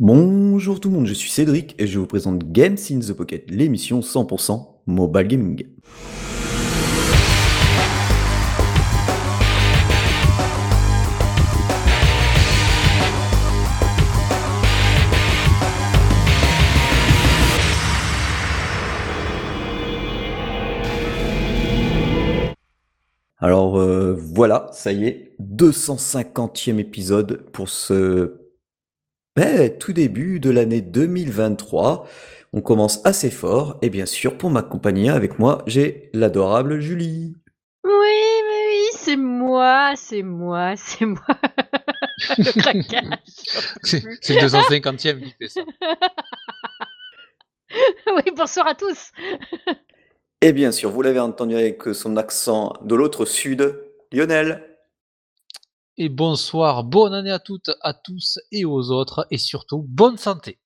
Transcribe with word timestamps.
Bonjour 0.00 0.78
tout 0.78 0.90
le 0.90 0.94
monde, 0.94 1.06
je 1.06 1.12
suis 1.12 1.28
Cédric 1.28 1.74
et 1.76 1.88
je 1.88 1.98
vous 1.98 2.06
présente 2.06 2.52
Games 2.52 2.76
in 2.88 3.00
the 3.00 3.12
Pocket, 3.12 3.50
l'émission 3.50 3.98
100% 3.98 4.64
mobile 4.86 5.26
gaming. 5.26 5.66
Alors 23.38 23.80
euh, 23.80 24.14
voilà, 24.16 24.68
ça 24.72 24.92
y 24.92 25.06
est, 25.06 25.34
250e 25.40 26.78
épisode 26.78 27.50
pour 27.50 27.68
ce 27.68 28.47
ben, 29.38 29.70
tout 29.78 29.92
début 29.92 30.40
de 30.40 30.50
l'année 30.50 30.80
2023. 30.80 32.08
On 32.52 32.60
commence 32.60 33.00
assez 33.06 33.30
fort 33.30 33.78
et 33.82 33.88
bien 33.88 34.04
sûr 34.04 34.36
pour 34.36 34.50
m'accompagner 34.50 35.10
avec 35.10 35.38
moi, 35.38 35.62
j'ai 35.68 36.10
l'adorable 36.12 36.80
Julie. 36.80 37.36
Oui, 37.84 37.92
mais 37.92 38.66
oui, 38.68 38.88
c'est 38.94 39.16
moi, 39.16 39.92
c'est 39.94 40.24
moi, 40.24 40.74
c'est 40.76 41.06
moi. 41.06 41.22
le 42.36 42.60
craquage. 42.60 43.18
C'est 43.84 44.02
c'est 44.20 44.40
le 44.40 44.48
250e 44.48 45.22
qui 45.22 45.30
fait 45.40 45.48
ça. 45.48 45.60
oui, 48.16 48.32
bonsoir 48.36 48.66
à 48.66 48.74
tous. 48.74 49.12
Et 50.40 50.52
bien 50.52 50.72
sûr, 50.72 50.90
vous 50.90 51.02
l'avez 51.02 51.20
entendu 51.20 51.54
avec 51.54 51.84
son 51.92 52.16
accent 52.16 52.72
de 52.82 52.96
l'autre 52.96 53.24
sud, 53.24 53.84
Lionel. 54.10 54.67
Et 56.00 56.08
bonsoir, 56.08 56.84
bonne 56.84 57.12
année 57.12 57.32
à 57.32 57.40
toutes, 57.40 57.72
à 57.80 57.92
tous 57.92 58.38
et 58.52 58.64
aux 58.64 58.92
autres, 58.92 59.26
et 59.32 59.36
surtout 59.36 59.84
bonne 59.88 60.16
santé. 60.16 60.60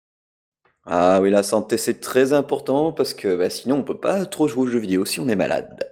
Ah 0.84 1.20
oui, 1.22 1.30
la 1.30 1.42
santé 1.42 1.78
c'est 1.78 2.00
très 2.00 2.34
important 2.34 2.92
parce 2.92 3.14
que 3.14 3.34
bah, 3.34 3.48
sinon 3.48 3.76
on 3.76 3.82
peut 3.82 3.98
pas 3.98 4.26
trop 4.26 4.46
jouer 4.46 4.64
aux 4.64 4.66
jeux 4.66 4.78
vidéo 4.78 5.06
si 5.06 5.20
on 5.20 5.28
est 5.28 5.36
malade. 5.36 5.90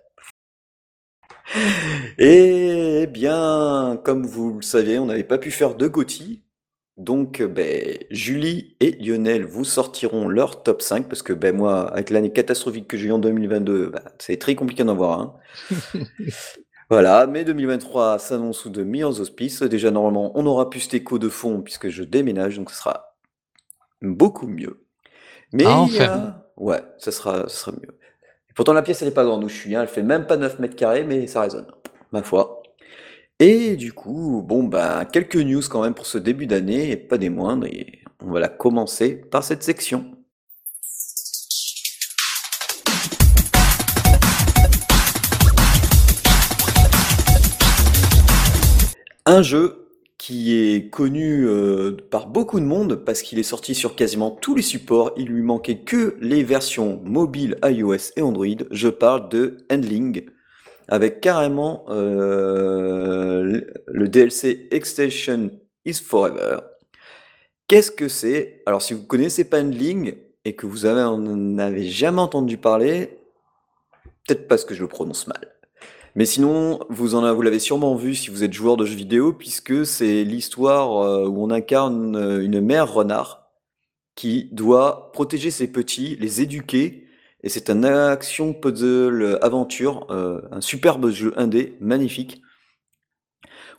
Et 2.18 3.06
bien, 3.06 3.98
comme 4.04 4.26
vous 4.26 4.58
le 4.58 4.62
savez, 4.62 4.98
on 4.98 5.06
n'avait 5.06 5.24
pas 5.24 5.38
pu 5.38 5.50
faire 5.50 5.74
de 5.74 5.88
GOTY. 5.88 6.42
Donc, 6.98 7.42
ben, 7.42 7.96
Julie 8.10 8.76
et 8.80 8.90
Lionel 8.90 9.46
vous 9.46 9.64
sortiront 9.64 10.28
leur 10.28 10.62
top 10.62 10.82
5 10.82 11.08
parce 11.08 11.22
que 11.22 11.32
ben, 11.32 11.56
moi, 11.56 11.90
avec 11.90 12.10
l'année 12.10 12.30
catastrophique 12.30 12.88
que 12.88 12.98
j'ai 12.98 13.08
eue 13.08 13.12
en 13.12 13.18
2022, 13.18 13.88
ben, 13.88 14.02
c'est 14.18 14.36
très 14.36 14.54
compliqué 14.54 14.84
d'en 14.84 14.92
avoir 14.92 15.18
un. 15.18 15.34
Voilà, 16.90 17.26
mais 17.28 17.44
2023 17.44 18.18
s'annonce 18.18 18.58
sous 18.58 18.70
de 18.70 18.82
meilleurs 18.82 19.20
auspices. 19.20 19.62
Déjà, 19.62 19.90
normalement, 19.92 20.32
on 20.34 20.44
aura 20.46 20.68
plus 20.70 20.88
d'écho 20.88 21.18
de 21.20 21.28
fond 21.28 21.62
puisque 21.62 21.88
je 21.88 22.02
déménage, 22.02 22.56
donc 22.56 22.70
ce 22.70 22.76
sera 22.76 23.14
beaucoup 24.02 24.48
mieux. 24.48 24.84
Mais 25.52 25.64
Ah, 25.66 25.84
il 25.88 25.94
y 25.94 25.98
a- 26.00 26.04
enfin. 26.14 26.34
Ouais, 26.56 26.82
ça 26.98 27.12
sera, 27.12 27.42
ça 27.48 27.48
sera 27.48 27.72
mieux. 27.72 27.98
Et 28.50 28.52
pourtant, 28.54 28.72
la 28.72 28.82
pièce, 28.82 29.02
elle 29.02 29.08
est 29.08 29.12
pas 29.12 29.24
grande 29.24 29.44
où 29.44 29.48
je 29.48 29.54
suis, 29.54 29.74
hein. 29.76 29.82
Elle 29.82 29.88
fait 29.88 30.02
même 30.02 30.26
pas 30.26 30.36
9 30.36 30.58
mètres 30.58 30.76
carrés, 30.76 31.04
mais 31.04 31.26
ça 31.26 31.40
résonne, 31.42 31.66
ma 32.12 32.22
foi. 32.22 32.62
Et 33.38 33.76
du 33.76 33.92
coup, 33.92 34.42
bon, 34.46 34.64
ben, 34.64 35.04
quelques 35.06 35.36
news 35.36 35.62
quand 35.70 35.82
même 35.82 35.94
pour 35.94 36.06
ce 36.06 36.18
début 36.18 36.46
d'année, 36.46 36.90
et 36.90 36.96
pas 36.96 37.18
des 37.18 37.30
moindres, 37.30 37.66
et 37.66 38.00
on 38.22 38.30
va 38.32 38.40
la 38.40 38.48
commencer 38.48 39.16
par 39.16 39.44
cette 39.44 39.62
section. 39.62 40.10
Un 49.30 49.42
jeu 49.42 49.86
qui 50.18 50.56
est 50.56 50.90
connu 50.90 51.46
euh, 51.46 51.96
par 52.10 52.26
beaucoup 52.26 52.58
de 52.58 52.64
monde 52.64 52.96
parce 52.96 53.22
qu'il 53.22 53.38
est 53.38 53.44
sorti 53.44 53.76
sur 53.76 53.94
quasiment 53.94 54.32
tous 54.32 54.56
les 54.56 54.62
supports. 54.62 55.12
Il 55.16 55.26
lui 55.28 55.42
manquait 55.42 55.78
que 55.78 56.16
les 56.20 56.42
versions 56.42 57.00
mobiles 57.04 57.56
iOS 57.62 58.10
et 58.16 58.22
Android. 58.22 58.46
Je 58.72 58.88
parle 58.88 59.28
de 59.28 59.58
Handling 59.70 60.26
avec 60.88 61.20
carrément 61.20 61.84
euh, 61.90 63.62
le- 63.86 64.08
DLC 64.08 64.66
Extension 64.72 65.52
is 65.84 65.94
Forever. 65.94 66.58
Qu'est-ce 67.68 67.92
que 67.92 68.08
c'est? 68.08 68.64
Alors 68.66 68.82
si 68.82 68.94
vous 68.94 69.04
connaissez 69.06 69.44
pas 69.44 69.60
Handling 69.60 70.16
et 70.44 70.56
que 70.56 70.66
vous 70.66 70.86
avez, 70.86 71.02
en 71.02 71.56
avez 71.56 71.88
jamais 71.88 72.20
entendu 72.20 72.56
parler, 72.56 73.16
peut-être 74.26 74.48
parce 74.48 74.64
que 74.64 74.74
je 74.74 74.82
le 74.82 74.88
prononce 74.88 75.28
mal. 75.28 75.59
Mais 76.16 76.24
sinon, 76.24 76.80
vous 76.88 77.14
en 77.14 77.34
vous 77.34 77.42
l'avez 77.42 77.60
sûrement 77.60 77.94
vu 77.94 78.14
si 78.14 78.30
vous 78.30 78.42
êtes 78.42 78.52
joueur 78.52 78.76
de 78.76 78.84
jeux 78.84 78.96
vidéo, 78.96 79.32
puisque 79.32 79.86
c'est 79.86 80.24
l'histoire 80.24 81.02
euh, 81.02 81.26
où 81.26 81.42
on 81.44 81.50
incarne 81.50 82.16
euh, 82.16 82.44
une 82.44 82.60
mère 82.60 82.92
renard 82.92 83.50
qui 84.16 84.48
doit 84.52 85.12
protéger 85.12 85.50
ses 85.50 85.70
petits, 85.70 86.16
les 86.16 86.42
éduquer, 86.42 87.06
et 87.42 87.48
c'est 87.48 87.70
un 87.70 87.84
action 87.84 88.52
puzzle 88.52 89.38
aventure, 89.40 90.06
euh, 90.10 90.42
un 90.50 90.60
superbe 90.60 91.10
jeu 91.10 91.32
indé, 91.36 91.76
magnifique, 91.80 92.42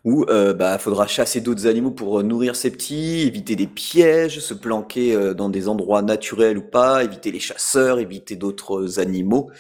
où 0.04 0.26
euh, 0.30 0.54
bah, 0.54 0.78
faudra 0.80 1.06
chasser 1.06 1.42
d'autres 1.42 1.68
animaux 1.68 1.92
pour 1.92 2.20
euh, 2.20 2.24
nourrir 2.24 2.56
ses 2.56 2.72
petits, 2.72 3.22
éviter 3.22 3.56
des 3.56 3.68
pièges, 3.68 4.40
se 4.40 4.54
planquer 4.54 5.14
euh, 5.16 5.34
dans 5.34 5.50
des 5.50 5.68
endroits 5.68 6.02
naturels 6.02 6.58
ou 6.58 6.64
pas, 6.64 7.04
éviter 7.04 7.32
les 7.32 7.40
chasseurs, 7.40 8.00
éviter 8.00 8.36
d'autres 8.36 9.00
animaux, 9.00 9.52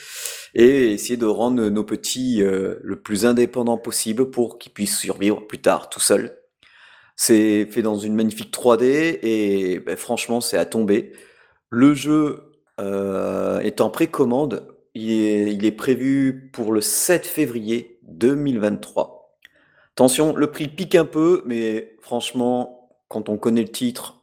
et 0.55 0.93
essayer 0.93 1.17
de 1.17 1.25
rendre 1.25 1.69
nos 1.69 1.83
petits 1.83 2.41
euh, 2.41 2.75
le 2.83 2.99
plus 3.01 3.25
indépendants 3.25 3.77
possible 3.77 4.31
pour 4.31 4.57
qu'ils 4.57 4.71
puissent 4.73 4.97
survivre 4.97 5.45
plus 5.47 5.61
tard 5.61 5.89
tout 5.89 5.99
seuls. 5.99 6.37
C'est 7.15 7.67
fait 7.67 7.81
dans 7.83 7.97
une 7.97 8.15
magnifique 8.15 8.53
3D 8.53 9.19
et 9.21 9.79
ben, 9.79 9.95
franchement 9.97 10.41
c'est 10.41 10.57
à 10.57 10.65
tomber. 10.65 11.13
Le 11.69 11.93
jeu 11.93 12.53
euh, 12.79 13.59
est 13.59 13.81
en 13.81 13.89
précommande, 13.89 14.67
il 14.95 15.11
est, 15.11 15.53
il 15.53 15.65
est 15.65 15.71
prévu 15.71 16.49
pour 16.53 16.73
le 16.73 16.81
7 16.81 17.27
février 17.27 17.99
2023. 18.03 19.20
Attention, 19.95 20.35
le 20.35 20.49
prix 20.51 20.67
pique 20.67 20.95
un 20.95 21.05
peu, 21.05 21.43
mais 21.45 21.95
franchement, 22.01 22.89
quand 23.09 23.29
on 23.29 23.37
connaît 23.37 23.63
le 23.63 23.71
titre, 23.71 24.21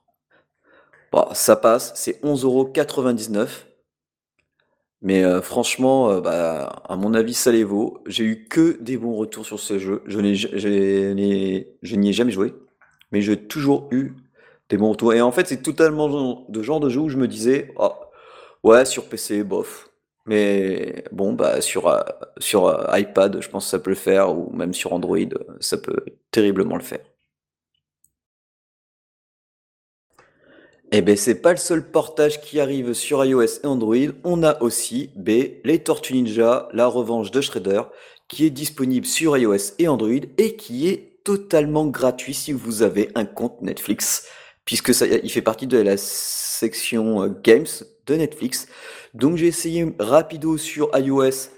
bah, 1.13 1.29
ça 1.35 1.57
passe, 1.57 1.93
c'est 1.95 2.23
11,99€. 2.23 3.49
Mais 5.01 5.25
euh, 5.25 5.41
franchement, 5.43 6.11
euh, 6.11 6.21
bah, 6.21 6.83
à 6.89 6.97
mon 6.97 7.15
avis, 7.15 7.35
ça 7.35 7.53
les 7.53 7.65
vaut. 7.65 8.03
J'ai 8.07 8.25
eu 8.25 8.49
que 8.49 8.79
des 8.83 8.97
bons 8.97 9.15
retours 9.15 9.47
sur 9.47 9.61
ce 9.61 9.79
jeu. 9.79 10.03
Je 10.07 10.21
n'y 10.21 12.09
ai 12.09 12.13
jamais 12.13 12.33
joué, 12.33 12.55
mais 13.13 13.23
j'ai 13.23 13.37
toujours 13.37 13.89
eu 13.93 14.15
des 14.69 14.77
bons 14.77 14.91
retours. 14.91 15.15
Et 15.15 15.21
en 15.21 15.31
fait, 15.33 15.47
c'est 15.47 15.63
totalement 15.63 16.45
de 16.49 16.63
genre 16.63 16.81
de 16.81 16.89
jeu 16.89 17.01
où 17.01 17.09
je 17.09 17.17
me 17.17 17.29
disais, 17.29 17.73
oh, 17.77 17.93
ouais, 18.65 18.85
sur 18.85 19.09
PC, 19.09 19.45
bof. 19.45 19.88
Mais 20.29 21.05
bon, 21.11 21.33
bah, 21.33 21.61
sur, 21.63 21.89
euh, 21.89 22.03
sur 22.39 22.67
euh, 22.67 22.99
iPad, 22.99 23.41
je 23.41 23.49
pense 23.49 23.65
que 23.65 23.71
ça 23.71 23.79
peut 23.79 23.91
le 23.91 23.97
faire, 23.97 24.37
ou 24.37 24.53
même 24.53 24.75
sur 24.75 24.93
Android, 24.93 25.17
euh, 25.17 25.57
ça 25.61 25.79
peut 25.79 26.05
terriblement 26.31 26.77
le 26.77 26.83
faire. 26.83 27.01
Eh 30.93 31.01
ben, 31.03 31.17
c'est 31.17 31.41
pas 31.41 31.53
le 31.53 31.57
seul 31.57 31.91
portage 31.91 32.41
qui 32.43 32.61
arrive 32.61 32.93
sur 32.93 33.25
iOS 33.25 33.61
et 33.63 33.67
Android. 33.67 34.13
On 34.25 34.43
a 34.43 34.61
aussi 34.63 35.11
B, 35.17 35.31
les 35.65 35.83
Tortues 35.83 36.15
Ninja, 36.15 36.69
la 36.73 36.87
revanche 36.87 37.31
de 37.31 37.41
Shredder, 37.41 37.83
qui 38.29 38.45
est 38.45 38.51
disponible 38.51 39.07
sur 39.07 39.37
iOS 39.37 39.75
et 39.79 39.89
Android 39.89 40.27
et 40.37 40.57
qui 40.57 40.89
est 40.89 41.23
totalement 41.25 41.87
gratuit 41.87 42.35
si 42.35 42.53
vous 42.53 42.83
avez 42.83 43.11
un 43.15 43.25
compte 43.27 43.61
Netflix, 43.63 44.27
puisque 44.69 44.93
ça, 44.93 45.07
il 45.07 45.31
fait 45.31 45.41
partie 45.41 45.67
de 45.67 45.79
la 45.79 45.97
section 45.97 47.23
euh, 47.23 47.31
Games 47.43 47.65
de 48.05 48.15
Netflix. 48.17 48.69
Donc 49.15 49.39
j'ai 49.39 49.47
essayé 49.47 49.95
rapido 49.99 50.59
sur 50.59 50.91
iOS. 50.95 51.49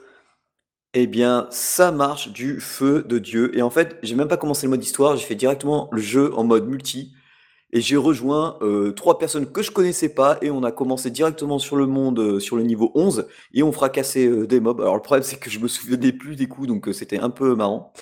Eh 0.95 1.09
bien, 1.09 1.49
ça 1.51 1.91
marche 1.91 2.33
du 2.33 2.61
feu 2.61 3.03
de 3.03 3.19
Dieu. 3.19 3.51
Et 3.59 3.63
en 3.63 3.71
fait, 3.71 3.99
j'ai 4.05 4.15
même 4.15 4.29
pas 4.29 4.37
commencé 4.37 4.67
le 4.67 4.71
mode 4.71 4.85
histoire, 4.85 5.17
j'ai 5.17 5.27
fait 5.27 5.35
directement 5.35 5.89
le 5.91 6.01
jeu 6.01 6.33
en 6.37 6.45
mode 6.45 6.69
multi. 6.69 7.13
Et 7.73 7.81
j'ai 7.81 7.97
rejoint 7.97 8.59
euh, 8.63 8.93
trois 8.93 9.19
personnes 9.19 9.51
que 9.51 9.63
je 9.63 9.73
connaissais 9.73 10.11
pas 10.11 10.39
et 10.41 10.53
on 10.53 10.63
a 10.63 10.71
commencé 10.71 11.11
directement 11.11 11.59
sur 11.59 11.75
le 11.75 11.87
monde, 11.87 12.21
euh, 12.21 12.39
sur 12.39 12.55
le 12.55 12.63
niveau 12.63 12.93
11 12.95 13.27
et 13.55 13.65
on 13.65 13.73
fracassait 13.73 14.47
des 14.47 14.61
mobs. 14.61 14.81
Alors 14.81 14.95
le 14.95 15.03
problème 15.03 15.25
c'est 15.25 15.39
que 15.39 15.51
je 15.51 15.59
me 15.59 15.67
souvenais 15.67 16.13
plus 16.13 16.37
des 16.37 16.47
coups 16.47 16.69
donc 16.69 16.89
c'était 16.93 17.19
un 17.19 17.31
peu 17.31 17.57
marrant. 17.57 17.93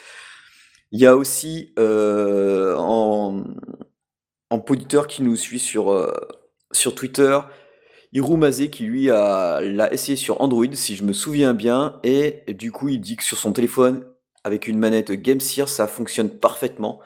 Il 0.90 1.00
y 1.00 1.06
a 1.06 1.16
aussi 1.16 1.74
en, 1.76 3.44
en 4.50 4.58
poditeur 4.58 5.06
qui 5.06 5.22
nous 5.22 5.36
suit 5.36 5.58
sur, 5.58 5.90
euh, 5.90 6.12
Twitter, 6.96 7.38
Hirumazé 8.12 8.70
qui 8.70 8.84
lui 8.84 9.10
a 9.10 9.60
l'a 9.60 9.92
essayé 9.92 10.16
sur 10.16 10.40
Android 10.40 10.72
si 10.72 10.96
je 10.96 11.04
me 11.04 11.12
souviens 11.12 11.52
bien 11.52 12.00
et 12.02 12.44
du 12.48 12.72
coup 12.72 12.88
il 12.88 13.00
dit 13.00 13.16
que 13.16 13.24
sur 13.24 13.36
son 13.36 13.52
téléphone 13.52 14.06
avec 14.44 14.66
une 14.66 14.78
manette 14.78 15.12
Game 15.12 15.40
Gear 15.40 15.68
ça 15.68 15.86
fonctionne 15.86 16.30
parfaitement. 16.30 17.00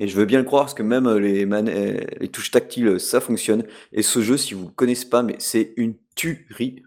Et 0.00 0.06
je 0.06 0.16
veux 0.16 0.24
bien 0.24 0.38
le 0.38 0.44
croire 0.44 0.64
parce 0.64 0.74
que 0.74 0.82
même 0.84 1.06
euh, 1.06 1.18
les, 1.18 1.44
euh, 1.44 2.00
les 2.20 2.28
touches 2.28 2.52
tactiles, 2.52 3.00
ça 3.00 3.20
fonctionne. 3.20 3.64
Et 3.92 4.02
ce 4.02 4.22
jeu, 4.22 4.36
si 4.36 4.54
vous 4.54 4.66
ne 4.66 4.70
connaissez 4.70 5.08
pas, 5.08 5.24
mais 5.24 5.34
c'est 5.40 5.74
une 5.76 5.94
tuerie. 6.14 6.84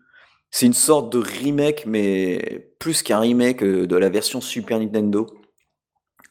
C'est 0.49 0.65
une 0.65 0.73
sorte 0.73 1.11
de 1.11 1.17
remake, 1.17 1.85
mais 1.85 2.73
plus 2.79 3.03
qu'un 3.03 3.19
remake 3.19 3.63
de 3.63 3.95
la 3.97 4.09
version 4.09 4.39
Super 4.39 4.79
Nintendo. 4.79 5.27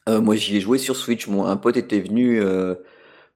Moi, 0.07 0.35
j'y 0.35 0.57
ai 0.57 0.59
joué 0.59 0.77
sur 0.77 0.95
Switch. 0.95 1.27
Moi, 1.27 1.49
un 1.49 1.57
pote 1.57 1.77
était 1.77 2.01
venu 2.01 2.39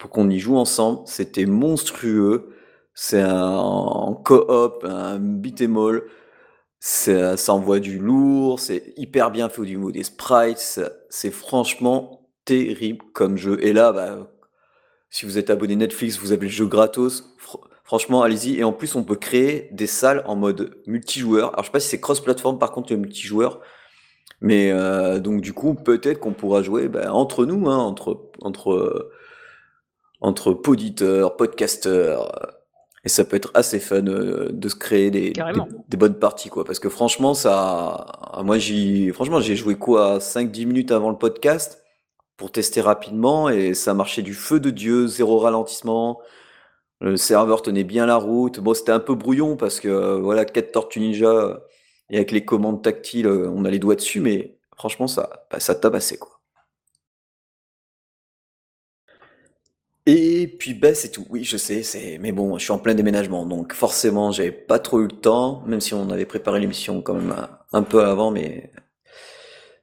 qu'on 0.09 0.29
y 0.29 0.39
joue 0.39 0.57
ensemble. 0.57 1.01
C'était 1.05 1.45
monstrueux. 1.45 2.53
C'est 2.93 3.21
un 3.21 3.57
en 3.57 4.13
coop, 4.13 4.83
un 4.83 5.19
beat'em 5.19 5.77
all. 5.77 6.03
Ça, 6.79 7.35
envoie 7.49 7.79
du 7.79 7.97
lourd, 7.97 8.59
c'est 8.59 8.93
hyper 8.95 9.31
bien 9.31 9.49
fait 9.49 9.59
au 9.59 9.65
niveau 9.65 9.91
des 9.91 10.03
sprites. 10.03 10.79
C'est 11.09 11.31
franchement 11.31 12.29
terrible 12.45 13.03
comme 13.13 13.37
jeu. 13.37 13.57
Et 13.61 13.73
là, 13.73 13.91
bah, 13.91 14.31
si 15.09 15.25
vous 15.25 15.37
êtes 15.37 15.49
abonné 15.49 15.75
Netflix, 15.75 16.19
vous 16.19 16.31
avez 16.31 16.45
le 16.45 16.51
jeu 16.51 16.67
gratos. 16.67 17.35
franchement, 17.83 18.21
allez-y. 18.21 18.59
Et 18.59 18.63
en 18.63 18.73
plus, 18.73 18.95
on 18.95 19.03
peut 19.03 19.15
créer 19.15 19.69
des 19.71 19.87
salles 19.87 20.23
en 20.27 20.35
mode 20.35 20.77
multijoueur. 20.85 21.49
Alors, 21.53 21.63
je 21.63 21.65
sais 21.65 21.71
pas 21.71 21.79
si 21.79 21.89
c'est 21.89 21.99
cross-platform 21.99 22.59
par 22.59 22.71
contre 22.71 22.93
le 22.93 22.99
multijoueur. 22.99 23.61
Mais 24.41 24.71
euh, 24.71 25.19
donc 25.19 25.41
du 25.41 25.53
coup, 25.53 25.73
peut-être 25.73 26.19
qu'on 26.19 26.33
pourra 26.33 26.61
jouer 26.61 26.87
bah, 26.87 27.13
entre 27.13 27.45
nous, 27.45 27.69
hein, 27.69 27.77
entre 27.77 28.29
entre 28.41 29.09
entre 30.25 30.53
poditeurs, 30.53 31.37
podcasteurs. 31.37 32.31
Et 33.03 33.09
ça 33.09 33.23
peut 33.23 33.35
être 33.37 33.51
assez 33.53 33.79
fun 33.79 34.07
euh, 34.07 34.49
de 34.51 34.67
se 34.67 34.75
créer 34.75 35.11
des, 35.11 35.31
des, 35.31 35.97
bonnes 35.97 36.17
parties, 36.17 36.49
quoi. 36.49 36.65
Parce 36.65 36.79
que 36.79 36.89
franchement, 36.89 37.35
ça, 37.35 38.07
moi, 38.43 38.57
j'ai, 38.57 39.11
franchement, 39.11 39.39
j'ai 39.39 39.55
joué 39.55 39.75
quoi, 39.75 40.17
5-10 40.17 40.65
minutes 40.65 40.91
avant 40.91 41.11
le 41.11 41.17
podcast 41.17 41.83
pour 42.37 42.51
tester 42.51 42.81
rapidement 42.81 43.47
et 43.49 43.75
ça 43.75 43.93
marchait 43.93 44.23
du 44.23 44.33
feu 44.33 44.59
de 44.59 44.71
Dieu, 44.71 45.05
zéro 45.05 45.37
ralentissement. 45.37 46.19
Le 46.99 47.15
serveur 47.17 47.61
tenait 47.61 47.83
bien 47.83 48.07
la 48.07 48.15
route. 48.15 48.59
Bon, 48.59 48.73
c'était 48.73 48.91
un 48.91 48.99
peu 48.99 49.13
brouillon 49.13 49.57
parce 49.57 49.79
que, 49.79 49.87
euh, 49.87 50.17
voilà, 50.19 50.43
4 50.45 50.71
Tortues 50.71 50.99
Ninja 51.01 51.61
et 52.09 52.15
avec 52.17 52.31
les 52.31 52.43
commandes 52.43 52.81
tactiles, 52.81 53.27
euh, 53.27 53.49
on 53.49 53.65
a 53.65 53.69
les 53.69 53.79
doigts 53.79 53.95
dessus, 53.95 54.21
mais 54.21 54.57
franchement, 54.75 55.07
ça, 55.07 55.45
bah, 55.51 55.59
ça 55.59 55.75
tabassait, 55.75 56.17
quoi. 56.17 56.34
Et 60.07 60.47
puis 60.47 60.73
bah 60.75 60.93
c'est 60.93 61.09
tout. 61.09 61.25
Oui, 61.29 61.43
je 61.43 61.57
sais, 61.57 61.81
c'est 61.81 62.19
mais 62.19 62.31
bon, 62.31 62.57
je 62.59 62.63
suis 62.63 62.71
en 62.71 62.77
plein 62.77 62.93
déménagement, 62.93 63.45
donc 63.45 63.73
forcément 63.73 64.31
j'avais 64.31 64.51
pas 64.51 64.77
trop 64.77 64.99
eu 65.01 65.07
le 65.07 65.19
temps, 65.19 65.63
même 65.65 65.81
si 65.81 65.95
on 65.95 66.09
avait 66.11 66.25
préparé 66.25 66.59
l'émission 66.59 67.01
quand 67.01 67.15
même 67.15 67.33
un, 67.71 67.83
peu 67.83 68.03
avant, 68.03 68.29
mais 68.29 68.71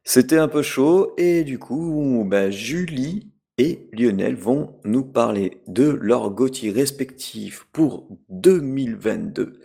c'était 0.05 0.39
un 0.39 0.49
peu 0.49 0.63
chaud. 0.63 1.15
Et 1.19 1.43
du 1.43 1.59
coup, 1.59 2.25
bah, 2.27 2.51
Julie 2.51 3.33
et 3.59 3.89
Lionel 3.93 4.37
vont 4.37 4.79
nous 4.85 5.05
parler 5.05 5.63
de 5.67 5.89
leurs 5.91 6.31
GOTY 6.31 6.71
respectifs 6.71 7.67
pour 7.73 8.09
2022. 8.29 9.61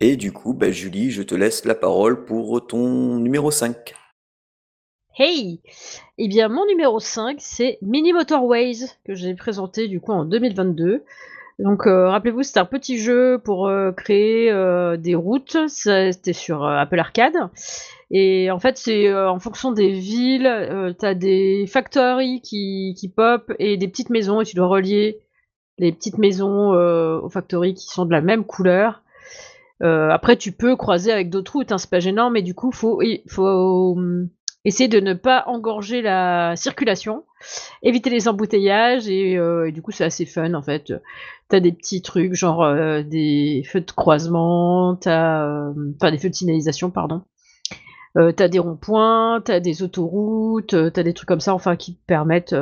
Et 0.00 0.16
du 0.16 0.30
coup, 0.32 0.52
bah, 0.52 0.70
Julie, 0.70 1.10
je 1.10 1.22
te 1.22 1.34
laisse 1.34 1.64
la 1.64 1.74
parole 1.74 2.26
pour 2.26 2.66
ton 2.66 3.18
numéro 3.18 3.50
5. 3.50 3.94
Hey 5.18 5.62
Eh 6.18 6.28
bien, 6.28 6.48
mon 6.48 6.66
numéro 6.66 7.00
5, 7.00 7.38
c'est 7.40 7.78
Mini 7.80 8.12
Motorways, 8.12 8.84
que 9.06 9.14
j'ai 9.14 9.34
présenté 9.34 9.88
du 9.88 9.98
coup 9.98 10.12
en 10.12 10.26
2022. 10.26 11.04
Donc, 11.58 11.86
euh, 11.86 12.10
rappelez-vous, 12.10 12.42
c'était 12.42 12.60
un 12.60 12.66
petit 12.66 12.98
jeu 12.98 13.40
pour 13.42 13.66
euh, 13.66 13.92
créer 13.92 14.52
euh, 14.52 14.98
des 14.98 15.14
routes. 15.14 15.56
C'était 15.68 16.34
sur 16.34 16.66
Apple 16.66 16.98
Arcade. 16.98 17.48
Et 18.10 18.50
en 18.50 18.58
fait, 18.58 18.76
c'est 18.76 19.10
en 19.14 19.38
fonction 19.38 19.72
des 19.72 19.90
villes, 19.90 20.94
tu 20.98 21.06
as 21.06 21.14
des 21.14 21.64
factories 21.66 22.42
qui, 22.42 22.94
qui 22.98 23.08
pop 23.08 23.50
et 23.58 23.78
des 23.78 23.88
petites 23.88 24.10
maisons, 24.10 24.42
et 24.42 24.44
tu 24.44 24.54
dois 24.54 24.68
relier 24.68 25.20
les 25.78 25.92
petites 25.92 26.18
maisons 26.18 26.74
aux 26.74 27.30
factories 27.30 27.72
qui 27.72 27.86
sont 27.86 28.04
de 28.04 28.12
la 28.12 28.20
même 28.20 28.44
couleur. 28.44 29.02
après, 29.80 30.36
tu 30.36 30.52
peux 30.52 30.76
croiser 30.76 31.10
avec 31.10 31.30
d'autres 31.30 31.52
routes, 31.54 31.72
hein, 31.72 31.78
c'est 31.78 31.90
pas 31.90 32.00
gênant, 32.00 32.30
mais 32.30 32.42
du 32.42 32.54
coup, 32.54 32.70
faut, 32.70 33.00
il 33.02 33.22
faut 33.28 33.96
essayer 34.66 34.88
de 34.88 34.98
ne 34.98 35.14
pas 35.14 35.44
engorger 35.46 36.02
la 36.02 36.56
circulation, 36.56 37.24
éviter 37.84 38.10
les 38.10 38.26
embouteillages 38.26 39.08
et, 39.08 39.38
euh, 39.38 39.70
du 39.70 39.80
coup 39.80 39.92
c'est 39.92 40.04
assez 40.04 40.26
fun 40.26 40.54
en 40.54 40.62
fait. 40.62 40.92
T'as 41.48 41.60
des 41.60 41.70
petits 41.72 42.02
trucs 42.02 42.34
genre 42.34 42.64
euh, 42.64 43.02
des 43.04 43.62
feux 43.64 43.80
de 43.80 43.90
croisement, 43.92 44.96
t'as 44.96 45.46
euh, 45.46 45.72
enfin 45.94 46.10
des 46.10 46.18
feux 46.18 46.30
de 46.30 46.34
signalisation 46.34 46.90
pardon. 46.90 47.22
t'as 48.14 48.48
des 48.48 48.58
ronds-points, 48.58 49.40
t'as 49.44 49.60
des 49.60 49.82
autoroutes, 49.82 50.74
t'as 50.92 51.02
des 51.02 51.14
trucs 51.14 51.28
comme 51.28 51.40
ça 51.40 51.54
enfin 51.54 51.76
qui 51.76 51.94
permettent 52.06 52.56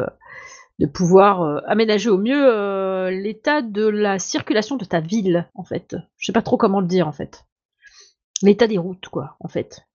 de 0.81 0.87
pouvoir 0.87 1.63
aménager 1.67 2.11
au 2.11 2.19
mieux 2.19 3.09
l'état 3.09 3.63
de 3.63 3.87
la 3.87 4.19
circulation 4.19 4.77
de 4.77 4.85
ta 4.85 5.01
ville 5.01 5.49
en 5.55 5.65
fait. 5.65 5.97
Je 6.19 6.27
sais 6.27 6.33
pas 6.33 6.43
trop 6.43 6.59
comment 6.59 6.81
le 6.81 6.87
dire 6.87 7.09
en 7.09 7.13
fait. 7.13 7.47
L'état 8.43 8.67
des 8.67 8.79
routes 8.79 9.09
quoi 9.09 9.37
en 9.41 9.49
fait 9.49 9.87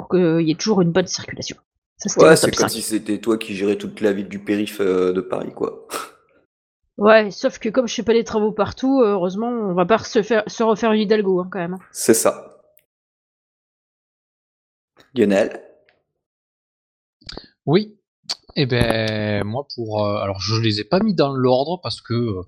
pour 0.00 0.08
qu'il 0.08 0.48
y 0.48 0.50
ait 0.50 0.56
toujours 0.56 0.80
une 0.80 0.92
bonne 0.92 1.06
circulation. 1.06 1.56
ouais, 2.16 2.36
c'est 2.36 2.56
comme 2.56 2.68
si 2.68 2.80
c'était 2.80 3.18
toi 3.18 3.36
qui 3.36 3.54
gérais 3.54 3.76
toute 3.76 4.00
la 4.00 4.12
ville 4.12 4.28
du 4.28 4.38
périph' 4.38 4.80
euh, 4.80 5.12
de 5.12 5.20
Paris, 5.20 5.52
quoi. 5.54 5.86
Ouais, 6.96 7.30
sauf 7.30 7.58
que 7.58 7.68
comme 7.68 7.88
je 7.88 7.94
fais 7.94 8.02
pas 8.02 8.12
des 8.12 8.24
travaux 8.24 8.52
partout, 8.52 9.00
euh, 9.00 9.12
heureusement, 9.12 9.48
on 9.48 9.74
va 9.74 9.86
pas 9.86 9.98
se, 9.98 10.22
faire, 10.22 10.42
se 10.46 10.62
refaire 10.62 10.92
une 10.92 11.00
Hidalgo, 11.00 11.40
hein, 11.40 11.48
quand 11.50 11.58
même. 11.58 11.74
Hein. 11.74 11.84
C'est 11.92 12.14
ça. 12.14 12.62
Lionel? 15.14 15.62
Oui, 17.66 17.98
eh 18.56 18.66
ben 18.66 19.44
moi 19.44 19.66
pour 19.74 20.04
euh, 20.04 20.16
alors 20.16 20.40
je 20.40 20.60
les 20.60 20.80
ai 20.80 20.84
pas 20.84 21.00
mis 21.00 21.14
dans 21.14 21.32
l'ordre 21.32 21.80
parce 21.82 22.00
que 22.00 22.14
euh, 22.14 22.42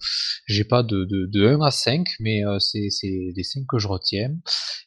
j'ai 0.46 0.64
pas 0.64 0.82
de, 0.82 1.04
de, 1.04 1.46
1 1.46 1.60
à 1.60 1.70
5 1.70 2.06
mais 2.20 2.44
euh, 2.44 2.58
c'est 2.58 2.88
les 3.02 3.42
5 3.42 3.64
que 3.68 3.78
je 3.78 3.88
retiens. 3.88 4.36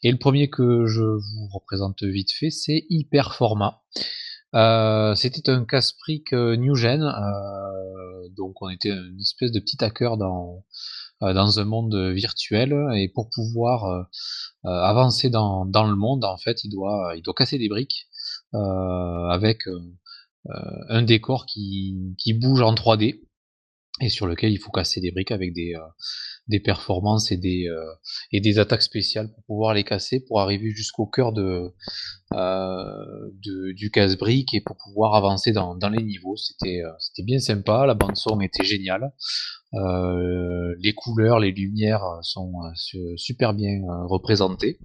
Et 0.03 0.11
le 0.11 0.17
premier 0.17 0.49
que 0.49 0.85
je 0.85 1.01
vous 1.01 1.47
représente 1.53 2.03
vite 2.03 2.31
fait 2.31 2.49
c'est 2.49 2.85
Hyperformat. 2.89 3.81
c'était 5.15 5.49
un 5.49 5.65
Caspric 5.65 6.33
New 6.33 6.75
Gen 6.75 7.01
donc 8.35 8.61
on 8.61 8.69
était 8.69 8.89
une 8.89 9.19
espèce 9.19 9.51
de 9.51 9.59
petit 9.59 9.83
hacker 9.83 10.17
dans 10.17 10.65
dans 11.21 11.59
un 11.59 11.65
monde 11.65 11.95
virtuel 12.13 12.73
et 12.95 13.09
pour 13.09 13.29
pouvoir 13.29 14.07
avancer 14.63 15.29
dans, 15.29 15.65
dans 15.65 15.85
le 15.85 15.95
monde 15.95 16.25
en 16.25 16.37
fait 16.37 16.63
il 16.63 16.69
doit 16.69 17.13
il 17.15 17.21
doit 17.21 17.33
casser 17.33 17.57
des 17.57 17.69
briques 17.69 18.07
avec 18.53 19.67
euh, 19.67 19.79
un 20.89 21.01
décor 21.01 21.45
qui, 21.45 22.15
qui 22.17 22.33
bouge 22.33 22.61
en 22.61 22.73
3D 22.73 23.21
et 24.01 24.09
sur 24.09 24.27
lequel 24.27 24.51
il 24.51 24.57
faut 24.57 24.71
casser 24.71 24.99
des 24.99 25.11
briques 25.11 25.31
avec 25.31 25.53
des, 25.53 25.73
euh, 25.73 25.87
des 26.47 26.59
performances 26.59 27.31
et 27.31 27.37
des, 27.37 27.67
euh, 27.69 27.93
et 28.33 28.41
des 28.41 28.59
attaques 28.59 28.81
spéciales 28.81 29.31
pour 29.33 29.43
pouvoir 29.45 29.73
les 29.73 29.85
casser, 29.85 30.19
pour 30.19 30.41
arriver 30.41 30.71
jusqu'au 30.71 31.05
cœur 31.05 31.31
de, 31.31 31.73
de, 32.33 33.71
du 33.71 33.91
casse-brique 33.91 34.53
et 34.53 34.59
pour 34.59 34.75
pouvoir 34.75 35.15
avancer 35.15 35.53
dans, 35.53 35.75
dans 35.75 35.89
les 35.89 36.03
niveaux. 36.03 36.35
C'était 36.35 36.81
c'était 36.99 37.23
bien 37.23 37.39
sympa, 37.39 37.85
la 37.85 37.93
bande 37.93 38.17
son 38.17 38.41
était 38.41 38.65
géniale, 38.65 39.13
les 39.71 40.93
couleurs, 40.93 41.39
les 41.39 41.51
lumières 41.51 42.03
sont 42.21 42.53
super 43.15 43.53
bien 43.53 43.79
représentées 44.07 44.79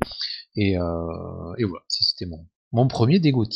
et, 0.55 0.75
et 0.75 1.65
voilà, 1.65 1.85
c'était 1.89 2.27
mon, 2.27 2.47
mon 2.71 2.87
premier 2.87 3.19
dégoût 3.19 3.47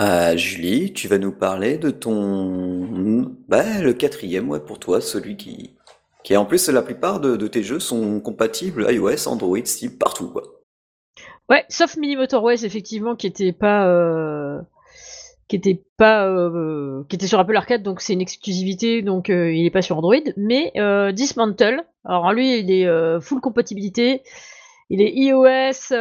Euh, 0.00 0.36
Julie, 0.36 0.92
tu 0.92 1.08
vas 1.08 1.18
nous 1.18 1.32
parler 1.32 1.76
de 1.76 1.90
ton... 1.90 3.34
Bah, 3.48 3.80
le 3.80 3.92
quatrième, 3.92 4.48
ouais, 4.48 4.60
pour 4.60 4.78
toi, 4.78 5.00
celui 5.00 5.36
qui... 5.36 5.76
qui 6.22 6.36
en 6.36 6.44
plus, 6.44 6.68
la 6.68 6.82
plupart 6.82 7.18
de, 7.18 7.48
tes 7.48 7.64
jeux 7.64 7.80
sont 7.80 8.20
compatibles 8.20 8.86
iOS, 8.88 9.28
Android, 9.28 9.64
Steam, 9.64 9.98
partout, 9.98 10.30
quoi. 10.30 10.42
Ouais, 11.50 11.64
sauf 11.68 11.96
Mini 11.96 12.14
Motorways, 12.14 12.64
effectivement, 12.64 13.16
qui 13.16 13.26
était 13.26 13.52
pas... 13.52 13.88
Euh, 13.88 14.60
qui 15.48 15.56
était 15.56 15.82
pas... 15.96 16.28
Euh, 16.28 17.02
qui 17.08 17.16
était 17.16 17.26
sur 17.26 17.40
Apple 17.40 17.56
Arcade, 17.56 17.82
donc 17.82 18.00
c'est 18.00 18.12
une 18.12 18.20
exclusivité, 18.20 19.02
donc 19.02 19.30
il 19.30 19.66
est 19.66 19.70
pas 19.70 19.82
sur 19.82 19.98
Android. 19.98 20.14
Mais 20.36 20.72
Dismantle, 21.12 21.82
alors 22.04 22.32
lui, 22.32 22.60
il 22.60 22.70
est 22.70 23.20
full 23.20 23.40
compatibilité. 23.40 24.22
Il 24.90 25.02
est 25.02 25.12
iOS, 25.12 25.92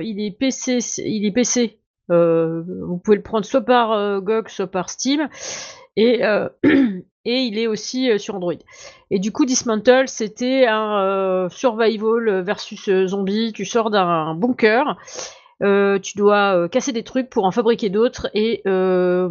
il 0.00 0.24
est 0.24 0.30
PC, 0.38 0.78
il 1.04 1.26
est 1.26 1.32
PC 1.32 1.81
vous 2.08 2.98
pouvez 2.98 3.16
le 3.16 3.22
prendre 3.22 3.44
soit 3.44 3.62
par 3.62 3.92
euh, 3.92 4.20
GOG, 4.20 4.48
soit 4.48 4.66
par 4.66 4.90
Steam. 4.90 5.28
Et, 5.96 6.24
euh, 6.24 6.48
et 7.24 7.42
il 7.42 7.58
est 7.58 7.66
aussi 7.66 8.18
sur 8.18 8.34
Android. 8.34 8.54
Et 9.10 9.18
du 9.18 9.32
coup, 9.32 9.44
Dismantle, 9.44 10.08
c'était 10.08 10.66
un 10.66 11.48
survival 11.50 12.42
versus 12.42 12.90
zombie. 13.06 13.52
Tu 13.52 13.64
sors 13.64 13.90
d'un 13.90 14.34
bunker. 14.34 14.96
tu 15.60 16.16
dois 16.16 16.68
casser 16.68 16.92
des 16.92 17.04
trucs 17.04 17.30
pour 17.30 17.44
en 17.44 17.50
fabriquer 17.50 17.90
d'autres 17.90 18.28
et 18.34 18.62
faire 18.64 19.28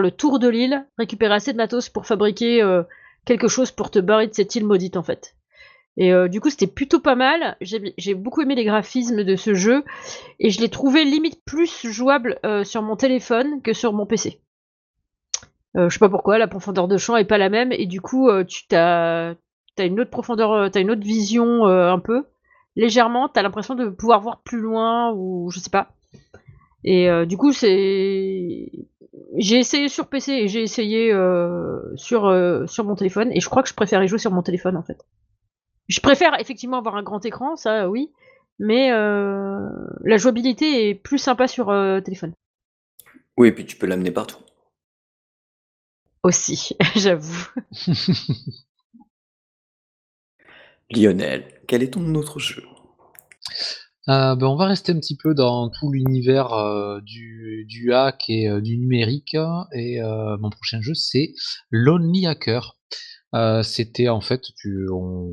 le 0.00 0.10
tour 0.10 0.38
de 0.38 0.48
l'île, 0.48 0.86
récupérer 0.98 1.34
assez 1.34 1.52
de 1.52 1.56
matos 1.56 1.88
pour 1.88 2.06
fabriquer 2.06 2.62
quelque 3.24 3.48
chose 3.48 3.70
pour 3.70 3.90
te 3.90 3.98
barrer 3.98 4.26
de 4.26 4.34
cette 4.34 4.54
île 4.54 4.66
maudite 4.66 4.96
en 4.96 5.02
fait. 5.02 5.34
Et 5.96 6.12
euh, 6.12 6.28
du 6.28 6.40
coup, 6.40 6.50
c'était 6.50 6.66
plutôt 6.66 7.00
pas 7.00 7.14
mal. 7.14 7.56
J'ai 7.60 8.14
beaucoup 8.14 8.40
aimé 8.40 8.54
les 8.54 8.64
graphismes 8.64 9.24
de 9.24 9.36
ce 9.36 9.54
jeu 9.54 9.84
et 10.38 10.50
je 10.50 10.60
l'ai 10.60 10.68
trouvé 10.68 11.04
limite 11.04 11.44
plus 11.44 11.86
jouable 11.86 12.38
euh, 12.46 12.64
sur 12.64 12.82
mon 12.82 12.96
téléphone 12.96 13.60
que 13.62 13.72
sur 13.72 13.92
mon 13.92 14.06
PC. 14.06 14.40
Euh, 15.76 15.88
je 15.88 15.94
sais 15.94 15.98
pas 15.98 16.08
pourquoi, 16.08 16.38
la 16.38 16.48
profondeur 16.48 16.88
de 16.88 16.96
champ 16.96 17.16
est 17.16 17.24
pas 17.24 17.38
la 17.38 17.48
même 17.48 17.72
et 17.72 17.86
du 17.86 18.00
coup, 18.00 18.30
tu 18.44 18.64
as, 18.74 19.34
as, 19.78 19.84
une 19.84 20.00
autre 20.00 20.10
profondeur, 20.10 20.70
t'as 20.70 20.80
une 20.80 20.90
autre 20.90 21.04
vision 21.04 21.66
un 21.66 21.98
peu 21.98 22.24
légèrement. 22.76 23.28
T'as 23.28 23.42
l'impression 23.42 23.74
de 23.74 23.88
pouvoir 23.88 24.20
voir 24.20 24.42
plus 24.42 24.60
loin 24.60 25.12
ou 25.14 25.50
je 25.50 25.60
sais 25.60 25.70
pas. 25.70 25.92
Et 26.84 27.08
du 27.26 27.36
coup, 27.36 27.52
c'est 27.52 28.70
j'ai 29.36 29.58
essayé 29.58 29.88
sur 29.88 30.08
PC 30.08 30.32
et 30.32 30.48
j'ai 30.48 30.62
essayé 30.62 31.12
euh, 31.12 31.80
sur, 31.96 32.26
euh, 32.26 32.66
sur 32.66 32.84
mon 32.84 32.94
téléphone 32.94 33.30
et 33.32 33.40
je 33.40 33.48
crois 33.48 33.62
que 33.62 33.68
je 33.68 33.74
préfère 33.74 34.02
y 34.02 34.08
jouer 34.08 34.18
sur 34.18 34.30
mon 34.30 34.42
téléphone 34.42 34.76
en 34.76 34.82
fait. 34.82 35.04
Je 35.88 36.00
préfère 36.00 36.38
effectivement 36.40 36.78
avoir 36.78 36.96
un 36.96 37.02
grand 37.02 37.24
écran, 37.24 37.56
ça 37.56 37.88
oui, 37.88 38.10
mais 38.58 38.90
la 38.90 40.16
jouabilité 40.16 40.88
est 40.88 40.94
plus 40.94 41.18
sympa 41.18 41.48
sur 41.48 41.66
téléphone. 42.04 42.32
Oui, 43.36 43.48
et 43.48 43.52
puis 43.52 43.66
tu 43.66 43.76
peux 43.76 43.86
l'amener 43.86 44.10
partout. 44.10 44.38
Aussi, 46.22 46.76
j'avoue. 46.96 47.48
Lionel, 50.90 51.60
quel 51.66 51.82
est 51.82 51.94
ton 51.94 52.14
autre 52.14 52.38
jeu? 52.38 52.62
Euh, 54.08 54.34
ben, 54.34 54.46
on 54.46 54.56
va 54.56 54.66
rester 54.66 54.92
un 54.92 54.98
petit 54.98 55.16
peu 55.16 55.34
dans 55.34 55.70
tout 55.70 55.90
l'univers 55.90 56.52
euh, 56.52 57.00
du, 57.00 57.64
du 57.68 57.92
hack 57.92 58.28
et 58.28 58.48
euh, 58.48 58.60
du 58.60 58.76
numérique. 58.76 59.36
Et 59.72 60.00
mon 60.02 60.50
prochain 60.50 60.80
jeu, 60.80 60.94
c'est 60.94 61.34
Lonely 61.70 62.26
Hacker. 62.26 62.76
C'était 63.62 64.08
en 64.08 64.20
fait, 64.20 64.42
tu, 64.56 64.88
on, 64.92 65.30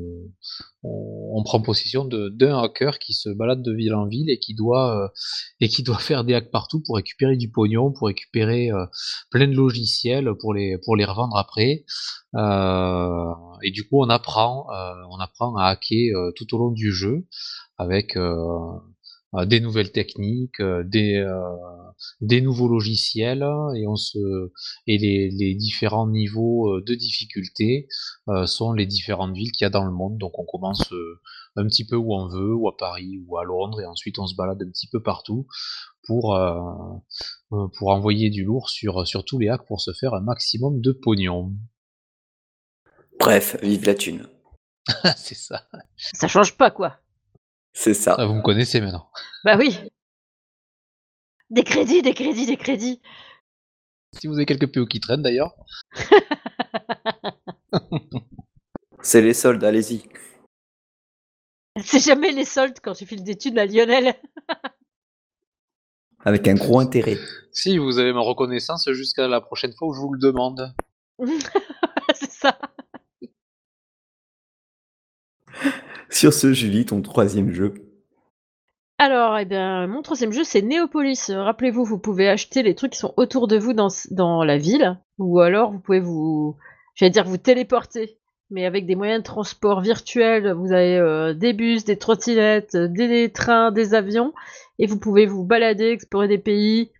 on, 0.82 1.42
prend 1.44 1.60
possession 1.60 2.04
d'un 2.04 2.58
hacker 2.58 2.98
qui 2.98 3.12
se 3.12 3.28
balade 3.28 3.62
de 3.62 3.72
ville 3.74 3.94
en 3.94 4.06
ville 4.06 4.30
et 4.30 4.38
qui 4.38 4.54
doit 4.54 5.12
et 5.60 5.68
qui 5.68 5.82
doit 5.82 5.98
faire 5.98 6.24
des 6.24 6.34
hacks 6.34 6.50
partout 6.50 6.82
pour 6.84 6.96
récupérer 6.96 7.36
du 7.36 7.50
pognon, 7.50 7.92
pour 7.92 8.06
récupérer 8.06 8.70
plein 9.30 9.48
de 9.48 9.54
logiciels 9.54 10.30
pour 10.40 10.54
les 10.54 10.78
pour 10.78 10.96
les 10.96 11.04
revendre 11.04 11.36
après. 11.36 11.84
et 12.34 13.70
du 13.70 13.86
coup, 13.86 14.02
on 14.02 14.08
apprend 14.08 14.66
on 15.10 15.18
apprend 15.18 15.56
à 15.56 15.66
hacker 15.66 16.14
tout 16.36 16.54
au 16.54 16.58
long 16.58 16.70
du 16.70 16.92
jeu 16.92 17.26
avec 17.80 18.16
euh, 18.16 18.20
euh, 18.20 18.78
des 19.46 19.60
nouvelles 19.60 19.92
techniques, 19.92 20.60
euh, 20.60 20.82
des, 20.84 21.24
des 22.20 22.40
nouveaux 22.40 22.68
logiciels 22.68 23.46
et 23.76 23.86
on 23.86 23.96
se 23.96 24.18
et 24.86 24.98
les, 24.98 25.30
les 25.30 25.54
différents 25.54 26.08
niveaux 26.08 26.80
de 26.80 26.94
difficulté 26.94 27.86
sont 28.46 28.72
les 28.72 28.86
différentes 28.86 29.34
villes 29.34 29.52
qu'il 29.52 29.64
y 29.64 29.66
a 29.66 29.70
dans 29.70 29.84
le 29.84 29.92
monde. 29.92 30.18
Donc 30.18 30.38
on 30.38 30.44
commence 30.44 30.92
un 31.56 31.66
petit 31.66 31.86
peu 31.86 31.96
où 31.96 32.14
on 32.14 32.28
veut, 32.28 32.54
ou 32.54 32.68
à 32.68 32.76
Paris, 32.76 33.22
ou 33.26 33.38
à 33.38 33.44
Londres, 33.44 33.80
et 33.80 33.86
ensuite 33.86 34.18
on 34.18 34.26
se 34.26 34.34
balade 34.34 34.62
un 34.62 34.70
petit 34.70 34.88
peu 34.88 35.02
partout 35.02 35.46
pour, 36.04 36.38
pour 37.50 37.88
envoyer 37.88 38.30
du 38.30 38.44
lourd 38.44 38.70
sur, 38.70 39.06
sur 39.06 39.24
tous 39.24 39.38
les 39.38 39.48
hacks 39.48 39.66
pour 39.66 39.80
se 39.80 39.92
faire 39.92 40.14
un 40.14 40.22
maximum 40.22 40.80
de 40.80 40.92
pognon. 40.92 41.52
Bref, 43.18 43.56
vive 43.62 43.84
la 43.84 43.94
thune. 43.94 44.26
c'est 45.16 45.34
ça. 45.34 45.68
Ça 45.98 46.26
change 46.26 46.56
pas 46.56 46.70
quoi. 46.70 46.96
C'est 47.72 47.94
ça. 47.94 48.16
Ah, 48.18 48.26
vous 48.26 48.34
me 48.34 48.42
connaissez 48.42 48.80
maintenant. 48.80 49.10
Bah 49.44 49.56
oui. 49.56 49.78
Des 51.50 51.64
crédits, 51.64 52.02
des 52.02 52.14
crédits, 52.14 52.46
des 52.46 52.56
crédits. 52.56 53.00
Si 54.18 54.26
vous 54.26 54.34
avez 54.34 54.46
quelques 54.46 54.72
PO 54.72 54.86
qui 54.86 55.00
traînent 55.00 55.22
d'ailleurs. 55.22 55.54
C'est 59.02 59.22
les 59.22 59.34
soldes, 59.34 59.64
allez-y. 59.64 60.02
C'est 61.82 62.00
jamais 62.00 62.32
les 62.32 62.44
soldes 62.44 62.78
quand 62.82 62.92
tu 62.92 63.06
files 63.06 63.24
des 63.24 63.36
thunes 63.36 63.58
à 63.58 63.64
Lionel. 63.64 64.14
Avec 66.24 66.46
un 66.48 66.54
gros 66.54 66.80
intérêt. 66.80 67.16
Si, 67.52 67.78
vous 67.78 67.98
avez 67.98 68.12
ma 68.12 68.20
reconnaissance 68.20 68.90
jusqu'à 68.92 69.26
la 69.26 69.40
prochaine 69.40 69.72
fois 69.72 69.88
où 69.88 69.94
je 69.94 70.00
vous 70.00 70.12
le 70.12 70.20
demande. 70.20 70.74
C'est 72.14 72.30
ça. 72.30 72.58
Sur 76.10 76.34
ce, 76.34 76.52
Julie, 76.52 76.84
ton 76.84 77.02
troisième 77.02 77.52
jeu. 77.52 77.72
Alors, 78.98 79.38
eh 79.38 79.44
bien, 79.44 79.86
mon 79.86 80.02
troisième 80.02 80.32
jeu, 80.32 80.44
c'est 80.44 80.60
Néopolis. 80.60 81.30
Rappelez-vous, 81.30 81.84
vous 81.84 81.98
pouvez 81.98 82.28
acheter 82.28 82.62
les 82.62 82.74
trucs 82.74 82.92
qui 82.92 82.98
sont 82.98 83.14
autour 83.16 83.48
de 83.48 83.56
vous 83.56 83.72
dans, 83.72 84.44
la 84.44 84.58
ville, 84.58 84.98
ou 85.18 85.40
alors 85.40 85.72
vous 85.72 85.78
pouvez 85.78 86.00
vous, 86.00 86.56
j'allais 86.96 87.10
dire, 87.10 87.24
vous 87.24 87.38
téléporter, 87.38 88.18
mais 88.50 88.66
avec 88.66 88.84
des 88.84 88.96
moyens 88.96 89.20
de 89.20 89.24
transport 89.24 89.80
virtuels. 89.80 90.52
Vous 90.52 90.72
avez 90.72 90.98
euh, 90.98 91.32
des 91.32 91.54
bus, 91.54 91.84
des 91.84 91.96
trottinettes, 91.96 92.76
des, 92.76 93.30
trains, 93.32 93.70
des 93.70 93.94
avions, 93.94 94.34
et 94.78 94.86
vous 94.86 94.98
pouvez 94.98 95.24
vous 95.26 95.44
balader, 95.44 95.90
explorer 95.90 96.28
des 96.28 96.38
pays, 96.38 96.90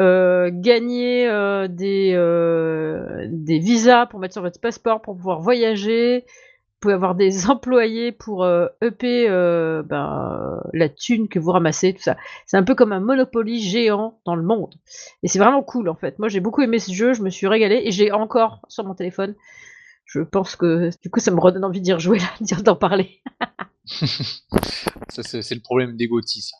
euh, 0.00 0.50
gagner 0.52 1.28
euh, 1.28 1.68
des 1.68 3.58
visas 3.60 4.06
pour 4.06 4.18
mettre 4.18 4.32
sur 4.32 4.42
votre 4.42 4.60
passeport 4.60 5.02
pour 5.02 5.14
pouvoir 5.14 5.40
voyager, 5.42 6.24
pouvez 6.84 6.94
avoir 6.94 7.14
des 7.14 7.46
employés 7.50 8.12
pour 8.12 8.44
euh, 8.44 8.66
EP 8.82 9.26
euh, 9.28 9.82
ben, 9.82 10.60
la 10.72 10.88
thune 10.90 11.28
que 11.28 11.38
vous 11.38 11.50
ramassez, 11.50 11.94
tout 11.94 12.02
ça. 12.02 12.16
C'est 12.46 12.58
un 12.58 12.62
peu 12.62 12.74
comme 12.74 12.92
un 12.92 13.00
Monopoly 13.00 13.60
géant 13.60 14.20
dans 14.26 14.36
le 14.36 14.42
monde. 14.42 14.74
Et 15.22 15.28
c'est 15.28 15.38
vraiment 15.38 15.62
cool 15.62 15.88
en 15.88 15.94
fait. 15.94 16.18
Moi 16.18 16.28
j'ai 16.28 16.40
beaucoup 16.40 16.60
aimé 16.60 16.78
ce 16.78 16.92
jeu, 16.92 17.14
je 17.14 17.22
me 17.22 17.30
suis 17.30 17.46
régalé 17.46 17.82
et 17.84 17.90
j'ai 17.90 18.12
encore 18.12 18.60
sur 18.68 18.84
mon 18.84 18.94
téléphone. 18.94 19.34
Je 20.04 20.20
pense 20.20 20.56
que 20.56 20.90
du 21.02 21.10
coup 21.10 21.20
ça 21.20 21.30
me 21.30 21.40
redonne 21.40 21.64
envie 21.64 21.80
d'y 21.80 21.92
rejouer 21.94 22.18
d'en 22.64 22.76
parler. 22.76 23.22
ça 23.86 25.22
c'est 25.22 25.54
le 25.54 25.62
problème 25.62 25.96
des 25.96 26.08
ça. 26.26 26.56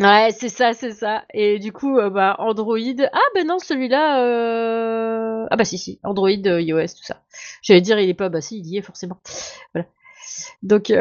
Ouais, 0.00 0.30
c'est 0.36 0.48
ça, 0.48 0.72
c'est 0.72 0.90
ça. 0.92 1.24
Et 1.32 1.60
du 1.60 1.72
coup, 1.72 1.98
euh, 1.98 2.10
bah, 2.10 2.34
Android. 2.38 2.78
Ah, 3.12 3.20
ben 3.34 3.46
non, 3.46 3.58
celui-là. 3.60 4.24
Euh... 4.24 5.46
Ah, 5.50 5.56
bah 5.56 5.64
si, 5.64 5.78
si. 5.78 6.00
Android, 6.02 6.30
euh, 6.46 6.60
iOS, 6.60 6.86
tout 6.98 7.04
ça. 7.04 7.22
J'allais 7.62 7.80
dire, 7.80 7.98
il 8.00 8.08
est 8.08 8.14
pas. 8.14 8.28
Bah 8.28 8.40
si, 8.40 8.58
il 8.58 8.66
y 8.66 8.76
est 8.76 8.82
forcément. 8.82 9.20
Voilà. 9.72 9.86
Donc, 10.62 10.92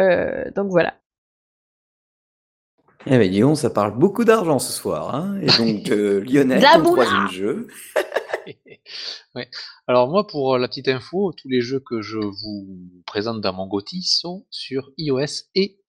donc 0.55 0.69
voilà. 0.69 0.93
Eh 3.07 3.17
ben, 3.17 3.29
disons, 3.29 3.55
ça 3.55 3.69
parle 3.71 3.97
beaucoup 3.97 4.25
d'argent 4.25 4.59
ce 4.59 4.71
soir. 4.71 5.15
Hein 5.15 5.39
Et 5.41 5.47
donc, 5.47 5.88
Lionel, 6.29 6.62
ton 6.62 6.83
troisième 6.83 7.29
jeu. 7.29 7.67
ouais. 9.35 9.50
Alors 9.88 10.09
moi, 10.09 10.27
pour 10.27 10.57
la 10.57 10.67
petite 10.67 10.88
info, 10.88 11.33
tous 11.33 11.50
les 11.50 11.62
jeux 11.62 11.79
que 11.79 12.01
je 12.01 12.17
vous 12.17 13.03
présente 13.05 13.41
dans 13.41 13.53
mon 13.53 13.67
GOTY 13.67 14.03
sont 14.03 14.45
sur 14.50 14.91
iOS 14.97 15.45
et 15.55 15.79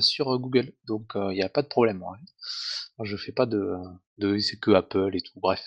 sur 0.00 0.38
Google. 0.38 0.72
Donc 0.86 1.12
il 1.14 1.34
n'y 1.34 1.42
a 1.42 1.48
pas 1.48 1.62
de 1.62 1.68
problème. 1.68 1.98
Moi, 1.98 2.16
je 3.02 3.16
fais 3.16 3.32
pas 3.32 3.46
de, 3.46 3.74
de 4.18 4.38
c'est 4.38 4.58
que 4.58 4.72
Apple 4.72 5.10
et 5.14 5.20
tout. 5.20 5.38
Bref. 5.40 5.62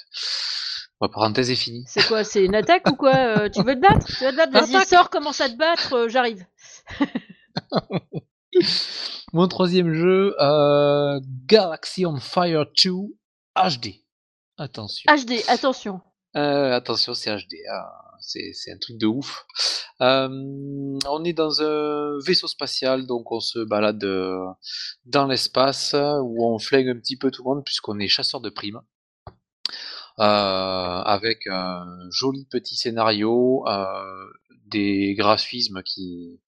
Ma 1.01 1.09
parenthèse 1.09 1.51
est 1.51 1.55
finie. 1.55 1.83
C'est 1.87 2.07
quoi 2.07 2.23
C'est 2.23 2.45
une 2.45 2.55
attaque 2.55 2.89
ou 2.89 2.95
quoi 2.95 3.49
Tu 3.49 3.61
veux 3.63 3.75
te 3.75 3.81
battre? 3.81 4.07
Tu 4.07 4.23
veux 4.23 4.31
te 4.31 4.37
battre? 4.37 4.51
Vas-y, 4.53 4.85
sors, 4.85 5.09
commence 5.09 5.41
à 5.41 5.49
te 5.49 5.57
battre, 5.57 6.07
j'arrive. 6.07 6.45
Mon 9.33 9.49
troisième 9.49 9.93
jeu, 9.93 10.33
Galaxy 11.45 12.05
on 12.05 12.17
Fire 12.17 12.65
2 12.81 12.91
HD. 13.55 14.05
Attention. 14.57 15.13
HD, 15.13 15.43
attention. 15.49 15.99
Euh, 16.35 16.73
attention, 16.73 17.13
c'est 17.13 17.35
HD. 17.35 17.55
Hein. 17.71 17.83
C'est 18.19 18.71
un 18.71 18.77
truc 18.77 18.97
de 18.97 19.07
ouf. 19.07 19.45
on 19.99 21.23
est 21.23 21.33
dans 21.33 21.61
un 21.61 22.17
vaisseau 22.25 22.47
spatial, 22.47 23.05
donc 23.05 23.31
on 23.31 23.39
se 23.39 23.59
balade 23.59 24.03
euh, 24.03 24.45
dans 25.05 25.27
l'espace 25.27 25.93
où 25.93 26.45
on 26.45 26.59
flingue 26.59 26.89
un 26.89 26.99
petit 26.99 27.17
peu 27.17 27.31
tout 27.31 27.43
le 27.43 27.55
monde 27.55 27.63
puisqu'on 27.63 27.99
est 27.99 28.07
chasseur 28.07 28.41
de 28.41 28.49
primes. 28.49 28.81
Euh, 30.17 30.23
avec 30.23 31.45
un 31.47 31.85
joli 32.09 32.45
petit 32.45 32.75
scénario, 32.75 33.65
des 34.65 35.13
graphismes 35.15 35.83
qui 35.83 36.39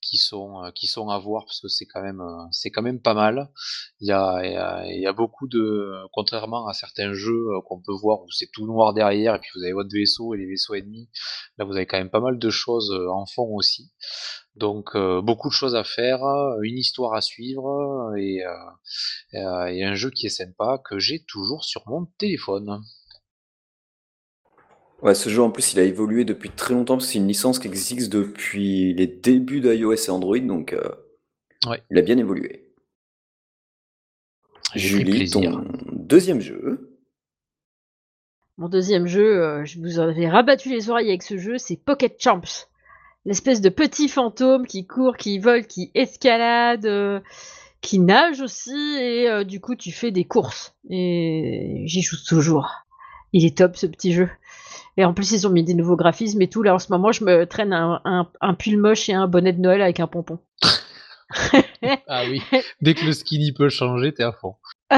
qui 0.00 0.18
sont 0.18 0.70
qui 0.74 0.86
sont 0.86 1.08
à 1.08 1.18
voir 1.18 1.44
parce 1.44 1.60
que 1.60 1.68
c'est 1.68 1.86
quand 1.86 2.02
même 2.02 2.22
c'est 2.50 2.70
quand 2.70 2.82
même 2.82 3.00
pas 3.00 3.14
mal. 3.14 3.50
Il 4.00 4.08
y 4.08 4.12
a 4.12 4.42
il 4.86 5.00
y 5.00 5.06
a, 5.06 5.12
beaucoup 5.12 5.48
de 5.48 5.92
contrairement 6.12 6.66
à 6.66 6.74
certains 6.74 7.12
jeux 7.12 7.46
qu'on 7.66 7.80
peut 7.80 7.94
voir 7.94 8.22
où 8.22 8.30
c'est 8.30 8.50
tout 8.52 8.66
noir 8.66 8.92
derrière 8.94 9.34
et 9.34 9.38
puis 9.38 9.50
vous 9.54 9.62
avez 9.62 9.72
votre 9.72 9.92
vaisseau 9.92 10.34
et 10.34 10.38
les 10.38 10.46
vaisseaux 10.46 10.74
ennemis. 10.74 11.08
Là 11.58 11.64
vous 11.64 11.76
avez 11.76 11.86
quand 11.86 11.98
même 11.98 12.10
pas 12.10 12.20
mal 12.20 12.38
de 12.38 12.50
choses 12.50 12.92
en 13.10 13.26
fond 13.26 13.48
aussi. 13.54 13.92
Donc 14.56 14.96
beaucoup 14.96 15.48
de 15.48 15.54
choses 15.54 15.74
à 15.74 15.84
faire, 15.84 16.20
une 16.62 16.78
histoire 16.78 17.14
à 17.14 17.22
suivre 17.22 18.12
et, 18.18 18.42
et 19.32 19.84
un 19.84 19.94
jeu 19.94 20.10
qui 20.10 20.26
est 20.26 20.30
sympa 20.30 20.78
que 20.84 20.98
j'ai 20.98 21.24
toujours 21.24 21.64
sur 21.64 21.82
mon 21.86 22.06
téléphone. 22.18 22.82
Ouais, 25.02 25.14
ce 25.16 25.28
jeu 25.28 25.42
en 25.42 25.50
plus 25.50 25.72
il 25.72 25.80
a 25.80 25.82
évolué 25.82 26.24
depuis 26.24 26.50
très 26.50 26.74
longtemps 26.74 26.94
parce 26.96 27.06
que 27.06 27.12
c'est 27.12 27.18
une 27.18 27.26
licence 27.28 27.58
qui 27.58 27.66
existe 27.66 28.12
depuis 28.12 28.94
les 28.94 29.08
débuts 29.08 29.60
d'iOS 29.60 29.94
et 29.94 30.10
Android, 30.10 30.38
donc 30.38 30.72
euh, 30.72 30.88
Ouais. 31.66 31.82
il 31.90 31.98
a 31.98 32.02
bien 32.02 32.18
évolué. 32.18 32.72
Julie, 34.74 35.28
ton 35.30 35.64
deuxième 35.92 36.40
jeu. 36.40 36.96
Mon 38.58 38.68
deuxième 38.68 39.06
jeu, 39.06 39.42
euh, 39.42 39.64
je 39.64 39.78
vous 39.80 39.98
avais 39.98 40.28
rabattu 40.28 40.70
les 40.70 40.88
oreilles 40.88 41.08
avec 41.08 41.22
ce 41.22 41.36
jeu, 41.36 41.58
c'est 41.58 41.76
Pocket 41.76 42.20
Champs. 42.20 42.66
L'espèce 43.24 43.60
de 43.60 43.68
petit 43.68 44.08
fantôme 44.08 44.66
qui 44.66 44.86
court, 44.86 45.16
qui 45.16 45.38
vole, 45.38 45.66
qui 45.66 45.90
escalade, 45.94 46.86
euh, 46.86 47.20
qui 47.80 47.98
nage 47.98 48.40
aussi, 48.40 48.96
et 49.00 49.44
du 49.44 49.60
coup 49.60 49.74
tu 49.74 49.90
fais 49.92 50.10
des 50.10 50.24
courses. 50.24 50.74
Et 50.90 51.82
j'y 51.86 52.02
joue 52.02 52.16
toujours. 52.26 52.70
Il 53.32 53.44
est 53.44 53.58
top 53.58 53.76
ce 53.76 53.86
petit 53.86 54.12
jeu. 54.12 54.28
Et 54.96 55.04
en 55.04 55.14
plus, 55.14 55.32
ils 55.32 55.46
ont 55.46 55.50
mis 55.50 55.64
des 55.64 55.74
nouveaux 55.74 55.96
graphismes 55.96 56.42
et 56.42 56.48
tout. 56.48 56.62
Là, 56.62 56.74
en 56.74 56.78
ce 56.78 56.92
moment, 56.92 57.12
je 57.12 57.24
me 57.24 57.46
traîne 57.46 57.72
un, 57.72 58.28
un, 58.40 58.54
pull 58.54 58.78
moche 58.78 59.08
et 59.08 59.14
un 59.14 59.26
bonnet 59.26 59.52
de 59.52 59.60
Noël 59.60 59.80
avec 59.80 60.00
un 60.00 60.06
pompon. 60.06 60.38
ah 62.08 62.24
oui, 62.28 62.42
dès 62.82 62.94
que 62.94 63.04
le 63.06 63.12
skinny 63.12 63.52
peut 63.52 63.70
changer, 63.70 64.12
t'es 64.12 64.22
à 64.22 64.32
fond. 64.32 64.56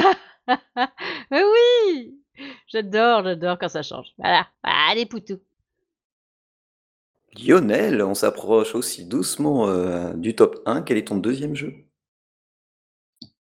oui 1.31 2.19
J'adore, 2.67 3.23
j'adore 3.23 3.59
quand 3.59 3.69
ça 3.69 3.83
change. 3.83 4.09
Voilà. 4.19 4.49
Allez, 4.65 5.07
poutou. 5.07 5.39
Lionel, 7.37 8.03
on 8.03 8.15
s'approche 8.15 8.75
aussi 8.75 9.07
doucement 9.07 9.69
euh, 9.69 10.13
du 10.15 10.35
top 10.35 10.61
1. 10.67 10.83
Quel 10.83 10.99
est 10.99 11.09
ton 11.09 11.17
deuxième 11.17 11.55
jeu? 11.55 11.84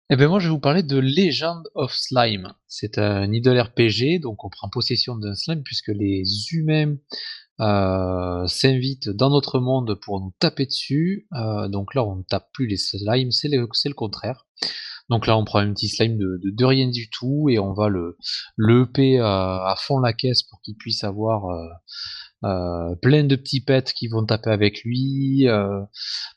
Eh 0.10 0.18
ben 0.18 0.28
moi, 0.28 0.40
je 0.40 0.48
vais 0.48 0.52
vous 0.54 0.60
parler 0.60 0.84
de 0.84 0.98
Legend 0.98 1.64
of 1.76 1.94
Slime. 1.94 2.54
C'est 2.68 2.98
un 2.98 3.32
idle 3.32 3.58
RPG, 3.58 4.20
donc 4.22 4.44
on 4.44 4.50
prend 4.50 4.68
possession 4.70 5.16
d'un 5.16 5.34
slime 5.34 5.64
puisque 5.64 5.88
les 5.96 6.24
humains 6.52 6.98
euh, 7.62 8.46
s'invitent 8.48 9.10
dans 9.10 9.30
notre 9.30 9.60
monde 9.60 9.98
pour 10.02 10.20
nous 10.20 10.34
taper 10.40 10.66
dessus. 10.66 11.28
Euh, 11.34 11.70
donc 11.70 11.96
là, 11.96 12.04
on 12.04 12.18
ne 12.18 12.24
tape 12.24 12.50
plus 12.52 12.68
les 12.68 12.78
slimes, 12.78 13.32
c'est 13.32 13.48
le, 13.48 13.94
contraire. 13.94 14.46
Donc 15.10 15.26
là, 15.26 15.38
on 15.38 15.46
prend 15.46 15.60
un 15.60 15.74
petit 15.74 15.88
slime 15.88 16.18
de, 16.18 16.66
rien 16.66 16.90
du 16.90 17.10
tout 17.10 17.48
et 17.50 17.58
on 17.58 17.74
va 17.74 17.88
le, 17.88 18.18
le 18.58 18.84
EP 18.84 19.20
à, 19.20 19.70
à 19.70 19.76
fond 19.78 20.00
la 20.00 20.12
caisse 20.12 20.44
pour 20.44 20.62
qu'il 20.62 20.76
puisse 20.76 21.06
avoir 21.06 21.46
euh, 21.46 21.70
euh, 22.44 22.96
plein 22.96 23.24
de 23.24 23.36
petits 23.36 23.62
pets 23.62 23.94
qui 23.94 24.08
vont 24.08 24.26
taper 24.26 24.50
avec 24.50 24.84
lui, 24.84 25.48
euh, 25.48 25.82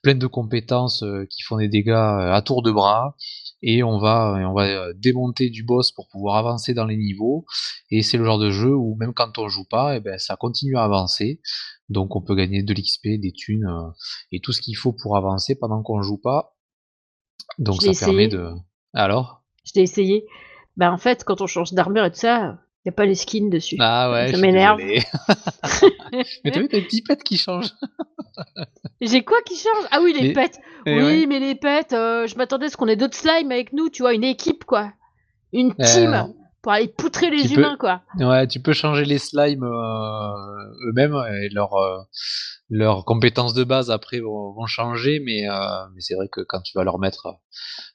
plein 0.02 0.14
de 0.14 0.26
compétences 0.26 1.02
euh, 1.02 1.26
qui 1.28 1.42
font 1.42 1.56
des 1.56 1.68
dégâts 1.68 1.90
euh, 1.90 2.32
à 2.32 2.42
tour 2.42 2.62
de 2.62 2.70
bras, 2.70 3.16
et 3.62 3.82
on 3.82 3.98
va, 3.98 4.34
on 4.48 4.54
va 4.54 4.66
euh, 4.66 4.92
démonter 4.94 5.50
du 5.50 5.62
boss 5.62 5.92
pour 5.92 6.08
pouvoir 6.08 6.36
avancer 6.36 6.74
dans 6.74 6.84
les 6.84 6.96
niveaux. 6.96 7.46
Et 7.90 8.02
c'est 8.02 8.18
le 8.18 8.24
genre 8.24 8.38
de 8.38 8.50
jeu 8.50 8.74
où 8.74 8.96
même 8.96 9.14
quand 9.14 9.38
on 9.38 9.48
joue 9.48 9.64
pas, 9.64 9.94
et 9.94 9.98
eh 9.98 10.00
ben 10.00 10.18
ça 10.18 10.36
continue 10.36 10.76
à 10.76 10.84
avancer. 10.84 11.40
Donc 11.88 12.16
on 12.16 12.22
peut 12.22 12.34
gagner 12.34 12.62
de 12.62 12.72
l'XP, 12.72 13.20
des 13.20 13.32
thunes 13.32 13.68
et 14.32 14.40
tout 14.40 14.52
ce 14.52 14.60
qu'il 14.60 14.76
faut 14.76 14.92
pour 14.92 15.16
avancer 15.16 15.56
pendant 15.58 15.82
qu'on 15.82 16.02
joue 16.02 16.18
pas. 16.18 16.56
Donc 17.58 17.82
ça 17.82 18.06
permet 18.06 18.28
de. 18.28 18.50
Alors? 18.92 19.42
Je 19.64 19.72
t'ai 19.72 19.82
essayé. 19.82 20.26
Bah 20.76 20.92
en 20.92 20.98
fait, 20.98 21.24
quand 21.24 21.40
on 21.40 21.46
change 21.46 21.72
d'armure 21.72 22.04
et 22.04 22.10
tout 22.10 22.18
ça, 22.18 22.58
y 22.86 22.88
a 22.88 22.92
pas 22.92 23.04
les 23.04 23.14
skins 23.14 23.50
dessus. 23.50 23.76
Ah 23.80 24.10
ouais, 24.10 24.30
ça 24.32 24.38
m'énerve. 24.38 24.78
mais 26.44 26.50
t'as 26.50 26.60
vu, 26.60 26.68
t'as 26.68 26.76
les 26.78 26.82
petits 26.84 27.02
pets 27.02 27.22
qui 27.22 27.36
changent? 27.36 27.72
J'ai 29.00 29.24
quoi 29.24 29.38
qui 29.44 29.56
change? 29.56 29.84
Ah 29.90 30.00
oui, 30.02 30.12
les, 30.14 30.28
Les- 30.28 30.32
pets. 30.32 30.58
Eh 30.86 30.96
oui, 30.96 31.02
ouais. 31.02 31.26
mais 31.26 31.40
les 31.40 31.54
pets, 31.54 31.92
euh, 31.92 32.26
je 32.26 32.36
m'attendais 32.36 32.66
à 32.66 32.68
ce 32.70 32.76
qu'on 32.76 32.88
ait 32.88 32.96
d'autres 32.96 33.16
slimes 33.16 33.50
avec 33.52 33.72
nous, 33.72 33.88
tu 33.90 34.02
vois, 34.02 34.14
une 34.14 34.24
équipe, 34.24 34.64
quoi. 34.64 34.92
Une 35.52 35.74
Euh, 35.80 35.84
team 35.84 36.34
pour 36.62 36.72
aller 36.72 36.88
poutrer 36.88 37.30
les 37.30 37.42
tu 37.42 37.48
peux- 37.54 37.60
humains, 37.60 37.76
quoi. 37.78 38.02
Ouais, 38.18 38.46
tu 38.46 38.60
peux 38.60 38.72
changer 38.72 39.04
les 39.04 39.18
slimes 39.18 39.64
euh, 39.64 40.88
eux-mêmes 40.88 41.14
et 41.42 41.48
leurs 41.50 41.74
euh, 41.74 41.98
leurs 42.70 43.04
compétences 43.04 43.54
de 43.54 43.62
base 43.64 43.90
après 43.90 44.18
vont, 44.20 44.52
vont 44.52 44.66
changer, 44.66 45.20
mais, 45.24 45.48
euh, 45.48 45.54
mais 45.94 46.00
c'est 46.00 46.14
vrai 46.14 46.26
que 46.30 46.40
quand 46.40 46.60
tu 46.62 46.76
vas 46.76 46.82
leur 46.84 46.98
mettre 46.98 47.28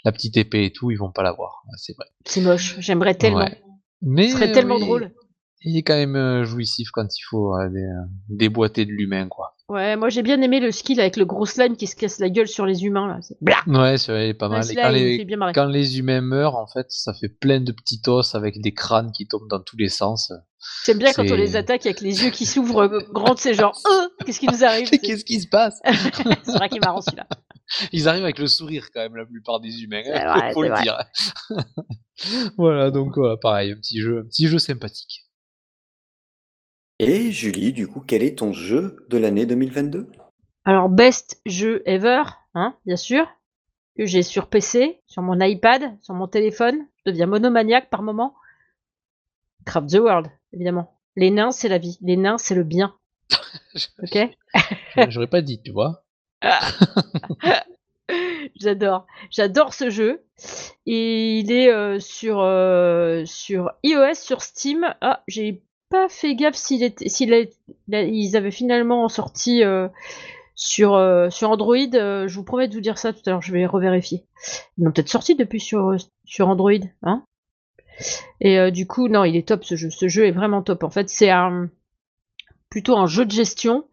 la 0.06 0.12
petite 0.12 0.38
épée 0.38 0.66
et 0.66 0.72
tout, 0.72 0.92
ils 0.92 0.98
vont 0.98 1.12
pas 1.12 1.24
l'avoir. 1.24 1.64
C'est 1.78 1.96
vrai. 1.96 2.06
C'est 2.26 2.42
moche, 2.42 2.76
j'aimerais 2.80 3.16
tellement. 3.16 3.40
Ouais. 3.40 3.62
Mais 4.02 4.30
Ce 4.30 4.36
serait 4.36 4.52
tellement 4.52 4.76
oui, 4.76 4.82
drôle. 4.82 5.12
Il 5.64 5.78
est 5.78 5.84
quand 5.84 5.96
même 5.96 6.16
euh, 6.16 6.44
jouissif 6.44 6.90
quand 6.92 7.06
il 7.16 7.22
faut 7.30 7.56
euh, 7.56 7.70
dé- 7.70 7.80
euh, 7.80 8.06
déboîter 8.30 8.86
de 8.86 8.92
l'humain, 8.92 9.28
quoi. 9.28 9.56
Ouais, 9.70 9.96
moi 9.96 10.10
j'ai 10.10 10.22
bien 10.22 10.42
aimé 10.42 10.60
le 10.60 10.72
skill 10.72 11.00
avec 11.00 11.16
le 11.16 11.24
gros 11.24 11.46
slime 11.46 11.78
qui 11.78 11.88
se 11.88 11.96
casse 11.96 12.20
la 12.20 12.30
gueule 12.30 12.48
sur 12.48 12.66
les 12.66 12.84
humains, 12.84 13.08
là. 13.08 13.20
Blah 13.40 13.64
Ouais, 13.68 13.98
c'est 13.98 14.12
vrai, 14.12 14.26
il 14.26 14.30
est 14.32 14.34
pas 14.34 14.50
mal. 14.50 14.70
Et 14.70 14.76
quand 14.76 14.90
les, 14.90 15.26
quand 15.54 15.66
les 15.66 16.00
humains 16.00 16.20
meurent, 16.20 16.58
en 16.58 16.68
fait, 16.68 16.88
ça 16.90 17.14
fait 17.14 17.30
plein 17.30 17.62
de 17.62 17.72
petits 17.72 18.02
os 18.08 18.36
avec 18.36 18.60
des 18.60 18.74
crânes 18.74 19.12
qui 19.14 19.28
tombent 19.28 19.48
dans 19.48 19.62
tous 19.62 19.78
les 19.78 19.88
sens. 19.88 20.34
J'aime 20.86 20.98
bien 20.98 21.14
quand 21.14 21.30
on 21.32 21.36
les 21.36 21.56
attaque 21.56 21.86
avec 21.86 22.02
les 22.02 22.24
yeux 22.24 22.32
qui 22.32 22.46
s'ouvrent 22.46 22.84
euh, 22.84 23.00
grands, 23.12 23.36
c'est 23.38 23.54
genre, 23.54 23.80
euh, 23.86 24.10
qu'est-ce 24.26 24.40
qui 24.40 24.48
nous 24.48 24.64
arrive? 24.64 24.90
Qu'est-ce 24.90 25.24
qui 25.26 25.40
se 25.40 25.48
passe? 25.48 25.80
C'est 25.86 26.52
vrai 26.58 26.70
qu'il 26.70 26.78
est 26.78 26.86
marrant 26.86 27.02
celui-là. 27.02 27.28
Ils 27.92 28.08
arrivent 28.08 28.24
avec 28.24 28.40
le 28.40 28.48
sourire 28.48 28.90
quand 28.94 29.02
même 29.02 29.16
la 29.16 29.26
plupart 29.26 29.60
des 29.60 29.84
humains. 29.84 30.04
Hein, 30.06 30.34
vrai, 30.38 30.54
faut 30.54 30.64
le 30.64 30.70
vrai. 30.70 30.82
dire. 30.84 30.98
voilà, 32.58 32.92
donc 32.92 33.18
voilà, 33.18 33.38
pareil, 33.38 33.72
un 33.72 33.76
petit 33.76 34.02
jeu, 34.02 34.20
un 34.20 34.26
petit 34.26 34.48
jeu 34.48 34.60
sympathique. 34.60 35.26
Et 37.00 37.32
Julie, 37.32 37.74
du 37.74 37.88
coup, 37.88 38.02
quel 38.02 38.22
est 38.22 38.38
ton 38.38 38.54
jeu 38.54 39.06
de 39.10 39.18
l'année 39.18 39.46
2022 39.46 40.12
Alors, 40.66 40.88
best 40.88 41.42
jeu 41.48 41.82
ever, 41.86 42.22
hein, 42.54 42.76
bien 42.86 42.96
sûr, 42.96 43.28
que 43.98 44.06
j'ai 44.06 44.22
sur 44.22 44.48
PC, 44.48 45.02
sur 45.08 45.24
mon 45.24 45.40
iPad, 45.40 45.98
sur 46.02 46.14
mon 46.14 46.28
téléphone. 46.28 46.86
Je 47.04 47.12
deviens 47.12 47.26
monomaniaque 47.26 47.90
par 47.90 48.04
moment. 48.04 48.36
Craft 49.66 49.90
the 49.90 50.00
World, 50.00 50.28
évidemment. 50.54 50.96
Les 51.16 51.32
nains, 51.32 51.52
c'est 51.52 51.70
la 51.70 51.80
vie. 51.80 51.98
Les 52.02 52.18
nains, 52.18 52.38
c'est 52.38 52.56
le 52.56 52.64
bien. 52.64 52.96
Ok? 54.04 54.18
J'aurais 55.10 55.28
pas 55.28 55.42
dit, 55.42 55.62
tu 55.62 55.72
vois. 55.72 56.04
J'adore. 58.60 59.06
J'adore 59.30 59.74
ce 59.74 59.90
jeu. 59.90 60.24
Et 60.86 61.40
il 61.40 61.52
est 61.52 61.72
euh, 61.72 62.00
sur, 62.00 62.40
euh, 62.42 63.24
sur 63.26 63.72
iOS, 63.84 64.16
sur 64.16 64.42
Steam. 64.42 64.94
Ah, 65.02 65.24
j'ai 65.28 65.64
pas 65.90 66.10
fait 66.10 66.36
gaffe 66.36 66.56
s'il 66.56 66.84
était, 66.84 67.10
s'il 67.10 67.50
ils 67.88 68.38
avaient 68.38 68.52
finalement 68.52 69.08
sorti 69.10 69.64
euh, 69.64 69.88
sur, 70.56 70.96
euh, 70.96 71.30
sur 71.30 71.50
Android. 71.52 71.76
Euh, 71.94 72.28
je 72.28 72.36
vous 72.36 72.44
promets 72.44 72.68
de 72.68 72.74
vous 72.74 72.82
dire 72.82 72.98
ça 72.98 73.14
tout 73.14 73.22
à 73.26 73.32
l'heure. 73.32 73.42
Je 73.42 73.52
vais 73.52 73.66
revérifier. 73.66 74.26
Ils 74.78 74.86
l'ont 74.86 74.92
peut-être 74.92 75.10
sorti 75.10 75.36
depuis 75.36 75.60
sur, 75.60 75.96
sur 76.26 76.48
Android. 76.50 76.72
Hein 77.04 77.24
Et 78.40 78.60
euh, 78.60 78.72
du 78.72 78.88
coup, 78.88 79.08
non, 79.08 79.24
il 79.24 79.36
est 79.36 79.48
top 79.48 79.64
ce 79.64 79.76
jeu. 79.76 79.90
Ce 79.90 80.08
jeu 80.08 80.26
est 80.26 80.32
vraiment 80.32 80.62
top. 80.62 80.84
En 80.84 80.90
fait, 80.90 81.10
c'est 81.10 81.30
un, 81.30 81.70
plutôt 82.70 82.98
un 82.98 83.08
jeu 83.08 83.26
de 83.26 83.32
gestion. 83.32 83.88